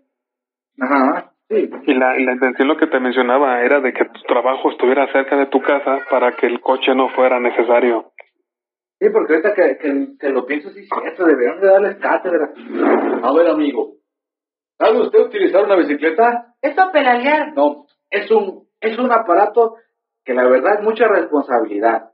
Ajá, 0.81 1.33
sí. 1.49 1.71
Y 1.87 1.94
la, 1.94 2.18
y 2.18 2.25
la 2.25 2.33
intención, 2.33 2.68
lo 2.68 2.77
que 2.77 2.88
te 2.88 3.01
mencionaba, 3.01 3.62
era 3.62 3.81
de 3.81 3.92
que 3.92 4.05
tu 4.05 4.21
trabajo 4.23 4.71
estuviera 4.71 5.11
cerca 5.12 5.37
de 5.37 5.47
tu 5.47 5.61
casa 5.62 6.01
para 6.11 6.33
que 6.33 6.47
el 6.47 6.61
coche 6.61 6.94
no 6.94 7.09
fuera 7.11 7.40
necesario. 7.40 8.12
Sí, 9.01 9.09
porque 9.12 9.35
ahorita 9.35 9.55
que, 9.55 9.79
que, 9.79 10.07
que 10.18 10.29
lo 10.31 10.44
pienso, 10.44 10.71
sí, 10.71 10.81
es 10.81 10.88
cierto, 10.88 11.25
deberían 11.25 11.61
de 11.61 11.68
darles 11.68 11.97
cátedra. 11.97 12.51
A 13.23 13.33
ver, 13.33 13.49
amigo, 13.49 13.94
¿sabe 14.77 15.01
usted 15.01 15.21
utilizar 15.21 15.64
una 15.64 15.77
bicicleta? 15.77 16.55
¿Esto 16.61 16.90
pedalear? 16.92 17.55
No, 17.55 17.87
es 18.11 18.29
un, 18.33 18.66
es 18.81 18.99
un 18.99 19.12
aparato 19.12 19.77
que 20.25 20.35
la 20.35 20.49
verdad 20.49 20.81
es 20.81 20.85
mucha 20.85 21.07
responsabilidad. 21.07 22.11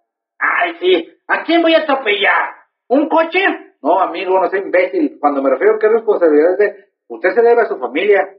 Ay, 0.61 0.77
sí, 0.81 1.09
¿a 1.29 1.45
quién 1.45 1.63
voy 1.63 1.75
a 1.75 1.81
atropellar? 1.81 2.55
¿Un 2.89 3.09
coche? 3.09 3.41
No, 3.83 4.01
amigo, 4.01 4.41
no 4.41 4.49
sea 4.49 4.61
imbécil. 4.61 5.19
Cuando 5.21 5.43
me 5.43 5.51
refiero 5.51 5.75
a 5.75 5.79
que 5.79 5.87
es 5.87 5.93
responsabilidad 5.93 6.53
es 6.53 6.59
de, 6.59 6.85
usted 7.09 7.35
se 7.35 7.43
debe 7.43 7.63
a 7.63 7.67
su 7.67 7.79
familia, 7.79 8.37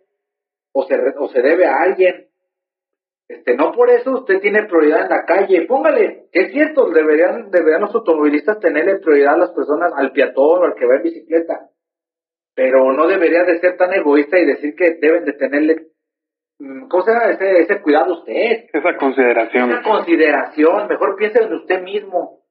o 0.73 0.83
se, 0.83 0.95
o 1.17 1.29
se 1.29 1.41
debe 1.41 1.65
a 1.65 1.81
alguien. 1.81 2.27
Este, 3.27 3.55
no 3.55 3.71
por 3.71 3.89
eso 3.89 4.11
usted 4.11 4.39
tiene 4.39 4.65
prioridad 4.65 5.03
en 5.03 5.09
la 5.09 5.25
calle. 5.25 5.65
Póngale, 5.65 6.27
que 6.31 6.41
es 6.41 6.51
cierto, 6.51 6.89
deberían, 6.89 7.49
deberían 7.49 7.81
los 7.81 7.95
automovilistas 7.95 8.59
tenerle 8.59 8.99
prioridad 8.99 9.35
a 9.35 9.37
las 9.37 9.51
personas, 9.51 9.93
al 9.95 10.11
peatón 10.11 10.61
o 10.61 10.63
al 10.65 10.75
que 10.75 10.85
va 10.85 10.97
en 10.97 11.03
bicicleta. 11.03 11.69
Pero 12.53 12.93
no 12.93 13.07
debería 13.07 13.43
de 13.43 13.59
ser 13.59 13.77
tan 13.77 13.93
egoísta 13.93 14.39
y 14.39 14.45
decir 14.45 14.75
que 14.75 14.97
deben 15.01 15.25
de 15.25 15.33
tenerle, 15.33 15.87
¿cómo 16.89 17.03
se 17.03 17.11
llama? 17.11 17.25
Ese, 17.31 17.61
ese 17.61 17.81
cuidado 17.81 18.13
usted. 18.13 18.65
Esa 18.71 18.97
consideración. 18.97 19.71
Esa 19.71 19.81
consideración, 19.81 20.87
mejor 20.87 21.15
piense 21.15 21.43
en 21.43 21.53
usted 21.53 21.81
mismo. 21.81 22.41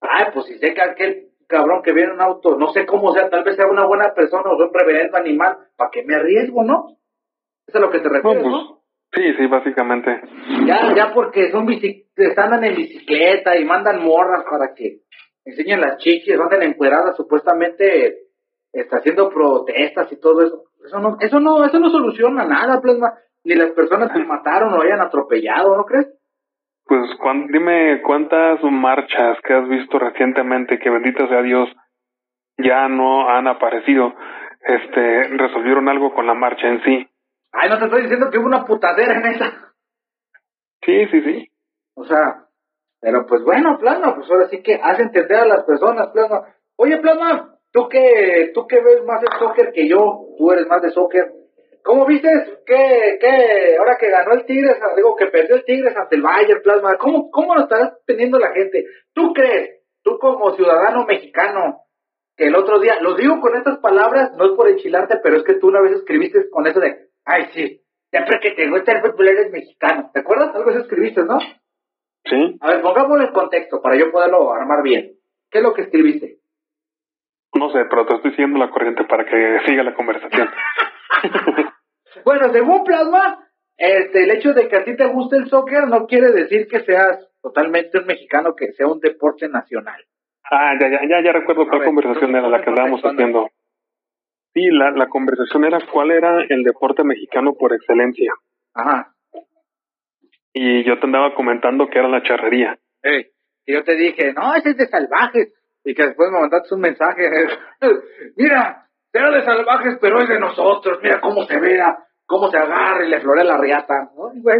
Ay, 0.00 0.26
pues 0.32 0.46
si 0.46 0.58
sé 0.58 0.74
que 0.74 0.82
aquel 0.82 1.28
cabrón 1.48 1.82
que 1.82 1.92
viene 1.92 2.10
en 2.10 2.16
un 2.16 2.22
auto, 2.22 2.56
no 2.56 2.68
sé 2.68 2.86
cómo 2.86 3.12
sea, 3.12 3.30
tal 3.30 3.44
vez 3.44 3.56
sea 3.56 3.66
una 3.66 3.86
buena 3.86 4.12
persona 4.14 4.50
o 4.50 4.56
sea 4.56 4.66
un 4.66 4.74
reverendo 4.74 5.16
animal, 5.16 5.56
¿para 5.76 5.90
qué 5.90 6.02
me 6.04 6.14
arriesgo, 6.14 6.64
no? 6.64 6.96
Eso 7.66 7.68
es 7.68 7.74
a 7.76 7.80
lo 7.80 7.90
que 7.90 8.00
te 8.00 8.08
No, 8.08 8.14
refieres, 8.14 8.42
pues, 8.42 8.52
¿no? 8.52 8.82
sí, 9.12 9.34
sí, 9.38 9.46
básicamente. 9.46 10.20
Ya, 10.66 10.94
ya 10.94 11.12
porque 11.14 11.50
son 11.50 11.66
bici 11.66 12.04
andan 12.36 12.64
en 12.64 12.76
bicicleta 12.76 13.56
y 13.56 13.64
mandan 13.64 14.04
morras 14.04 14.44
para 14.50 14.74
que 14.74 15.00
enseñen 15.44 15.80
las 15.80 15.98
chiquis, 15.98 16.38
andan 16.38 16.62
encueradas 16.62 17.16
supuestamente 17.16 18.26
está 18.72 18.98
haciendo 18.98 19.30
protestas 19.30 20.10
y 20.12 20.20
todo 20.20 20.42
eso. 20.42 20.64
Eso 20.84 20.98
no, 21.00 21.16
eso 21.20 21.40
no, 21.40 21.64
eso 21.64 21.78
no 21.78 21.90
soluciona 21.90 22.44
nada, 22.44 22.80
plasma. 22.80 23.14
Ni 23.46 23.54
las 23.54 23.70
personas 23.70 24.10
que 24.12 24.18
mataron 24.24 24.74
o 24.74 24.82
hayan 24.82 25.00
atropellado, 25.00 25.76
¿no 25.76 25.84
crees? 25.84 26.08
Pues 26.84 27.02
cuán- 27.20 27.46
dime 27.46 28.02
cuántas 28.02 28.60
marchas 28.64 29.38
que 29.44 29.54
has 29.54 29.68
visto 29.68 30.00
recientemente, 30.00 30.80
que 30.80 30.90
bendito 30.90 31.28
sea 31.28 31.42
Dios, 31.42 31.68
ya 32.58 32.88
no 32.88 33.28
han 33.28 33.46
aparecido, 33.46 34.14
este, 34.62 35.28
resolvieron 35.28 35.88
algo 35.88 36.12
con 36.12 36.26
la 36.26 36.34
marcha 36.34 36.66
en 36.66 36.82
sí. 36.82 37.08
Ay, 37.52 37.70
no 37.70 37.78
te 37.78 37.84
estoy 37.84 38.02
diciendo 38.02 38.30
que 38.30 38.38
hubo 38.38 38.46
una 38.48 38.64
putadera 38.64 39.14
en 39.14 39.26
esa. 39.26 39.52
Sí, 40.82 41.06
sí, 41.12 41.22
sí. 41.22 41.48
O 41.94 42.04
sea, 42.04 42.46
pero 43.00 43.26
pues 43.26 43.44
bueno, 43.44 43.78
Plasma, 43.78 44.16
pues 44.16 44.28
ahora 44.28 44.48
sí 44.48 44.60
que 44.60 44.74
hace 44.82 45.02
entender 45.02 45.38
a 45.38 45.46
las 45.46 45.64
personas, 45.64 46.08
Plasma. 46.08 46.42
Oye, 46.76 46.98
Plasma, 46.98 47.54
tú 47.72 47.88
que, 47.88 48.50
tú 48.54 48.66
que 48.66 48.80
ves 48.80 49.04
más 49.06 49.22
el 49.22 49.38
soccer 49.38 49.72
que 49.72 49.88
yo, 49.88 50.24
tú 50.36 50.50
eres 50.50 50.66
más 50.66 50.82
de 50.82 50.90
soccer. 50.90 51.32
¿Cómo 51.86 52.04
viste 52.04 52.28
que, 52.66 53.18
que 53.20 53.76
ahora 53.78 53.96
que 53.96 54.10
ganó 54.10 54.32
el 54.32 54.44
Tigres, 54.44 54.76
digo 54.96 55.14
que 55.14 55.26
perdió 55.26 55.54
el 55.54 55.64
Tigres 55.64 55.96
ante 55.96 56.16
el 56.16 56.22
Bayern, 56.22 56.60
Plasma? 56.60 56.96
¿Cómo, 56.98 57.30
cómo 57.30 57.54
lo 57.54 57.62
estará 57.62 57.96
teniendo 58.04 58.40
la 58.40 58.50
gente? 58.50 58.86
¿Tú 59.14 59.32
crees, 59.32 59.82
tú 60.02 60.18
como 60.18 60.50
ciudadano 60.56 61.04
mexicano, 61.04 61.82
que 62.36 62.48
el 62.48 62.56
otro 62.56 62.80
día, 62.80 63.00
lo 63.00 63.14
digo 63.14 63.40
con 63.40 63.54
estas 63.54 63.78
palabras, 63.78 64.32
no 64.36 64.46
es 64.46 64.56
por 64.56 64.68
enchilarte, 64.68 65.20
pero 65.22 65.36
es 65.36 65.44
que 65.44 65.54
tú 65.54 65.68
una 65.68 65.80
vez 65.80 65.92
escribiste 65.92 66.50
con 66.50 66.66
eso 66.66 66.80
de, 66.80 67.06
ay, 67.24 67.50
sí, 67.54 67.80
siempre 68.10 68.40
que 68.42 68.50
te 68.50 68.68
gusta 68.68 68.90
el 68.90 69.02
fútbol 69.02 69.28
eres 69.28 69.52
mexicano. 69.52 70.10
¿Te 70.12 70.20
acuerdas? 70.20 70.56
Algo 70.56 70.70
así 70.70 70.80
escribiste, 70.80 71.22
¿no? 71.22 71.38
Sí. 72.24 72.58
A 72.62 72.70
ver, 72.70 72.82
pongámoslo 72.82 73.26
en 73.26 73.32
contexto 73.32 73.80
para 73.80 73.96
yo 73.96 74.10
poderlo 74.10 74.52
armar 74.52 74.82
bien. 74.82 75.12
¿Qué 75.52 75.58
es 75.58 75.64
lo 75.64 75.72
que 75.72 75.82
escribiste? 75.82 76.38
No 77.54 77.70
sé, 77.70 77.84
pero 77.88 78.06
te 78.06 78.16
estoy 78.16 78.32
siguiendo 78.32 78.58
la 78.58 78.70
corriente 78.70 79.04
para 79.04 79.24
que 79.24 79.60
siga 79.66 79.84
la 79.84 79.94
conversación. 79.94 80.48
bueno, 82.24 82.52
según 82.52 82.84
Plasma, 82.84 83.46
este, 83.76 84.24
el 84.24 84.30
hecho 84.30 84.52
de 84.52 84.68
que 84.68 84.76
a 84.76 84.84
ti 84.84 84.96
te 84.96 85.06
guste 85.06 85.36
el 85.36 85.48
soccer 85.48 85.86
no 85.88 86.06
quiere 86.06 86.32
decir 86.32 86.66
que 86.66 86.80
seas 86.80 87.28
totalmente 87.42 87.98
un 87.98 88.06
mexicano, 88.06 88.54
que 88.56 88.72
sea 88.72 88.86
un 88.86 89.00
deporte 89.00 89.48
nacional. 89.48 90.02
Ah, 90.50 90.74
ya, 90.80 90.88
ya, 90.88 91.00
ya, 91.08 91.22
ya 91.22 91.32
recuerdo 91.32 91.68
cuál 91.68 91.84
conversación 91.84 92.34
era 92.34 92.48
la 92.48 92.62
que 92.62 92.70
estábamos 92.70 93.02
haciendo. 93.02 93.50
Sí, 94.54 94.70
la, 94.70 94.90
la 94.92 95.08
conversación 95.08 95.64
era 95.64 95.78
cuál 95.92 96.12
era 96.12 96.42
el 96.48 96.62
deporte 96.62 97.04
mexicano 97.04 97.54
por 97.54 97.74
excelencia. 97.74 98.32
Ajá. 98.72 99.12
Y 100.52 100.84
yo 100.84 100.98
te 100.98 101.06
andaba 101.06 101.34
comentando 101.34 101.88
que 101.88 101.98
era 101.98 102.08
la 102.08 102.22
charrería. 102.22 102.78
Hey, 103.02 103.26
y 103.66 103.74
yo 103.74 103.84
te 103.84 103.96
dije, 103.96 104.32
no, 104.32 104.54
ese 104.54 104.70
es 104.70 104.76
de 104.78 104.86
salvajes. 104.86 105.52
Y 105.84 105.94
que 105.94 106.06
después 106.06 106.30
me 106.30 106.40
mandaste 106.40 106.74
un 106.74 106.80
mensaje. 106.80 107.28
Mira, 108.36 108.85
era 109.16 109.30
de 109.30 109.44
salvajes, 109.44 109.98
pero 110.00 110.18
es 110.18 110.28
de 110.28 110.38
nosotros. 110.38 110.98
Mira 111.02 111.20
cómo 111.20 111.44
se 111.44 111.58
vea, 111.58 111.98
cómo 112.26 112.48
se 112.48 112.58
agarra 112.58 113.04
y 113.04 113.10
le 113.10 113.20
flore 113.20 113.44
la 113.44 113.58
riata. 113.58 114.10
güey? 114.14 114.58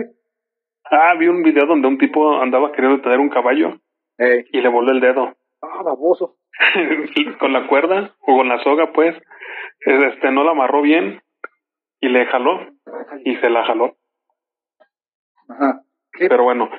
Ah, 0.90 1.14
vi 1.18 1.28
un 1.28 1.42
video 1.42 1.66
donde 1.66 1.88
un 1.88 1.98
tipo 1.98 2.40
andaba 2.40 2.72
queriendo 2.72 3.02
tener 3.02 3.18
un 3.18 3.28
caballo 3.28 3.80
hey. 4.18 4.44
y 4.52 4.60
le 4.60 4.68
voló 4.68 4.92
el 4.92 5.00
dedo. 5.00 5.34
Ah, 5.62 5.82
baboso. 5.82 6.36
con 7.38 7.52
la 7.52 7.66
cuerda 7.66 8.14
o 8.20 8.36
con 8.36 8.48
la 8.48 8.62
soga, 8.62 8.92
pues, 8.92 9.14
este, 9.80 10.30
no 10.30 10.44
la 10.44 10.52
amarró 10.52 10.82
bien 10.82 11.20
y 12.00 12.08
le 12.08 12.26
jaló 12.26 12.60
y 13.24 13.36
se 13.36 13.50
la 13.50 13.64
jaló. 13.64 13.96
Ajá. 15.48 15.82
Pero 16.18 16.44
bueno, 16.44 16.70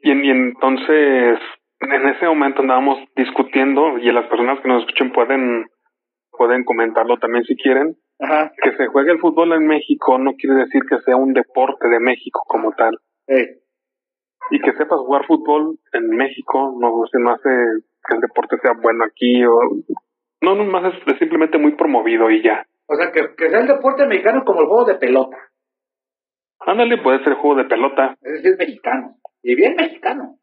y, 0.00 0.12
y, 0.12 0.30
entonces 0.30 1.38
en 1.80 2.08
ese 2.08 2.26
momento 2.26 2.62
andábamos 2.62 2.98
discutiendo 3.16 3.98
y 3.98 4.10
las 4.12 4.26
personas 4.26 4.60
que 4.60 4.68
nos 4.68 4.82
escuchen 4.82 5.12
pueden 5.12 5.66
pueden 6.36 6.64
comentarlo 6.64 7.18
también 7.18 7.44
si 7.44 7.56
quieren. 7.56 7.96
Ajá. 8.18 8.52
Que 8.62 8.76
se 8.76 8.86
juegue 8.86 9.12
el 9.12 9.18
fútbol 9.18 9.52
en 9.52 9.66
México 9.66 10.18
no 10.18 10.34
quiere 10.34 10.56
decir 10.56 10.82
que 10.88 11.00
sea 11.00 11.16
un 11.16 11.32
deporte 11.32 11.88
de 11.88 12.00
México 12.00 12.42
como 12.46 12.72
tal. 12.72 12.98
Hey. 13.26 13.60
Y 14.50 14.60
que 14.60 14.72
sepas 14.72 15.00
jugar 15.00 15.26
fútbol 15.26 15.78
en 15.92 16.08
México 16.10 16.76
no 16.78 17.06
se 17.10 17.18
no 17.18 17.30
hace 17.32 17.48
que 18.06 18.14
el 18.14 18.20
deporte 18.20 18.58
sea 18.58 18.72
bueno 18.80 19.04
aquí 19.04 19.44
o 19.44 19.58
no, 20.42 20.54
no 20.54 20.64
más 20.64 20.92
es, 20.92 21.00
es 21.06 21.18
simplemente 21.18 21.58
muy 21.58 21.72
promovido 21.72 22.30
y 22.30 22.42
ya. 22.42 22.66
O 22.86 22.96
sea, 22.96 23.10
que, 23.12 23.34
que 23.34 23.48
sea 23.48 23.60
el 23.60 23.66
deporte 23.66 24.06
mexicano 24.06 24.44
como 24.44 24.60
el 24.60 24.66
juego 24.66 24.84
de 24.84 24.96
pelota. 24.96 25.38
Ándale, 26.60 26.98
puede 26.98 27.24
ser 27.24 27.34
juego 27.34 27.56
de 27.56 27.64
pelota. 27.64 28.16
Es 28.20 28.42
decir, 28.42 28.56
mexicano. 28.58 29.16
Y 29.42 29.54
bien 29.54 29.74
mexicano. 29.76 30.38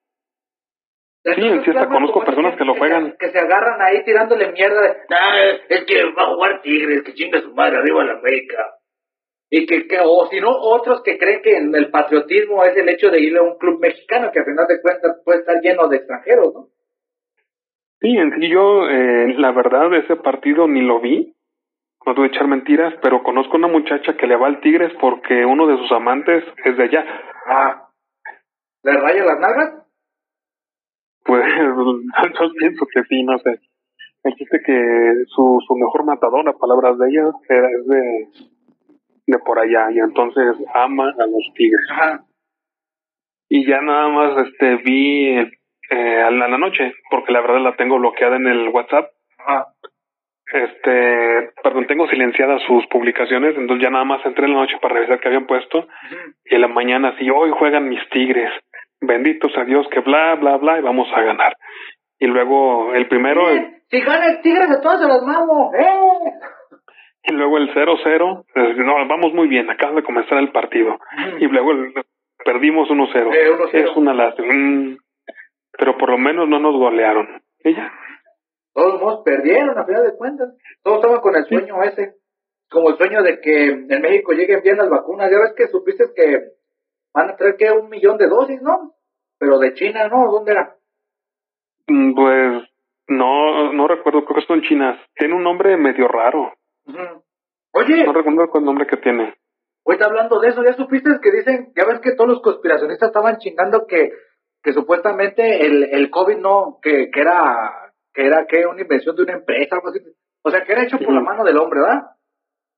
Sí, 1.24 1.42
en 1.42 1.60
hasta 1.60 1.88
conozco 1.88 2.24
personas 2.24 2.56
que, 2.58 2.66
lo 2.66 2.76
juegan. 2.76 3.16
Que, 3.20 3.30
se 3.30 3.40
agarran 3.40 3.82
ahí 3.82 4.04
tirándole 4.04 4.52
mierda 4.52 4.82
de, 4.82 4.96
ah, 5.10 5.38
es 5.70 5.86
que 5.86 6.04
va 6.18 6.24
a 6.24 6.34
jugar 6.34 6.62
Tigres, 6.62 7.04
que 7.04 7.14
chinga 7.14 7.42
su 7.42 7.54
madre 7.54 7.78
arriba 7.78 8.04
la 8.04 8.20
América. 8.20 8.76
Y 9.50 9.66
que, 9.66 9.88
que, 9.88 10.00
o 10.04 10.28
si 10.28 10.40
no, 10.40 10.50
otros 10.50 11.02
que 11.04 11.18
creen 11.18 11.42
que 11.42 11.58
el 11.58 11.92
patriotismo 11.92 12.64
es 12.64 12.76
el 12.78 12.88
hecho 12.90 13.10
de 13.10 13.22
ir 13.22 13.38
a 13.38 13.44
un 13.44 13.58
club 13.58 13.80
mexicano, 13.82 14.32
que 14.32 14.40
al 14.40 14.46
final 14.46 14.66
de 14.68 14.82
cuentas 14.82 15.22
puede 15.26 15.40
estar 15.40 15.62
lleno 15.62 15.88
de 15.90 15.98
extranjeros, 15.98 16.54
¿no? 16.54 16.68
Sí, 18.00 18.18
en 18.18 18.32
sí 18.40 18.50
yo, 18.50 18.90
eh, 18.90 19.36
la 19.38 19.52
verdad, 19.52 19.94
ese 19.94 20.16
partido 20.16 20.68
ni 20.68 20.82
lo 20.82 21.00
vi, 21.02 21.36
no 22.06 22.16
tuve 22.16 22.28
echar 22.28 22.48
mentiras, 22.48 22.96
pero 23.02 23.22
conozco 23.22 23.58
una 23.58 23.68
muchacha 23.68 24.18
que 24.18 24.26
le 24.26 24.36
va 24.36 24.48
al 24.48 24.60
Tigres 24.62 24.92
porque 25.00 25.46
uno 25.46 25.68
de 25.68 25.78
sus 25.78 25.92
amantes 25.92 26.44
es 26.66 26.78
de 26.78 26.84
allá. 26.84 27.06
Ah, 27.46 27.90
¿le 28.84 28.94
raya 28.94 29.24
las 29.24 29.40
nalgas? 29.40 29.81
Pues 31.32 31.46
yo 32.42 32.52
pienso 32.60 32.86
que 32.94 33.04
sí, 33.04 33.24
no 33.24 33.38
sé. 33.40 33.58
El 34.24 34.34
chiste 34.36 34.60
que 34.66 35.14
su, 35.28 35.64
su 35.66 35.76
mejor 35.76 36.04
matador, 36.04 36.48
a 36.50 36.58
palabras 36.58 37.00
de 37.00 37.10
ella, 37.10 37.30
es 37.48 37.88
de, 37.88 38.28
de 39.28 39.40
por 39.40 39.58
allá 39.58 39.90
y 39.92 40.00
entonces 40.00 40.58
ama 40.74 41.06
a 41.18 41.26
los 41.26 41.54
Tigres. 41.56 41.88
Ajá. 41.90 42.26
Y 43.48 43.66
ya 43.66 43.82
nada 43.82 44.10
más 44.10 44.46
este 44.46 44.76
vi 44.84 45.38
eh, 45.90 46.22
a 46.22 46.32
la 46.32 46.58
noche, 46.58 46.94
porque 47.10 47.32
la 47.32 47.40
verdad 47.40 47.62
la 47.62 47.78
tengo 47.78 47.98
bloqueada 47.98 48.36
en 48.36 48.48
el 48.48 48.68
WhatsApp. 48.68 49.12
Ajá 49.38 49.68
este, 50.52 51.52
perdón, 51.64 51.88
tengo 51.88 52.08
silenciadas 52.08 52.62
sus 52.64 52.86
publicaciones, 52.88 53.56
entonces 53.56 53.84
ya 53.84 53.90
nada 53.90 54.04
más 54.04 54.26
entré 54.26 54.46
en 54.46 54.54
la 54.54 54.60
noche 54.60 54.78
para 54.82 54.96
revisar 54.96 55.20
qué 55.20 55.30
habían 55.30 55.48
puesto 55.48 55.88
y 56.46 56.56
en 56.56 56.62
la 56.62 56.68
mañana 56.68 57.16
sí, 57.18 57.30
hoy 57.30 57.52
juegan 57.52 57.88
mis 57.88 58.02
tigres, 58.10 58.52
benditos 59.02 59.52
a 59.58 59.66
Dios 59.66 59.88
que 59.92 60.00
bla, 60.00 60.36
bla, 60.36 60.58
bla 60.58 60.80
y 60.80 60.82
vamos 60.82 61.08
a 61.14 61.22
ganar. 61.22 61.58
Y 62.20 62.28
luego 62.28 62.94
el 62.94 63.08
primero... 63.08 63.50
El, 63.50 63.82
si 63.90 64.00
gana 64.02 64.28
el 64.28 64.42
tigre 64.42 64.68
de 64.68 64.80
todos 64.82 65.02
se 65.02 65.08
los 65.08 65.24
mamo, 65.24 65.72
¡eh! 65.74 66.32
Y 67.24 67.34
luego 67.34 67.58
el 67.58 67.74
0-0, 67.74 68.46
no, 68.78 69.08
vamos 69.08 69.34
muy 69.34 69.48
bien, 69.48 69.70
acaba 69.70 69.94
de 69.94 70.04
comenzar 70.04 70.40
el 70.40 70.52
partido. 70.52 70.98
Y 71.40 71.46
luego 71.48 71.72
el, 71.72 71.94
perdimos 72.44 72.90
1-0. 72.90 73.36
Eh, 73.36 73.52
1-0. 73.52 73.70
es 73.74 73.96
una 73.96 74.14
lástima. 74.14 74.54
Mm, 74.54 74.98
pero 75.78 75.98
por 75.98 76.10
lo 76.10 76.18
menos 76.18 76.48
no 76.48 76.60
nos 76.60 76.76
golearon. 76.76 77.42
Ya. 77.64 77.92
Todos 78.74 79.02
modos 79.02 79.22
perdieron 79.24 79.78
a 79.78 79.86
final 79.86 80.04
de 80.04 80.18
cuentas. 80.18 80.50
Todos 80.84 80.98
estaban 80.98 81.22
con 81.22 81.36
el 81.36 81.46
sueño 81.46 81.76
sí. 81.84 81.90
ese. 81.90 82.16
Como 82.70 82.90
el 82.90 82.98
sueño 82.98 83.22
de 83.22 83.40
que 83.42 83.66
en 83.66 84.02
México 84.02 84.32
lleguen 84.32 84.62
bien 84.64 84.78
las 84.78 84.90
vacunas. 84.90 85.30
Ya 85.30 85.40
ves 85.40 85.54
que 85.56 85.68
supiste 85.68 86.06
que 86.16 86.40
van 87.14 87.30
a 87.30 87.36
traer 87.36 87.56
que 87.58 87.72
un 87.72 87.90
millón 87.90 88.18
de 88.18 88.28
dosis, 88.28 88.62
¿no? 88.62 88.94
Pero 89.38 89.60
de 89.60 89.74
China, 89.74 90.08
¿no? 90.08 90.32
¿Dónde 90.32 90.52
era? 90.52 90.76
Pues 91.88 92.64
no, 93.08 93.74
no 93.74 93.88
recuerdo, 93.88 94.26
creo 94.26 94.40
que 94.40 94.48
son 94.48 94.62
chinas. 94.62 95.00
Tiene 95.16 95.36
un 95.36 95.44
nombre 95.44 95.76
medio 95.78 96.08
raro. 96.08 96.54
Uh 96.86 96.92
-huh. 96.92 97.24
Oye. 97.74 98.04
No 98.06 98.14
recuerdo 98.14 98.50
cuál 98.50 98.66
nombre 98.66 98.88
que 98.88 98.98
tiene. 98.98 99.36
Ahorita 99.86 100.06
hablando 100.06 100.40
de 100.40 100.50
eso, 100.50 100.64
ya 100.64 100.74
supiste 100.74 101.10
que 101.22 101.32
dicen, 101.32 101.74
ya 101.76 101.86
ves 101.86 102.00
que 102.00 102.14
todos 102.14 102.30
los 102.30 102.42
conspiracionistas 102.42 103.08
estaban 103.10 103.38
chingando 103.38 103.88
que, 103.88 104.12
que 104.62 104.74
supuestamente 104.74 105.66
el, 105.66 105.84
el 105.92 106.10
COVID 106.12 106.38
no, 106.38 106.80
que, 106.82 107.10
que 107.10 107.22
era 107.22 107.92
que 108.14 108.26
era 108.26 108.46
que 108.46 108.66
una 108.66 108.82
invención 108.82 109.16
de 109.16 109.24
una 109.24 109.34
empresa, 109.34 109.76
algo 109.76 109.90
así. 109.90 110.00
O 110.44 110.52
sea, 110.52 110.64
que 110.64 110.72
era 110.72 110.84
hecho 110.84 110.98
por 110.98 111.14
la 111.14 111.22
mano 111.22 111.44
del 111.44 111.58
hombre, 111.58 111.80
¿verdad? 111.82 112.12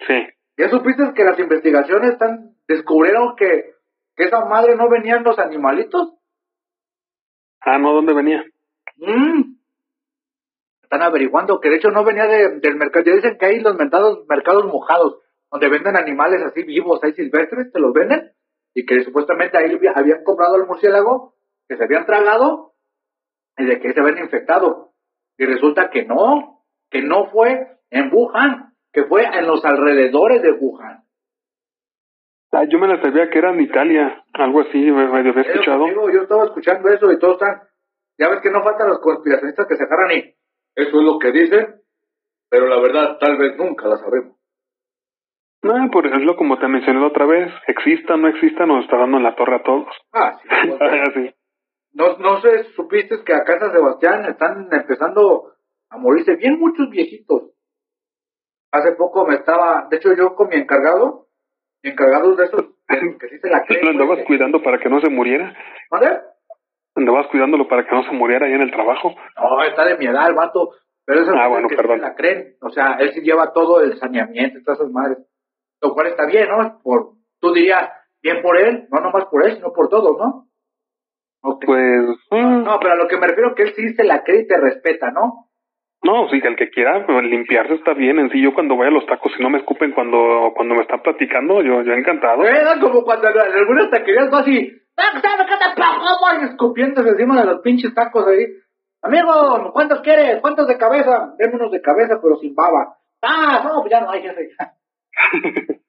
Sí. 0.07 0.27
¿Ya 0.57 0.69
supiste 0.69 1.03
que 1.15 1.23
las 1.23 1.39
investigaciones 1.39 2.11
están 2.11 2.55
descubrieron 2.67 3.35
que, 3.35 3.72
que 4.15 4.25
esa 4.25 4.45
madre 4.45 4.75
no 4.75 4.89
venían 4.89 5.23
los 5.23 5.39
animalitos? 5.39 6.13
Ah, 7.61 7.77
no, 7.77 7.93
¿dónde 7.93 8.13
venía? 8.13 8.43
Mm. 8.97 9.55
Están 10.83 11.01
averiguando 11.01 11.59
que 11.59 11.69
de 11.69 11.77
hecho 11.77 11.89
no 11.89 12.03
venía 12.03 12.27
de, 12.27 12.59
del 12.59 12.75
mercado. 12.75 13.05
Ya 13.05 13.15
dicen 13.15 13.37
que 13.39 13.45
hay 13.45 13.59
los 13.59 13.75
mercados, 13.75 14.25
mercados 14.27 14.65
mojados, 14.65 15.19
donde 15.51 15.69
venden 15.69 15.95
animales 15.95 16.41
así 16.43 16.63
vivos, 16.63 16.99
ahí 17.03 17.13
silvestres, 17.13 17.71
te 17.71 17.79
los 17.79 17.93
venden, 17.93 18.31
y 18.73 18.85
que 18.85 19.03
supuestamente 19.03 19.57
ahí 19.57 19.79
habían 19.95 20.23
comprado 20.23 20.55
el 20.55 20.65
murciélago, 20.65 21.35
que 21.67 21.77
se 21.77 21.83
habían 21.83 22.05
tragado, 22.05 22.73
y 23.57 23.65
de 23.65 23.79
que 23.79 23.93
se 23.93 23.99
habían 23.99 24.19
infectado. 24.19 24.93
Y 25.37 25.45
resulta 25.45 25.89
que 25.89 26.05
no, 26.05 26.63
que 26.89 27.01
no 27.01 27.25
fue 27.31 27.67
en 27.89 28.11
Wuhan, 28.13 28.73
que 28.91 29.05
fue 29.05 29.23
en 29.25 29.47
los 29.47 29.63
alrededores 29.63 30.41
de 30.41 30.51
Wuhan. 30.51 31.02
Ah, 32.55 32.65
yo 32.69 32.77
me 32.77 32.87
la 32.87 33.01
sabía 33.01 33.31
que 33.31 33.39
era 33.39 33.51
en 33.51 33.61
Italia, 33.61 34.23
algo 34.33 34.61
así, 34.61 34.77
me, 34.77 35.07
me 35.07 35.29
había 35.29 35.41
escuchado. 35.41 35.87
Yo 35.87 36.21
estaba 36.21 36.45
escuchando 36.45 36.87
eso 36.89 37.11
y 37.11 37.17
todos 37.17 37.41
están, 37.41 37.61
ya 38.19 38.29
ves 38.29 38.41
que 38.41 38.51
no 38.51 38.61
faltan 38.63 38.89
los 38.89 38.99
conspiracionistas 38.99 39.65
que 39.65 39.75
se 39.75 39.83
agarran 39.83 40.11
y 40.11 40.35
eso 40.75 40.99
es 40.99 41.03
lo 41.03 41.17
que 41.17 41.31
dicen, 41.31 41.81
pero 42.49 42.67
la 42.67 42.79
verdad 42.79 43.17
tal 43.19 43.37
vez 43.37 43.57
nunca 43.57 43.87
la 43.87 43.97
sabemos. 43.97 44.37
No, 45.63 45.89
por 45.91 46.05
ejemplo, 46.05 46.35
como 46.35 46.59
te 46.59 46.67
mencioné 46.67 46.99
la 46.99 47.07
otra 47.07 47.25
vez, 47.25 47.51
exista 47.67 48.13
o 48.13 48.17
no 48.17 48.27
exista, 48.27 48.67
nos 48.67 48.83
está 48.83 48.97
dando 48.97 49.17
en 49.17 49.23
la 49.23 49.35
torre 49.35 49.55
a 49.55 49.63
todos. 49.63 49.87
Ah, 50.11 50.37
sí. 50.43 50.71
ah, 50.79 51.11
sí. 51.13 51.33
No, 51.93 52.17
no 52.17 52.39
sé, 52.41 52.65
supiste 52.75 53.23
que 53.23 53.33
acá 53.33 53.53
en 53.53 53.59
San 53.61 53.71
Sebastián 53.71 54.25
están 54.25 54.67
empezando 54.71 55.53
a 55.89 55.97
morirse 55.97 56.35
bien 56.35 56.59
muchos 56.59 56.89
viejitos. 56.89 57.51
Hace 58.71 58.91
poco 58.93 59.25
me 59.25 59.35
estaba, 59.35 59.87
de 59.89 59.97
hecho 59.97 60.13
yo 60.15 60.35
con 60.35 60.49
mi 60.49 60.57
encargado, 60.57 61.27
mi 61.83 61.91
encargado 61.91 62.35
de 62.35 62.45
esos 62.45 62.65
que, 62.87 63.27
sí 63.29 63.37
se 63.39 63.49
la 63.49 63.63
creen. 63.65 63.85
¿Lo 63.85 63.91
andabas 63.91 64.25
cuidando 64.25 64.61
para 64.61 64.79
que 64.79 64.89
no 64.89 65.01
se 65.01 65.09
muriera? 65.09 65.53
¿Dónde? 65.91 66.19
¿Andabas 66.95 67.27
cuidándolo 67.27 67.67
para 67.67 67.85
que 67.85 67.95
no 67.95 68.03
se 68.03 68.11
muriera 68.11 68.45
ahí 68.45 68.53
en 68.53 68.61
el 68.61 68.71
trabajo? 68.71 69.15
No, 69.37 69.63
está 69.63 69.85
de 69.85 69.97
mi 69.97 70.05
edad 70.05 70.29
el 70.29 70.35
vato, 70.35 70.69
pero 71.05 71.21
esas 71.21 71.35
ah, 71.37 71.47
bueno, 71.47 71.67
que 71.67 71.75
perdón. 71.75 71.97
sí 71.97 72.01
se 72.01 72.07
la 72.09 72.15
creen. 72.15 72.55
O 72.61 72.69
sea, 72.69 72.97
él 72.99 73.11
sí 73.13 73.21
lleva 73.21 73.51
todo 73.51 73.81
el 73.81 73.97
saneamiento 73.97 74.59
y 74.59 74.63
todas 74.63 74.79
esas 74.79 74.91
madres. 74.91 75.17
Lo 75.81 75.93
cual 75.93 76.07
está 76.07 76.25
bien, 76.27 76.47
¿no? 76.49 76.79
Por, 76.83 77.13
tú 77.41 77.51
dirías, 77.51 77.89
bien 78.21 78.41
por 78.41 78.57
él, 78.57 78.87
no 78.91 79.01
nomás 79.01 79.25
por 79.25 79.45
él, 79.45 79.55
sino 79.55 79.73
por 79.73 79.89
todos, 79.89 80.17
¿no? 80.17 80.47
Okay. 81.41 81.67
Pues. 81.67 82.17
Mm, 82.31 82.63
No, 82.63 82.79
pero 82.79 82.93
a 82.93 82.95
lo 82.95 83.07
que 83.07 83.17
me 83.17 83.27
refiero 83.27 83.53
que 83.55 83.63
él 83.63 83.73
sí 83.75 83.93
se 83.95 84.03
la 84.03 84.23
cree 84.23 84.41
y 84.41 84.47
te 84.47 84.57
respeta, 84.57 85.11
¿no? 85.11 85.49
No, 86.03 86.27
sí, 86.29 86.41
el 86.43 86.55
que 86.57 86.69
quiera 86.69 87.05
pues, 87.05 87.23
limpiarse 87.23 87.75
está 87.75 87.93
bien. 87.93 88.19
En 88.19 88.29
sí, 88.29 88.41
yo 88.41 88.53
cuando 88.53 88.75
voy 88.75 88.87
a 88.87 88.91
los 88.91 89.05
tacos, 89.05 89.31
si 89.35 89.41
no 89.41 89.49
me 89.49 89.59
escupen 89.59 89.91
cuando 89.93 90.51
cuando 90.55 90.75
me 90.75 90.81
están 90.81 91.01
platicando, 91.01 91.61
yo 91.61 91.81
yo 91.81 91.93
encantado. 91.93 92.43
Era 92.43 92.79
como 92.79 93.03
cuando 93.03 93.29
en 93.29 93.37
algunas 93.39 93.89
taquerías 93.89 94.29
vas 94.29 94.47
y... 94.47 94.59
y 94.59 96.45
escupiéndose 96.45 97.09
encima 97.09 97.39
de 97.39 97.45
los 97.45 97.61
pinches 97.61 97.93
tacos 97.93 98.27
ahí. 98.27 98.45
Amigo, 99.01 99.71
¿cuántos 99.73 100.01
quieres? 100.01 100.39
¿Cuántos 100.41 100.67
de 100.67 100.77
cabeza? 100.77 101.33
Deme 101.37 101.55
unos 101.55 101.71
de 101.71 101.81
cabeza, 101.81 102.19
pero 102.21 102.35
sin 102.37 102.53
baba. 102.55 102.95
Ah, 103.21 103.61
no, 103.63 103.81
pues 103.81 103.91
ya 103.91 104.01
no 104.01 104.09
hay 104.11 104.21
jefe. 104.21 104.49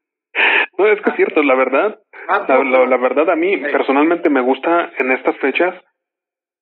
no, 0.79 0.87
es 0.89 1.01
que 1.03 1.11
es 1.11 1.17
cierto, 1.17 1.43
la 1.43 1.55
verdad. 1.55 1.99
Ah, 2.29 2.45
La, 2.49 2.59
no, 2.59 2.65
la- 2.65 2.87
la 2.87 2.97
verdad, 2.97 3.31
a 3.31 3.37
mí 3.37 3.57
personalmente 3.59 4.31
me 4.31 4.41
gusta 4.41 4.91
en 4.99 5.13
estas 5.13 5.37
fechas 5.39 5.75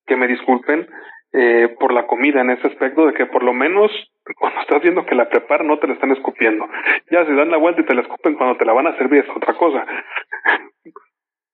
que 0.05 0.15
me 0.15 0.27
disculpen 0.27 0.87
eh, 1.33 1.75
por 1.79 1.91
la 1.93 2.05
comida 2.05 2.41
en 2.41 2.51
ese 2.51 2.67
aspecto 2.67 3.07
de 3.07 3.13
que 3.13 3.25
por 3.25 3.43
lo 3.43 3.53
menos 3.53 3.91
cuando 4.39 4.61
estás 4.61 4.81
viendo 4.81 5.05
que 5.05 5.15
la 5.15 5.29
preparan 5.29 5.67
no 5.67 5.79
te 5.79 5.87
la 5.87 5.93
están 5.93 6.11
escupiendo. 6.11 6.65
Ya 7.11 7.25
si 7.25 7.33
dan 7.33 7.49
la 7.49 7.57
vuelta 7.57 7.81
y 7.81 7.85
te 7.85 7.95
la 7.95 8.01
escupen 8.01 8.35
cuando 8.35 8.57
te 8.57 8.65
la 8.65 8.73
van 8.73 8.87
a 8.87 8.97
servir 8.97 9.23
es 9.23 9.35
otra 9.35 9.55
cosa. 9.55 9.85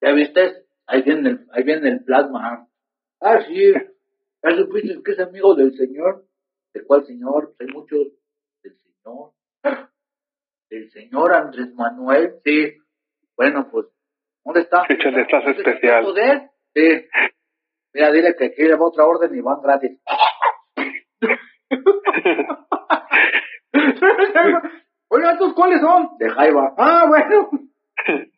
¿Ya 0.01 0.11
viste? 0.11 0.65
Ahí 0.85 1.01
viene 1.03 1.29
el, 1.29 1.47
ahí 1.51 1.63
viene 1.63 1.89
el 1.89 2.03
plasma. 2.03 2.67
Ah, 3.21 3.39
sí. 3.47 3.73
¿Ya 4.43 4.55
supiste 4.55 5.01
que 5.03 5.11
es 5.11 5.19
amigo 5.19 5.55
del 5.55 5.73
señor? 5.73 6.23
¿De 6.73 6.83
cuál 6.85 7.05
señor? 7.05 7.53
Hay 7.59 7.67
muchos. 7.67 8.07
¿Del 8.63 8.75
señor? 8.77 9.31
¿Del 10.69 10.89
señor 10.91 11.33
Andrés 11.33 11.73
Manuel? 11.75 12.35
Sí. 12.43 12.73
Bueno, 13.35 13.67
pues, 13.71 13.87
¿dónde 14.43 14.61
está? 14.61 14.83
Échale, 14.89 15.21
estás 15.21 15.43
¿Dónde 15.43 15.57
está 15.59 15.69
especial. 15.71 16.03
poder? 16.03 16.41
Sí. 16.73 17.07
Mira, 17.93 18.11
dile 18.11 18.35
que 18.37 18.45
aquí 18.45 18.63
le 18.63 18.75
va 18.75 18.85
otra 18.87 19.05
orden 19.05 19.35
y 19.35 19.41
van 19.41 19.61
gratis. 19.61 19.99
Oiga, 25.11 25.31
¿estos 25.31 25.53
cuáles 25.53 25.81
son? 25.81 26.09
De 26.19 26.29
Jaiba. 26.29 26.73
Ah, 26.77 27.05
bueno. 27.07 27.49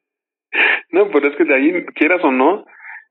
No, 0.92 1.08
pero 1.14 1.30
es 1.30 1.38
que 1.38 1.46
de 1.46 1.56
ahí, 1.56 1.86
quieras 1.96 2.20
o 2.26 2.32
no, 2.32 2.66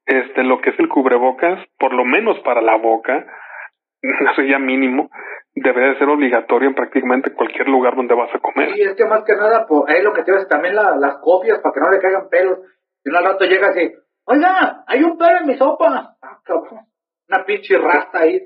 este, 0.05 0.43
lo 0.45 0.61
que 0.61 0.68
es 0.70 0.78
el 0.78 0.91
cubrebocas, 0.91 1.59
por 1.78 1.95
lo 1.95 2.05
menos 2.05 2.38
para 2.41 2.61
la 2.61 2.76
boca, 2.76 3.24
eso 4.03 4.43
ya 4.43 4.59
mínimo, 4.59 5.09
debe 5.55 5.88
de 5.88 5.99
ser 5.99 6.07
obligatorio 6.11 6.68
en 6.68 6.74
prácticamente 6.74 7.32
cualquier 7.32 7.66
lugar 7.70 7.97
donde 7.97 8.14
vas 8.14 8.28
a 8.34 8.41
comer. 8.41 8.74
Sí, 8.74 8.82
es 8.82 8.95
que 8.95 9.07
más 9.07 9.24
que 9.24 9.34
nada, 9.36 9.66
por 9.66 9.91
ahí 9.91 10.03
lo 10.03 10.12
que 10.12 10.22
te 10.22 10.32
ves 10.32 10.47
también 10.49 10.74
la- 10.74 10.97
las 10.97 11.16
copias 11.22 11.61
para 11.61 11.72
que 11.72 11.80
no 11.80 11.91
le 11.91 11.99
caigan 12.01 12.28
pelos. 12.28 12.59
Y 13.05 13.16
al 13.16 13.24
rato 13.24 13.47
llega 13.47 13.68
así, 13.68 13.91
oiga, 14.31 14.85
hay 14.87 15.03
un 15.03 15.18
pelo 15.18 15.39
en 15.41 15.47
mi 15.47 15.57
sopa. 15.57 16.16
Ah, 16.22 16.41
cabrón. 16.45 16.87
Una 17.28 17.45
pinche 17.45 17.76
rasta 17.78 18.20
ahí. 18.20 18.37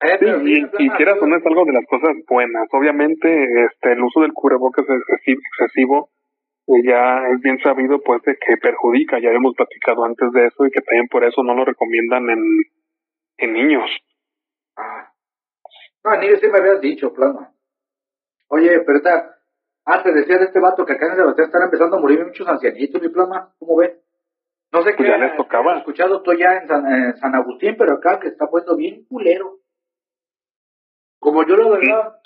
Eh, 0.00 0.18
Sí, 0.18 0.26
y, 0.78 0.84
y 0.84 0.90
quieras 0.90 1.18
o 1.20 1.26
no 1.26 1.36
es 1.36 1.46
algo 1.46 1.64
de 1.64 1.72
las 1.72 1.86
cosas 1.86 2.14
buenas. 2.28 2.68
Obviamente, 2.72 3.28
este, 3.66 3.92
el 3.92 4.02
uso 4.02 4.20
del 4.20 4.32
cubrebocas 4.32 4.84
excesi- 4.86 5.38
excesivo 5.38 6.10
eh, 6.66 6.82
ya 6.84 7.26
es 7.32 7.40
bien 7.40 7.58
sabido, 7.60 8.00
pues, 8.02 8.22
de 8.22 8.36
que 8.36 8.56
perjudica. 8.58 9.18
Ya 9.20 9.30
hemos 9.30 9.54
platicado 9.54 10.04
antes 10.04 10.30
de 10.32 10.46
eso 10.46 10.66
y 10.66 10.70
que 10.70 10.80
también 10.82 11.08
por 11.08 11.24
eso 11.24 11.42
no 11.42 11.54
lo 11.54 11.64
recomiendan 11.64 12.28
en, 12.30 12.42
en 13.38 13.52
niños. 13.52 13.88
Ah. 14.76 15.10
No, 16.04 16.16
ni 16.18 16.36
sí 16.36 16.46
me 16.48 16.58
habías 16.58 16.80
dicho, 16.82 17.12
plano. 17.14 17.54
Oye, 18.48 18.80
pero 18.80 18.98
está, 18.98 19.33
ah, 19.86 20.02
te 20.02 20.12
decía 20.12 20.38
de 20.38 20.44
este 20.44 20.60
vato 20.60 20.84
que 20.84 20.92
acá 20.92 21.06
en 21.10 21.16
Sebastián 21.16 21.46
están 21.46 21.62
empezando 21.62 21.96
a 21.96 22.00
morir 22.00 22.24
muchos 22.24 22.46
ancianitos, 22.48 23.00
mi 23.02 23.08
plama, 23.08 23.54
¿cómo 23.58 23.76
ves? 23.76 23.98
No 24.72 24.82
sé 24.82 24.92
Pues 24.96 24.96
qué 24.96 25.08
ya 25.08 25.18
les 25.18 25.36
tocaba. 25.36 25.72
has 25.72 25.78
escuchado 25.78 26.22
tú 26.22 26.32
ya 26.32 26.56
en 26.56 26.66
San, 26.68 26.86
en 26.86 27.16
San 27.16 27.34
Agustín, 27.34 27.76
pero 27.78 27.94
acá 27.94 28.18
que 28.18 28.28
está 28.28 28.46
puesto 28.48 28.76
bien 28.76 29.04
culero. 29.06 29.58
Como 31.20 31.46
yo 31.46 31.56
la 31.56 31.68
verdad, 31.68 32.16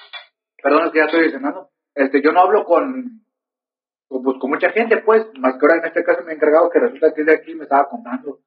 perdón, 0.63 0.87
es 0.87 0.93
que 0.93 0.99
ya 0.99 1.05
estoy 1.05 1.31
cenando, 1.31 1.71
este, 1.95 2.23
yo 2.23 2.33
no 2.33 2.41
hablo 2.41 2.65
con, 2.65 3.23
con, 4.09 4.23
pues, 4.23 4.39
con 4.41 4.51
mucha 4.51 4.71
gente, 4.71 4.99
pues, 4.99 5.27
más 5.39 5.55
que 5.55 5.67
ahora 5.67 5.79
en 5.79 5.87
este 5.87 6.03
caso 6.03 6.25
me 6.25 6.33
he 6.33 6.35
encargado 6.37 6.71
que 6.71 6.81
resulta 6.81 7.13
que 7.13 7.21
es 7.21 7.27
de 7.27 7.35
aquí 7.35 7.55
me 7.55 7.65
estaba 7.65 7.89
contando 7.89 8.41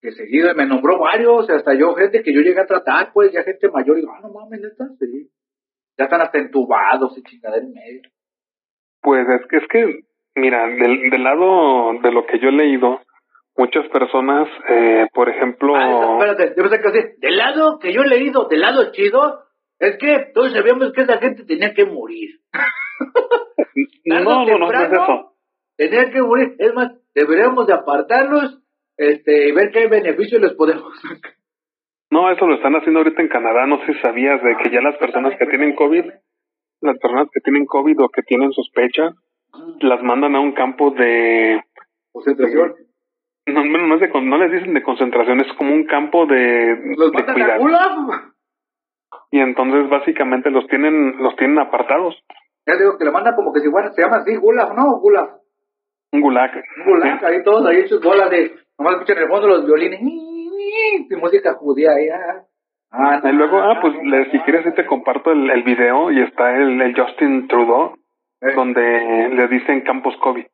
que 0.00 0.12
seguido 0.12 0.54
me 0.54 0.66
nombró 0.66 0.98
varios, 0.98 1.50
hasta 1.50 1.74
yo, 1.74 1.94
gente 1.94 2.22
que 2.22 2.32
yo 2.32 2.40
llegué 2.40 2.60
a 2.60 2.66
tratar, 2.66 3.12
pues, 3.12 3.32
ya 3.32 3.42
gente 3.42 3.68
mayor, 3.68 3.98
y 3.98 4.02
digo, 4.02 4.12
ah, 4.14 4.20
no 4.22 4.30
mames, 4.30 4.60
neta, 4.60 4.86
sí. 4.98 5.30
Ya 5.96 6.04
están 6.04 6.20
hasta 6.20 6.38
entubados 6.38 7.18
y 7.18 7.22
chingadera 7.24 7.64
en 7.64 7.72
medio. 7.72 8.02
Pues 9.00 9.26
es 9.28 9.46
que, 9.48 9.56
es 9.58 9.68
que 9.68 10.00
mira, 10.36 10.66
del, 10.66 11.10
del 11.10 11.22
lado 11.22 11.92
de 12.02 12.12
lo 12.12 12.26
que 12.26 12.38
yo 12.38 12.48
he 12.48 12.52
leído, 12.52 13.00
muchas 13.56 13.88
personas, 13.88 14.48
eh, 14.68 15.06
por 15.12 15.28
ejemplo, 15.28 15.74
Ah, 15.76 16.18
espérate, 16.18 16.54
yo 16.56 16.62
pensé 16.68 16.80
que 16.80 16.88
así, 16.88 17.00
del 17.18 17.36
lado 17.36 17.78
que 17.78 17.92
yo 17.92 18.02
he 18.02 18.08
leído, 18.08 18.48
del 18.48 18.60
lado 18.60 18.92
chido, 18.92 19.40
es 19.78 19.96
que 19.98 20.30
todos 20.34 20.52
sabíamos 20.52 20.92
que 20.92 21.02
esa 21.02 21.18
gente 21.18 21.44
tenía 21.44 21.74
que 21.74 21.84
morir. 21.84 22.40
no, 24.04 24.20
no, 24.20 24.44
no, 24.44 24.58
no 24.58 24.70
es 24.70 24.92
eso. 24.92 25.32
Tenía 25.76 26.10
que 26.10 26.20
morir. 26.22 26.56
Es 26.58 26.74
más, 26.74 26.92
deberíamos 27.14 27.66
de 27.66 27.74
apartarlos 27.74 28.60
este, 28.96 29.48
y 29.48 29.52
ver 29.52 29.70
qué 29.72 29.86
beneficios 29.86 30.40
les 30.40 30.52
podemos 30.54 30.92
sacar. 31.00 31.32
No, 32.10 32.30
eso 32.30 32.46
lo 32.46 32.56
están 32.56 32.74
haciendo 32.74 33.00
ahorita 33.00 33.22
en 33.22 33.28
Canadá. 33.28 33.66
No 33.66 33.78
sé 33.84 33.92
si 33.92 34.00
sabías 34.00 34.42
de 34.42 34.56
que 34.56 34.70
ya 34.70 34.80
las 34.80 34.96
personas 34.96 35.38
que 35.38 35.46
tienen 35.46 35.74
COVID, 35.74 36.04
las 36.80 36.98
personas 36.98 37.28
que 37.32 37.40
tienen 37.40 37.66
COVID 37.66 38.00
o 38.00 38.08
que 38.08 38.22
tienen 38.22 38.52
sospecha, 38.52 39.14
las 39.80 40.02
mandan 40.02 40.36
a 40.36 40.40
un 40.40 40.52
campo 40.52 40.90
de, 40.90 41.60
Concentración. 42.12 42.74
no, 43.46 43.64
no, 43.64 43.94
es 43.94 44.00
de 44.00 44.20
no 44.20 44.38
les 44.38 44.52
dicen 44.52 44.74
de 44.74 44.82
concentración, 44.82 45.40
es 45.40 45.52
como 45.54 45.72
un 45.72 45.84
campo 45.84 46.26
de, 46.26 46.76
Los 46.96 47.12
de 47.12 47.18
mandan 47.18 47.50
a 47.50 47.58
cuidado. 47.58 48.02
Gulag. 48.04 48.32
Y 49.30 49.40
entonces 49.40 49.88
básicamente 49.88 50.50
los 50.50 50.66
tienen, 50.68 51.22
los 51.22 51.36
tienen 51.36 51.58
apartados. 51.58 52.16
Ya 52.66 52.76
digo 52.76 52.98
que 52.98 53.04
le 53.04 53.10
mandan 53.10 53.34
como 53.34 53.52
que 53.52 53.60
si 53.60 53.70
fuera, 53.70 53.90
se 53.92 54.02
llama 54.02 54.18
así, 54.18 54.36
Gulag, 54.36 54.74
¿no? 54.74 54.98
Gulag. 55.00 55.38
Un 56.12 56.20
gulag. 56.22 56.50
Un 56.54 56.84
Gulag, 56.84 57.24
ahí 57.24 57.42
todos 57.42 57.66
ahí 57.66 57.80
hechos 57.80 58.00
bolas 58.02 58.30
de, 58.30 58.54
nomás 58.78 58.94
escuchan 58.94 59.18
en 59.18 59.22
el 59.24 59.28
fondo 59.28 59.48
los 59.48 59.66
violines, 59.66 60.00
y 60.00 61.16
música 61.16 61.54
judía 61.54 61.92
ahí, 61.92 62.08
ah. 62.92 63.20
Y 63.24 63.32
luego, 63.32 63.60
ah, 63.60 63.78
pues 63.80 63.94
le- 64.02 64.30
si 64.30 64.38
quieres 64.40 64.74
te 64.74 64.86
comparto 64.86 65.32
el, 65.32 65.50
el 65.50 65.62
video 65.62 66.10
y 66.10 66.20
está 66.22 66.54
el, 66.56 66.80
el 66.80 66.94
Justin 66.98 67.48
Trudeau, 67.48 67.94
Eh. 68.40 68.52
donde 68.54 69.28
le 69.32 69.48
dicen 69.48 69.80
campos 69.82 70.16
COVID. 70.18 70.46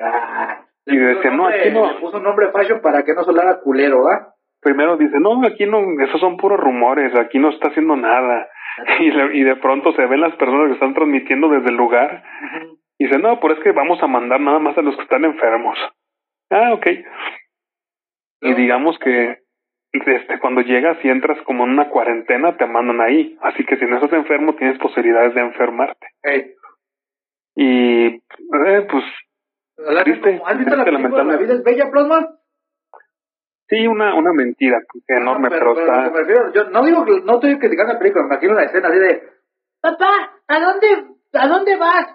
Ah, 0.00 0.64
Y 0.86 0.96
decía, 0.96 1.30
no, 1.30 1.46
aquí 1.46 1.70
no. 1.70 1.92
Le 1.92 2.00
puso 2.00 2.16
un 2.18 2.24
nombre 2.24 2.50
fashion 2.52 2.80
para 2.80 3.04
que 3.04 3.14
no 3.14 3.22
sonara 3.24 3.60
culero, 3.60 4.08
¿ah? 4.08 4.34
Primero 4.60 4.96
dice, 4.96 5.18
no, 5.20 5.44
aquí 5.46 5.66
no, 5.66 5.80
esos 6.02 6.20
son 6.20 6.36
puros 6.36 6.58
rumores, 6.60 7.14
aquí 7.16 7.38
no 7.38 7.50
está 7.50 7.68
haciendo 7.68 7.96
nada. 7.96 8.48
Y, 9.00 9.10
le- 9.10 9.36
y 9.36 9.42
de 9.44 9.56
pronto 9.56 9.92
se 9.92 10.06
ven 10.06 10.22
las 10.22 10.34
personas 10.36 10.68
que 10.68 10.72
están 10.74 10.94
transmitiendo 10.94 11.48
desde 11.50 11.68
el 11.68 11.76
lugar 11.76 12.22
y 12.98 13.04
dice, 13.04 13.18
no, 13.18 13.38
pero 13.38 13.52
es 13.54 13.60
que 13.60 13.70
vamos 13.72 14.02
a 14.02 14.06
mandar 14.06 14.40
nada 14.40 14.58
más 14.60 14.76
a 14.78 14.82
los 14.82 14.96
que 14.96 15.02
están 15.02 15.24
enfermos. 15.26 15.76
Ah, 16.50 16.72
ok. 16.72 16.86
Y 18.40 18.54
digamos 18.54 18.98
que 18.98 19.41
este, 19.92 20.38
cuando 20.38 20.60
llegas 20.62 20.96
y 21.04 21.08
entras 21.08 21.38
como 21.42 21.64
en 21.64 21.70
una 21.72 21.88
cuarentena, 21.90 22.56
te 22.56 22.66
mandan 22.66 23.00
ahí. 23.00 23.36
Así 23.42 23.64
que 23.64 23.76
si 23.76 23.84
no 23.86 23.96
estás 23.96 24.12
enfermo, 24.12 24.54
tienes 24.54 24.78
posibilidades 24.78 25.34
de 25.34 25.40
enfermarte. 25.42 26.06
Hey, 26.22 26.54
Y, 27.54 28.06
eh, 28.06 28.86
pues, 28.90 29.04
¿has 29.86 30.04
Triste, 30.04 30.30
visto, 30.30 30.46
¿has 30.46 30.58
visto 30.58 30.76
la 30.76 30.84
película 30.84 31.24
La 31.24 31.36
vida 31.36 31.54
es 31.54 31.62
bella, 31.62 31.90
Plasma? 31.90 32.28
sí, 33.68 33.86
una, 33.86 34.14
una 34.14 34.32
mentira 34.34 34.78
enorme, 35.08 35.48
No, 35.48 35.54
pero, 35.54 35.74
pero, 35.74 35.86
está... 35.86 36.08
refiero, 36.10 36.52
yo 36.52 36.64
no 36.70 36.84
digo 36.84 37.04
que 37.06 37.20
no 37.24 37.34
estoy 37.34 37.58
criticando 37.58 37.94
la 37.94 37.98
película, 37.98 38.24
me 38.24 38.34
imagino 38.34 38.52
una 38.52 38.64
escena 38.64 38.88
así 38.88 38.98
de 38.98 39.22
Papá, 39.80 40.30
¿a 40.46 40.60
dónde, 40.60 40.86
a 41.32 41.48
dónde 41.48 41.76
vas? 41.76 42.06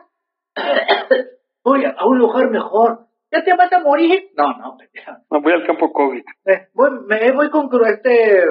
Voy 1.64 1.84
a 1.84 1.96
un 2.06 2.18
lugar 2.20 2.50
mejor. 2.50 3.07
¿Ya 3.32 3.44
te 3.44 3.56
vas 3.56 3.72
a 3.74 3.80
morir? 3.80 4.30
No, 4.36 4.58
no, 4.58 4.78
pendeja. 4.78 5.22
No, 5.30 5.42
voy 5.42 5.54
al 5.54 5.66
campo 5.66 5.92
COVID. 5.92 6.24
Eh, 6.46 6.68
voy, 6.74 6.92
me 7.08 7.32
voy 7.32 7.50
con 7.50 7.70
este, 7.86 8.46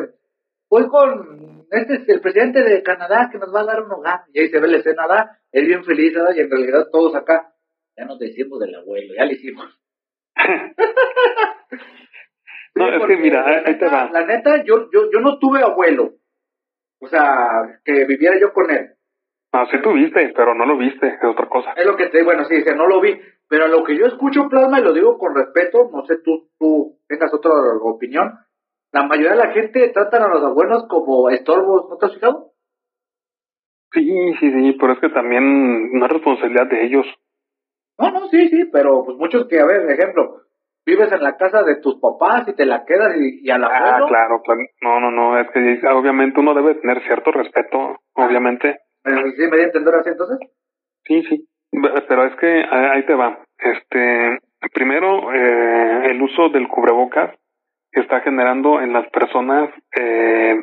voy 0.69 0.87
con 0.89 1.67
este 1.71 1.95
es 1.95 2.09
el 2.09 2.21
presidente 2.21 2.63
de 2.63 2.83
Canadá 2.83 3.29
que 3.31 3.39
nos 3.39 3.55
va 3.55 3.61
a 3.61 3.65
dar 3.65 3.83
un 3.83 3.93
hogar. 3.93 4.21
Y 4.33 4.41
ahí 4.41 4.49
se 4.49 4.61
ve 4.61 4.69
la 4.69 4.79
escena, 4.79 5.07
¿verdad? 5.07 5.31
Él 5.53 5.67
bien 5.67 5.85
feliz, 5.85 6.15
¿verdad? 6.15 6.35
Y 6.37 6.41
en 6.41 6.51
realidad 6.51 6.89
todos 6.93 7.15
acá, 7.15 7.53
ya 7.97 8.05
nos 8.05 8.19
decimos 8.19 8.61
del 8.61 8.75
abuelo, 8.75 9.15
ya 9.15 9.25
le 9.25 9.35
hicimos. 9.35 9.67
No, 12.77 12.91
es 12.91 13.07
que 13.07 13.17
mira, 13.17 13.63
ahí 13.65 13.79
te 13.79 13.87
va. 13.87 14.11
La 14.13 14.27
neta, 14.27 14.63
yo, 14.63 14.91
yo, 14.93 15.11
yo 15.11 15.21
no 15.21 15.39
tuve 15.39 15.63
abuelo. 15.63 16.17
O 17.01 17.09
sea, 17.09 17.81
que 17.83 18.05
viviera 18.05 18.39
yo 18.39 18.53
con 18.53 18.71
él. 18.71 18.91
No, 19.51 19.67
sí 19.71 19.81
tuviste, 19.81 20.35
pero 20.37 20.55
no 20.55 20.67
lo 20.67 20.77
viste, 20.77 21.07
es 21.07 21.25
otra 21.25 21.49
cosa. 21.49 21.73
Es 21.73 21.87
lo 21.87 21.97
que 21.97 22.11
te 22.11 22.23
bueno, 22.23 22.45
sí, 22.45 22.57
dice, 22.57 22.75
no 22.77 22.87
lo 22.87 23.01
vi. 23.01 23.19
Pero 23.49 23.67
a 23.67 23.69
lo 23.69 23.85
que 23.85 23.97
yo 23.97 24.07
escucho, 24.07 24.49
Plasma, 24.49 24.81
y 24.81 24.83
lo 24.83 24.93
digo 24.93 25.19
con 25.19 25.35
respeto, 25.35 25.89
no 25.93 26.05
sé 26.07 26.17
tú, 26.25 26.49
tú 26.59 26.99
tengas 27.07 27.33
otra 27.33 27.53
opinión. 27.83 28.33
La 28.93 29.05
mayoría 29.05 29.33
de 29.33 29.37
la 29.37 29.53
gente 29.53 29.89
tratan 29.91 30.23
a 30.23 30.29
los 30.29 30.43
abuelos 30.43 30.87
como 30.89 31.31
estorbos, 31.31 31.89
¿no 31.89 31.97
te 31.97 32.07
has 32.07 32.15
fijado? 32.15 32.53
Sí, 33.93 34.35
sí, 34.41 34.51
sí, 34.51 34.77
pero 34.81 34.95
es 34.95 35.01
que 35.01 35.11
también 35.11 35.93
no 35.93 36.07
es 36.07 36.13
responsabilidad 36.13 36.67
de 36.67 36.87
ellos. 36.87 37.07
No, 37.99 38.11
no, 38.11 38.29
sí, 38.29 38.49
sí, 38.49 38.65
pero 38.73 39.05
pues 39.05 39.17
muchos 39.17 39.47
que, 39.49 39.61
a 39.61 39.67
ver, 39.67 39.89
ejemplo, 39.91 40.43
vives 40.85 41.11
en 41.13 41.23
la 41.23 41.37
casa 41.37 41.63
de 41.63 41.77
tus 41.81 42.01
papás 42.01 42.49
y 42.49 42.55
te 42.55 42.67
la 42.67 42.85
quedas 42.85 43.17
y, 43.17 43.49
a 43.51 43.59
la 43.59 43.69
Ah, 43.69 44.07
claro, 44.07 44.43
claro. 44.43 44.61
No, 44.83 45.01
no, 45.01 45.11
no, 45.11 45.41
es 45.41 45.49
que 45.51 45.81
obviamente 45.89 46.41
uno 46.41 46.55
debe 46.55 46.75
tener 46.75 47.03
cierto 47.05 47.31
respeto, 47.31 48.01
obviamente. 48.15 48.81
¿Sí 49.05 49.43
me 49.51 49.57
di 49.57 49.63
a 49.63 49.67
entender 49.67 49.95
así 49.95 50.11
entonces? 50.11 50.39
Sí, 51.05 51.23
sí, 51.29 51.49
pero 52.09 52.25
es 52.25 52.35
que 52.37 52.65
ahí 52.71 53.05
te 53.05 53.15
va. 53.15 53.39
Este, 53.59 54.39
primero, 54.73 55.33
eh, 55.33 56.11
el 56.11 56.23
uso 56.23 56.49
del 56.49 56.69
cubrebocas 56.69 57.35
está 57.93 58.21
generando 58.21 58.81
en 58.81 58.93
las 58.93 59.09
personas 59.11 59.71
eh, 59.99 60.61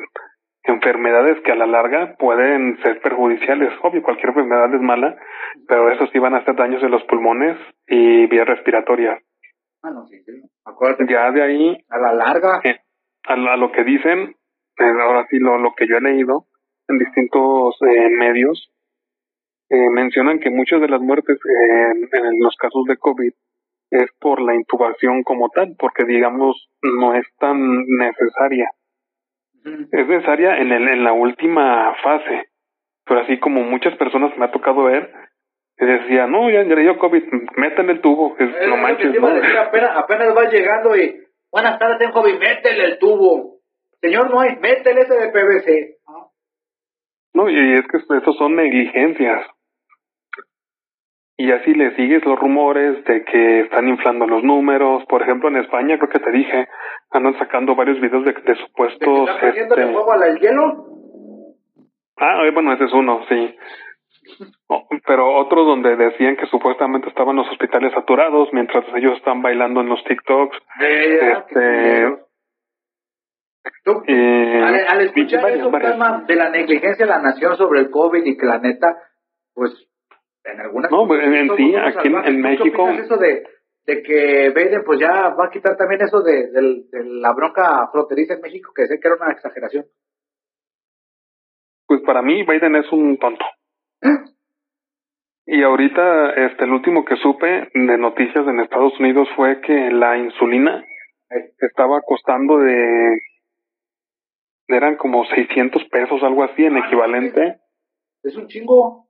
enfermedades 0.64 1.40
que 1.42 1.52
a 1.52 1.56
la 1.56 1.66
larga 1.66 2.16
pueden 2.18 2.78
ser 2.82 3.00
perjudiciales. 3.00 3.72
Obvio, 3.82 4.02
cualquier 4.02 4.28
enfermedad 4.28 4.74
es 4.74 4.80
mala, 4.80 5.16
pero 5.68 5.90
eso 5.90 6.06
sí 6.08 6.18
van 6.18 6.34
a 6.34 6.38
hacer 6.38 6.56
daños 6.56 6.82
en 6.82 6.90
los 6.90 7.02
pulmones 7.04 7.56
y 7.86 8.26
vías 8.26 8.46
respiratorias. 8.46 9.22
Ah, 9.82 9.90
no, 9.90 10.06
sí, 10.06 10.18
sí. 10.24 10.32
Acuérdate. 10.64 11.06
Ya 11.12 11.30
de 11.30 11.42
ahí. 11.42 11.84
A 11.90 11.98
la 11.98 12.12
larga. 12.14 12.60
Eh, 12.64 12.78
a, 13.24 13.56
lo 13.56 13.70
que 13.72 13.84
dicen, 13.84 14.34
eh, 14.78 14.92
ahora 15.02 15.26
sí, 15.28 15.38
lo, 15.38 15.58
lo 15.58 15.74
que 15.74 15.86
yo 15.86 15.96
he 15.96 16.00
leído 16.00 16.46
en 16.88 16.98
distintos 16.98 17.76
eh, 17.82 18.08
medios, 18.10 18.70
eh, 19.74 19.90
mencionan 19.90 20.38
que 20.38 20.50
muchas 20.50 20.80
de 20.80 20.88
las 20.88 21.00
muertes 21.00 21.38
en 22.12 22.38
los 22.40 22.54
casos 22.56 22.84
de 22.86 22.96
COVID 22.96 23.32
es 23.90 24.10
por 24.20 24.40
la 24.40 24.54
intubación 24.54 25.22
como 25.22 25.48
tal, 25.50 25.74
porque 25.78 26.04
digamos 26.04 26.68
no 26.82 27.14
es 27.14 27.26
tan 27.38 27.84
necesaria. 27.86 28.70
Es 29.64 30.06
necesaria 30.06 30.58
en, 30.58 30.72
el, 30.72 30.88
en 30.88 31.04
la 31.04 31.12
última 31.12 31.94
fase, 32.02 32.48
pero 33.04 33.20
así 33.20 33.38
como 33.38 33.62
muchas 33.62 33.96
personas 33.96 34.36
me 34.36 34.44
ha 34.44 34.50
tocado 34.50 34.84
ver, 34.84 35.10
que 35.76 35.86
decía, 35.86 36.26
no, 36.26 36.50
ya, 36.50 36.62
ya 36.62 36.74
le 36.74 36.82
dio 36.82 36.98
COVID, 36.98 37.22
métele 37.56 37.92
el 37.92 38.00
tubo, 38.00 38.36
es, 38.38 38.68
no 38.68 38.76
manches. 38.76 39.14
¿no? 39.20 39.26
apenas, 39.26 39.96
apenas 39.96 40.36
va 40.36 40.50
llegando 40.50 40.96
y, 40.96 41.20
buenas 41.50 41.78
tardes, 41.78 41.98
tengo 41.98 42.12
COVID, 42.12 42.38
métele 42.38 42.84
el 42.84 42.98
tubo. 42.98 43.58
Señor, 44.00 44.30
no 44.30 44.40
hay, 44.40 44.56
métele 44.56 45.00
ese 45.00 45.14
de 45.14 45.28
PVC. 45.28 45.96
No, 47.32 47.48
y 47.48 47.74
es 47.74 47.82
que 47.88 47.96
esos 47.96 48.36
son 48.36 48.54
negligencias. 48.54 49.46
Y 51.36 51.50
así 51.50 51.74
le 51.74 51.96
sigues 51.96 52.24
los 52.24 52.38
rumores 52.38 53.04
de 53.04 53.24
que 53.24 53.60
están 53.60 53.88
inflando 53.88 54.26
los 54.26 54.44
números. 54.44 55.04
Por 55.06 55.22
ejemplo, 55.22 55.48
en 55.48 55.56
España, 55.56 55.98
creo 55.98 56.08
que 56.08 56.20
te 56.20 56.30
dije, 56.30 56.68
andan 57.10 57.36
sacando 57.38 57.74
varios 57.74 58.00
videos 58.00 58.24
de, 58.24 58.32
de 58.32 58.54
supuestos. 58.56 59.28
¿De 59.42 59.52
que 59.52 59.60
este... 59.60 59.86
fuego 59.92 60.12
al 60.12 60.38
hielo? 60.38 60.86
Ah, 62.16 62.44
eh, 62.46 62.52
bueno, 62.52 62.72
ese 62.72 62.84
es 62.84 62.92
uno, 62.92 63.22
sí. 63.28 63.56
pero 65.06 65.34
otro 65.34 65.64
donde 65.64 65.96
decían 65.96 66.36
que 66.36 66.46
supuestamente 66.46 67.08
estaban 67.08 67.34
los 67.34 67.48
hospitales 67.50 67.92
saturados 67.92 68.48
mientras 68.52 68.84
ellos 68.94 69.16
están 69.16 69.42
bailando 69.42 69.80
en 69.80 69.88
los 69.88 70.02
TikToks. 70.04 70.56
este, 70.80 72.04
al, 73.84 74.86
al, 74.88 75.00
escuchar 75.00 75.50
eso, 75.50 75.70
de 75.70 76.36
la 76.36 76.50
negligencia 76.50 77.06
de 77.06 77.10
la 77.10 77.20
nación 77.20 77.56
sobre 77.56 77.80
el 77.80 77.90
COVID 77.90 78.24
y 78.24 78.36
que 78.36 78.46
la 78.46 78.58
neta, 78.58 78.96
pues 79.54 79.83
en 80.44 80.60
algunas 80.60 80.90
no 80.90 81.06
pues, 81.06 81.22
en, 81.22 81.56
sí 81.56 81.74
aquí 81.74 82.08
en, 82.08 82.40
México 82.40 82.88
eso 82.90 83.16
de, 83.16 83.44
de 83.86 84.02
que 84.02 84.50
Biden 84.54 84.82
pues 84.84 85.00
ya 85.00 85.30
va 85.30 85.46
a 85.46 85.50
quitar 85.50 85.76
también 85.76 86.02
eso 86.02 86.22
de, 86.22 86.50
de, 86.50 87.04
la 87.04 87.32
bronca 87.32 87.88
fronteriza 87.90 88.34
en 88.34 88.40
México 88.40 88.72
que 88.74 88.86
sé 88.86 88.98
que 89.00 89.08
era 89.08 89.16
una 89.16 89.32
exageración 89.32 89.86
pues 91.86 92.00
para 92.02 92.22
mí 92.22 92.42
Biden 92.44 92.76
es 92.76 92.90
un 92.92 93.18
tonto. 93.18 93.44
Y 95.46 95.62
ahorita 95.62 96.30
este 96.46 96.64
el 96.64 96.72
último 96.72 97.04
que 97.04 97.16
supe 97.16 97.68
de 97.74 97.98
noticias 97.98 98.46
en 98.46 98.60
Estados 98.60 98.98
Unidos 98.98 99.28
fue 99.36 99.60
que 99.60 99.90
la 99.90 100.16
insulina 100.16 100.84
estaba 101.60 102.00
costando 102.00 102.58
de 102.58 103.18
eran 104.68 104.96
como 104.96 105.24
600 105.26 105.84
pesos 105.90 106.22
algo 106.22 106.44
así 106.44 106.64
en 106.64 106.76
ah, 106.76 106.86
equivalente. 106.86 107.58
es 108.22 108.36
un 108.36 108.46
chingo 108.46 109.06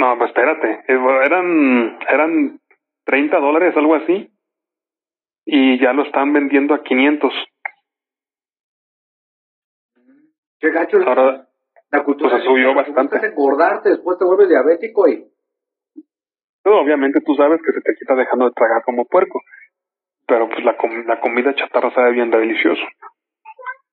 no, 0.00 0.16
pues 0.16 0.30
espérate, 0.30 0.82
eran, 0.88 1.98
eran 2.08 2.58
30 3.04 3.38
dólares, 3.38 3.76
algo 3.76 3.96
así, 3.96 4.32
y 5.44 5.78
ya 5.78 5.92
lo 5.92 6.04
están 6.04 6.32
vendiendo 6.32 6.72
a 6.72 6.82
500. 6.82 7.30
Qué 10.58 10.70
gacho. 10.70 10.96
Ahora, 11.06 11.46
la 11.90 12.02
cultura 12.02 12.30
pues 12.30 12.44
subió 12.44 12.74
bastante. 12.74 13.26
engordarte, 13.26 13.90
después 13.90 14.16
te 14.18 14.24
vuelves 14.24 14.48
diabético 14.48 15.06
y... 15.06 15.30
obviamente 16.64 17.20
tú 17.20 17.34
sabes 17.34 17.60
que 17.60 17.72
se 17.72 17.82
te 17.82 17.94
quita 17.98 18.14
dejando 18.14 18.46
de 18.46 18.52
tragar 18.52 18.82
como 18.82 19.04
puerco, 19.04 19.42
pero 20.26 20.48
pues 20.48 20.64
la, 20.64 20.78
la 21.06 21.20
comida 21.20 21.54
chatarra 21.54 21.92
sabe 21.94 22.12
bien 22.12 22.30
delicioso. 22.30 22.82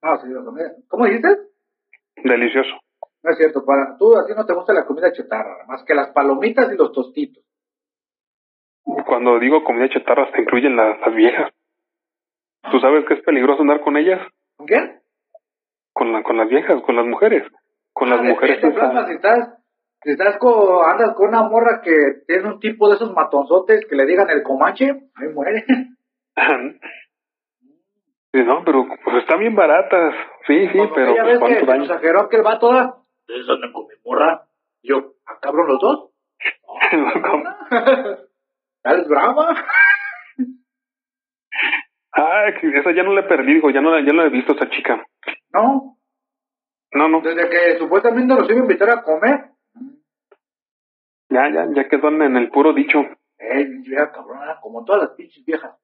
Ah, 0.01 0.17
sí, 0.23 0.29
la 0.29 0.41
comida. 0.41 0.71
¿Cómo 0.87 1.05
dices? 1.05 1.37
Delicioso. 2.23 2.79
No 3.23 3.31
es 3.31 3.37
cierto, 3.37 3.65
para 3.65 3.97
tú 3.97 4.15
así 4.15 4.33
no 4.35 4.45
te 4.45 4.53
gusta 4.53 4.73
la 4.73 4.85
comida 4.85 5.11
chatarra, 5.11 5.65
más 5.67 5.83
que 5.83 5.95
las 5.95 6.11
palomitas 6.11 6.71
y 6.71 6.77
los 6.77 6.91
tostitos. 6.91 7.43
Cuando 9.05 9.39
digo 9.39 9.63
comida 9.63 9.89
chatarra, 9.89 10.31
se 10.31 10.41
incluyen 10.41 10.75
las, 10.75 10.97
viejas. 11.13 11.51
¿Tú 12.71 12.79
sabes 12.79 13.05
que 13.05 13.15
es 13.15 13.21
peligroso 13.21 13.61
andar 13.61 13.81
con 13.81 13.97
ellas? 13.97 14.21
¿Con 14.55 14.67
qué? 14.67 14.99
Con, 15.93 16.13
la, 16.13 16.23
con 16.23 16.37
las 16.37 16.47
viejas, 16.47 16.81
con 16.83 16.95
las 16.95 17.05
mujeres. 17.05 17.43
Con 17.93 18.09
las 18.09 18.19
ah, 18.19 18.23
mujeres. 18.23 18.59
si 18.61 18.67
estás, 19.13 19.57
si 20.03 20.11
estás 20.11 20.37
con, 20.37 20.85
andas 20.89 21.15
con 21.15 21.29
una 21.29 21.43
morra 21.43 21.81
que 21.83 22.21
tiene 22.27 22.47
un 22.47 22.59
tipo 22.59 22.87
de 22.87 22.95
esos 22.95 23.11
matonzotes 23.13 23.85
que 23.89 23.95
le 23.95 24.05
digan 24.05 24.29
el 24.29 24.43
comache, 24.43 24.85
ahí 25.15 25.27
muere. 25.33 25.65
sí, 28.33 28.43
no, 28.43 28.63
pero 28.63 28.87
pues 29.03 29.17
están 29.17 29.39
bien 29.39 29.55
baratas. 29.55 30.13
Sí, 30.45 30.67
sí, 30.69 30.79
pero 30.93 31.15
pues, 31.15 31.39
¿cuánto 31.39 31.65
daño? 31.65 31.83
exageró 31.83 32.29
que 32.29 32.37
el 32.37 32.43
vato 32.43 33.06
¿Ustedes 33.27 33.49
andan 33.49 33.73
con 33.73 33.87
mi 33.87 33.93
morra? 34.05 34.47
yo, 34.83 35.15
¿a 35.25 35.33
¿ah, 35.33 35.39
cabrón 35.41 35.67
los 35.67 35.81
dos? 35.81 36.11
¿Estás 38.77 39.07
brava? 39.09 39.65
Ah, 42.13 42.47
esa 42.47 42.91
ya 42.93 43.03
no 43.03 43.13
le 43.13 43.23
perdí, 43.23 43.55
dijo, 43.55 43.69
ya 43.69 43.81
no, 43.81 43.99
ya 43.99 44.13
no 44.13 44.21
la 44.21 44.27
he 44.27 44.31
visto 44.31 44.53
esa 44.53 44.69
chica. 44.69 45.05
No. 45.53 45.97
No, 46.93 47.09
no. 47.09 47.19
Desde 47.19 47.49
que 47.49 47.77
supuestamente 47.77 48.33
nos 48.33 48.49
iba 48.49 48.59
a 48.59 48.61
invitar 48.61 48.89
a 48.91 49.03
comer. 49.03 49.51
Ya, 51.29 51.49
ya, 51.49 51.67
ya 51.75 51.89
quedó 51.89 52.07
en 52.07 52.37
el 52.37 52.49
puro 52.49 52.71
dicho. 52.71 52.99
Eh, 53.37 53.65
vieja 53.81 54.11
cabrona, 54.13 54.57
como 54.61 54.85
todas 54.85 55.01
las 55.01 55.11
pinches 55.11 55.43
viejas. 55.43 55.75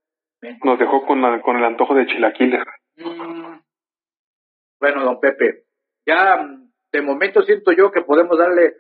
Nos 0.64 0.80
dejó 0.80 1.06
con, 1.06 1.22
la, 1.22 1.42
con 1.42 1.58
el 1.58 1.66
antojo 1.66 1.94
de 1.94 2.08
chilaquiles. 2.08 2.64
Mm. 2.96 3.60
Bueno, 4.80 5.04
don 5.04 5.20
Pepe, 5.20 5.66
ya 6.06 6.63
de 6.94 7.02
momento 7.02 7.42
siento 7.42 7.72
yo 7.72 7.92
que 7.92 8.02
podemos 8.02 8.38
darle 8.38 8.76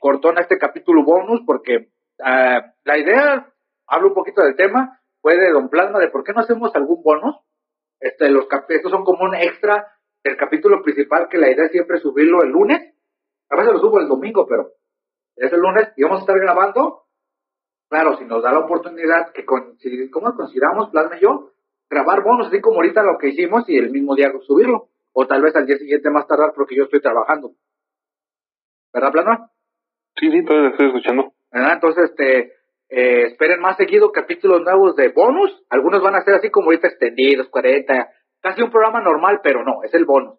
cortón 0.00 0.38
a 0.38 0.42
este 0.42 0.58
capítulo 0.58 1.04
bonus 1.04 1.42
porque 1.44 1.90
uh, 2.20 2.62
la 2.84 2.98
idea, 2.98 3.52
hablo 3.88 4.08
un 4.08 4.14
poquito 4.14 4.42
del 4.42 4.54
tema, 4.54 5.00
fue 5.20 5.36
de 5.36 5.50
Don 5.50 5.68
Plasma 5.68 5.98
de 5.98 6.08
por 6.08 6.22
qué 6.22 6.32
no 6.32 6.40
hacemos 6.40 6.74
algún 6.76 7.02
bonus. 7.02 7.36
Este, 7.98 8.30
los 8.30 8.46
estos 8.68 8.92
son 8.92 9.04
como 9.04 9.24
un 9.24 9.34
extra 9.34 9.88
del 10.22 10.36
capítulo 10.36 10.82
principal 10.82 11.28
que 11.28 11.38
la 11.38 11.50
idea 11.50 11.66
es 11.66 11.72
siempre 11.72 11.98
subirlo 11.98 12.42
el 12.42 12.50
lunes. 12.50 12.94
A 13.50 13.56
veces 13.56 13.72
lo 13.72 13.80
subo 13.80 13.98
el 13.98 14.06
domingo, 14.06 14.46
pero 14.46 14.70
es 15.34 15.52
el 15.52 15.58
lunes 15.58 15.92
y 15.96 16.04
vamos 16.04 16.18
a 16.18 16.20
estar 16.20 16.38
grabando. 16.38 17.06
Claro, 17.88 18.16
si 18.18 18.24
nos 18.24 18.40
da 18.40 18.52
la 18.52 18.60
oportunidad 18.60 19.32
que 19.32 19.44
con, 19.44 19.76
si, 19.78 20.08
¿cómo 20.10 20.32
consideramos 20.36 20.90
Plasma 20.90 21.16
y 21.16 21.22
yo? 21.22 21.50
Grabar 21.90 22.22
bonus, 22.22 22.48
así 22.48 22.60
como 22.60 22.76
ahorita 22.76 23.02
lo 23.02 23.18
que 23.18 23.30
hicimos 23.30 23.68
y 23.68 23.76
el 23.76 23.90
mismo 23.90 24.14
día 24.14 24.30
subirlo 24.42 24.90
o 25.12 25.26
tal 25.26 25.42
vez 25.42 25.54
al 25.56 25.66
día 25.66 25.76
siguiente 25.78 26.10
más 26.10 26.26
tardar 26.26 26.52
porque 26.54 26.76
yo 26.76 26.84
estoy 26.84 27.00
trabajando. 27.00 27.52
¿Verdad, 28.92 29.12
Plano? 29.12 29.50
Sí, 30.16 30.30
sí, 30.30 30.44
todavía 30.44 30.70
estoy 30.70 30.86
escuchando. 30.88 31.32
Entonces, 31.52 32.10
este, 32.10 32.52
eh, 32.88 33.26
esperen 33.26 33.60
más 33.60 33.76
seguido 33.76 34.12
capítulos 34.12 34.62
nuevos 34.62 34.96
de 34.96 35.08
bonus. 35.08 35.64
Algunos 35.70 36.02
van 36.02 36.16
a 36.16 36.22
ser 36.22 36.34
así 36.34 36.50
como 36.50 36.66
ahorita 36.66 36.88
extendidos, 36.88 37.48
40, 37.48 38.10
casi 38.40 38.62
un 38.62 38.70
programa 38.70 39.00
normal, 39.00 39.40
pero 39.42 39.64
no, 39.64 39.82
es 39.84 39.94
el 39.94 40.04
bonus 40.04 40.38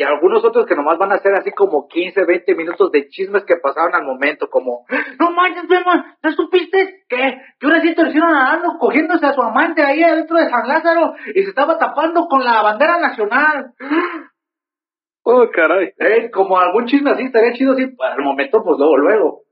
y 0.00 0.02
algunos 0.02 0.42
otros 0.42 0.64
que 0.64 0.74
nomás 0.74 0.96
van 0.96 1.12
a 1.12 1.18
ser 1.18 1.34
así 1.34 1.52
como 1.52 1.86
15, 1.86 2.24
20 2.24 2.54
minutos 2.54 2.90
de 2.90 3.08
chismes 3.08 3.44
que 3.44 3.56
pasaron 3.56 3.94
al 3.94 4.04
momento, 4.04 4.48
como, 4.48 4.86
no 5.20 5.30
manches, 5.30 5.68
Bema, 5.68 6.16
¿no 6.22 6.32
supiste 6.32 7.04
que, 7.06 7.38
que 7.58 7.66
una 7.66 7.82
sí 7.82 7.94
tercero 7.94 8.30
nadando, 8.30 8.78
cogiéndose 8.78 9.26
a 9.26 9.34
su 9.34 9.42
amante 9.42 9.82
ahí 9.82 10.02
adentro 10.02 10.38
de 10.38 10.48
San 10.48 10.66
Lázaro 10.66 11.12
y 11.34 11.42
se 11.42 11.50
estaba 11.50 11.78
tapando 11.78 12.28
con 12.28 12.42
la 12.42 12.62
bandera 12.62 12.98
nacional? 12.98 13.74
Oh, 15.30 15.50
caray. 15.50 15.92
Eh, 15.98 16.30
como 16.30 16.58
algún 16.58 16.86
chisme 16.86 17.10
así, 17.10 17.24
estaría 17.24 17.52
chido, 17.52 17.74
sí, 17.74 17.86
para 17.96 18.16
el 18.16 18.22
momento, 18.22 18.62
pues 18.64 18.78
luego, 18.78 18.96
luego. 18.96 19.42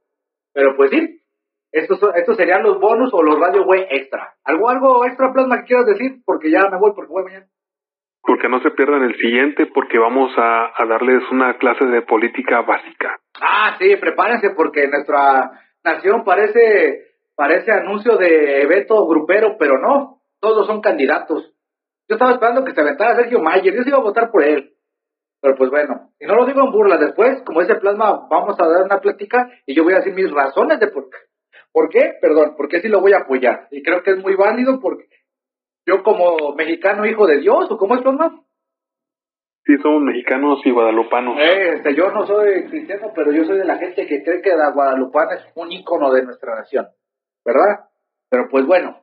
Pero 0.53 0.77
pues 0.77 0.91
sí, 0.91 1.21
estos, 1.73 2.01
estos 2.17 2.37
serían 2.37 2.63
los 2.63 2.81
bonus 2.81 3.13
o 3.13 3.23
los 3.23 3.39
radio 3.39 3.65
way 3.65 3.87
extra. 3.91 4.35
¿Algo, 4.45 4.69
algo 4.69 5.05
extra 5.05 5.33
plasma 5.33 5.59
que 5.59 5.67
quieras 5.67 5.87
decir? 5.87 6.21
Porque 6.25 6.51
ya 6.51 6.69
me 6.71 6.79
voy, 6.79 6.93
porque 6.95 7.13
voy 7.13 7.25
mañana 7.25 7.47
porque 8.29 8.49
no 8.51 8.61
se 8.61 8.73
pierdan 8.73 9.05
el 9.05 9.17
siguiente, 9.17 9.65
porque 9.73 9.99
vamos 9.99 10.31
a, 10.37 10.71
darles 10.87 11.23
una 11.31 11.57
clase 11.57 11.87
de 11.87 12.03
política 12.03 12.61
básica. 12.61 13.19
Ah, 13.41 13.75
sí, 13.79 13.97
prepárense, 13.97 14.51
porque 14.51 14.87
nuestra 14.87 15.51
nación 15.83 16.25
parece, 16.25 17.07
parece 17.35 17.73
anuncio 17.73 18.19
de 18.19 18.61
evento 18.61 19.07
grupero, 19.07 19.57
pero 19.59 19.79
no. 19.79 20.21
todos 20.41 20.67
son 20.67 20.83
candidatos. 20.83 21.55
Yo 22.07 22.17
estaba 22.17 22.33
esperando 22.33 22.65
que 22.65 22.75
se 22.75 22.81
aventara 22.83 23.17
Sergio 23.17 23.41
Mayer, 23.41 23.75
yo 23.75 23.83
sí 23.83 23.89
iba 23.89 23.97
a 23.97 24.03
votar 24.03 24.31
por 24.31 24.45
él. 24.45 24.73
Pero 25.41 25.55
pues 25.57 25.71
bueno, 25.71 26.11
y 26.19 26.27
no 26.27 26.35
lo 26.35 26.47
digo 26.47 26.63
en 26.65 26.73
burla, 26.73 26.97
después, 26.97 27.43
como 27.43 27.63
ese 27.63 27.77
plasma, 27.77 28.27
vamos 28.29 28.57
a 28.59 28.67
dar 28.67 28.83
una 28.83 29.01
plática 29.01 29.49
y 29.67 29.75
yo 29.75 29.85
voy 29.85 29.95
a 29.95 29.99
decir 29.99 30.15
mis 30.15 30.31
razones 30.31 30.81
de 30.81 30.89
por 30.89 31.09
qué. 31.09 31.17
¿Por 31.73 31.89
qué? 31.91 32.15
Perdón, 32.21 32.55
porque 32.57 32.81
sí 32.81 32.89
lo 32.89 33.01
voy 33.01 33.13
a 33.13 33.19
apoyar. 33.19 33.69
Y 33.71 33.83
creo 33.83 34.03
que 34.03 34.13
es 34.13 34.19
muy 34.19 34.35
válido 34.35 34.81
porque 34.81 35.07
yo 35.87 36.03
como 36.03 36.55
mexicano 36.57 37.07
hijo 37.07 37.27
de 37.27 37.39
Dios, 37.39 37.71
¿o 37.71 37.79
cómo 37.79 37.95
es 37.95 38.03
plasma? 38.03 38.43
Sí, 39.65 39.77
somos 39.83 40.03
mexicanos 40.03 40.61
y 40.65 40.71
guadalupanos. 40.71 41.37
Este, 41.39 41.95
yo 41.95 42.11
no 42.11 42.27
soy 42.27 42.65
cristiano, 42.69 43.13
pero 43.15 43.33
yo 43.33 43.45
soy 43.45 43.59
de 43.59 43.65
la 43.65 43.77
gente 43.77 44.07
que 44.07 44.25
cree 44.25 44.41
que 44.41 44.57
la 44.57 44.71
guadalupana 44.71 45.35
es 45.35 45.45
un 45.55 45.71
ícono 45.71 46.11
de 46.13 46.25
nuestra 46.25 46.57
nación, 46.57 46.89
¿verdad? 47.45 47.85
Pero 48.31 48.49
pues 48.51 48.67
bueno, 48.67 49.03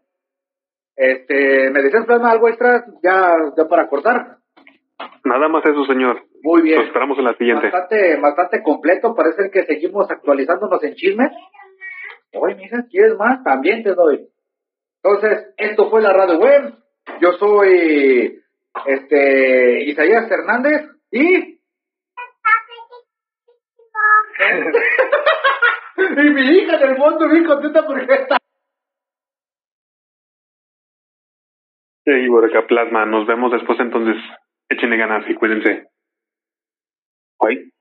este, 0.96 1.70
¿me 1.70 1.82
decías 1.82 2.06
plasma 2.06 2.32
algo 2.32 2.50
extra 2.50 2.84
ya, 3.04 3.38
ya 3.56 3.68
para 3.68 3.88
cortar? 3.88 4.38
Nada 5.26 5.48
más 5.50 5.66
eso, 5.66 5.84
señor. 5.86 6.24
Muy 6.44 6.62
bien. 6.62 6.80
Lo 6.80 6.86
esperamos 6.86 7.18
en 7.18 7.26
la 7.26 7.36
siguiente. 7.36 7.70
Bastante, 7.72 8.16
bastante 8.22 8.64
completo, 8.64 9.16
parece 9.16 9.50
que 9.52 9.64
seguimos 9.66 10.10
actualizándonos 10.10 10.84
en 10.84 10.96
chismes. 10.96 11.32
Oye, 12.34 12.56
mija, 12.56 12.86
¿quieres 12.90 13.18
más? 13.18 13.44
También 13.44 13.84
te 13.84 13.94
doy. 13.94 14.28
Entonces, 15.04 15.54
esto 15.58 15.90
fue 15.90 16.02
la 16.02 16.14
radio 16.14 16.38
web. 16.38 16.76
Yo 17.22 17.34
soy 17.34 18.40
este 18.86 19.84
Isaías 19.84 20.30
Hernández 20.30 20.90
y 21.12 21.56
y 26.18 26.30
mi 26.34 26.42
hija 26.42 26.78
del 26.78 26.98
mundo 26.98 27.30
bien 27.30 27.46
contenta 27.46 27.86
porque 27.86 28.14
está 28.14 28.38
acá 32.44 32.68
plasma. 32.68 33.06
Nos 33.06 33.26
vemos 33.28 33.52
después 33.52 33.80
entonces. 33.80 34.18
Échenle 34.76 34.98
ganas 34.98 35.24
y 35.30 35.36
cuídense. 35.36 35.88
Bye. 37.40 37.72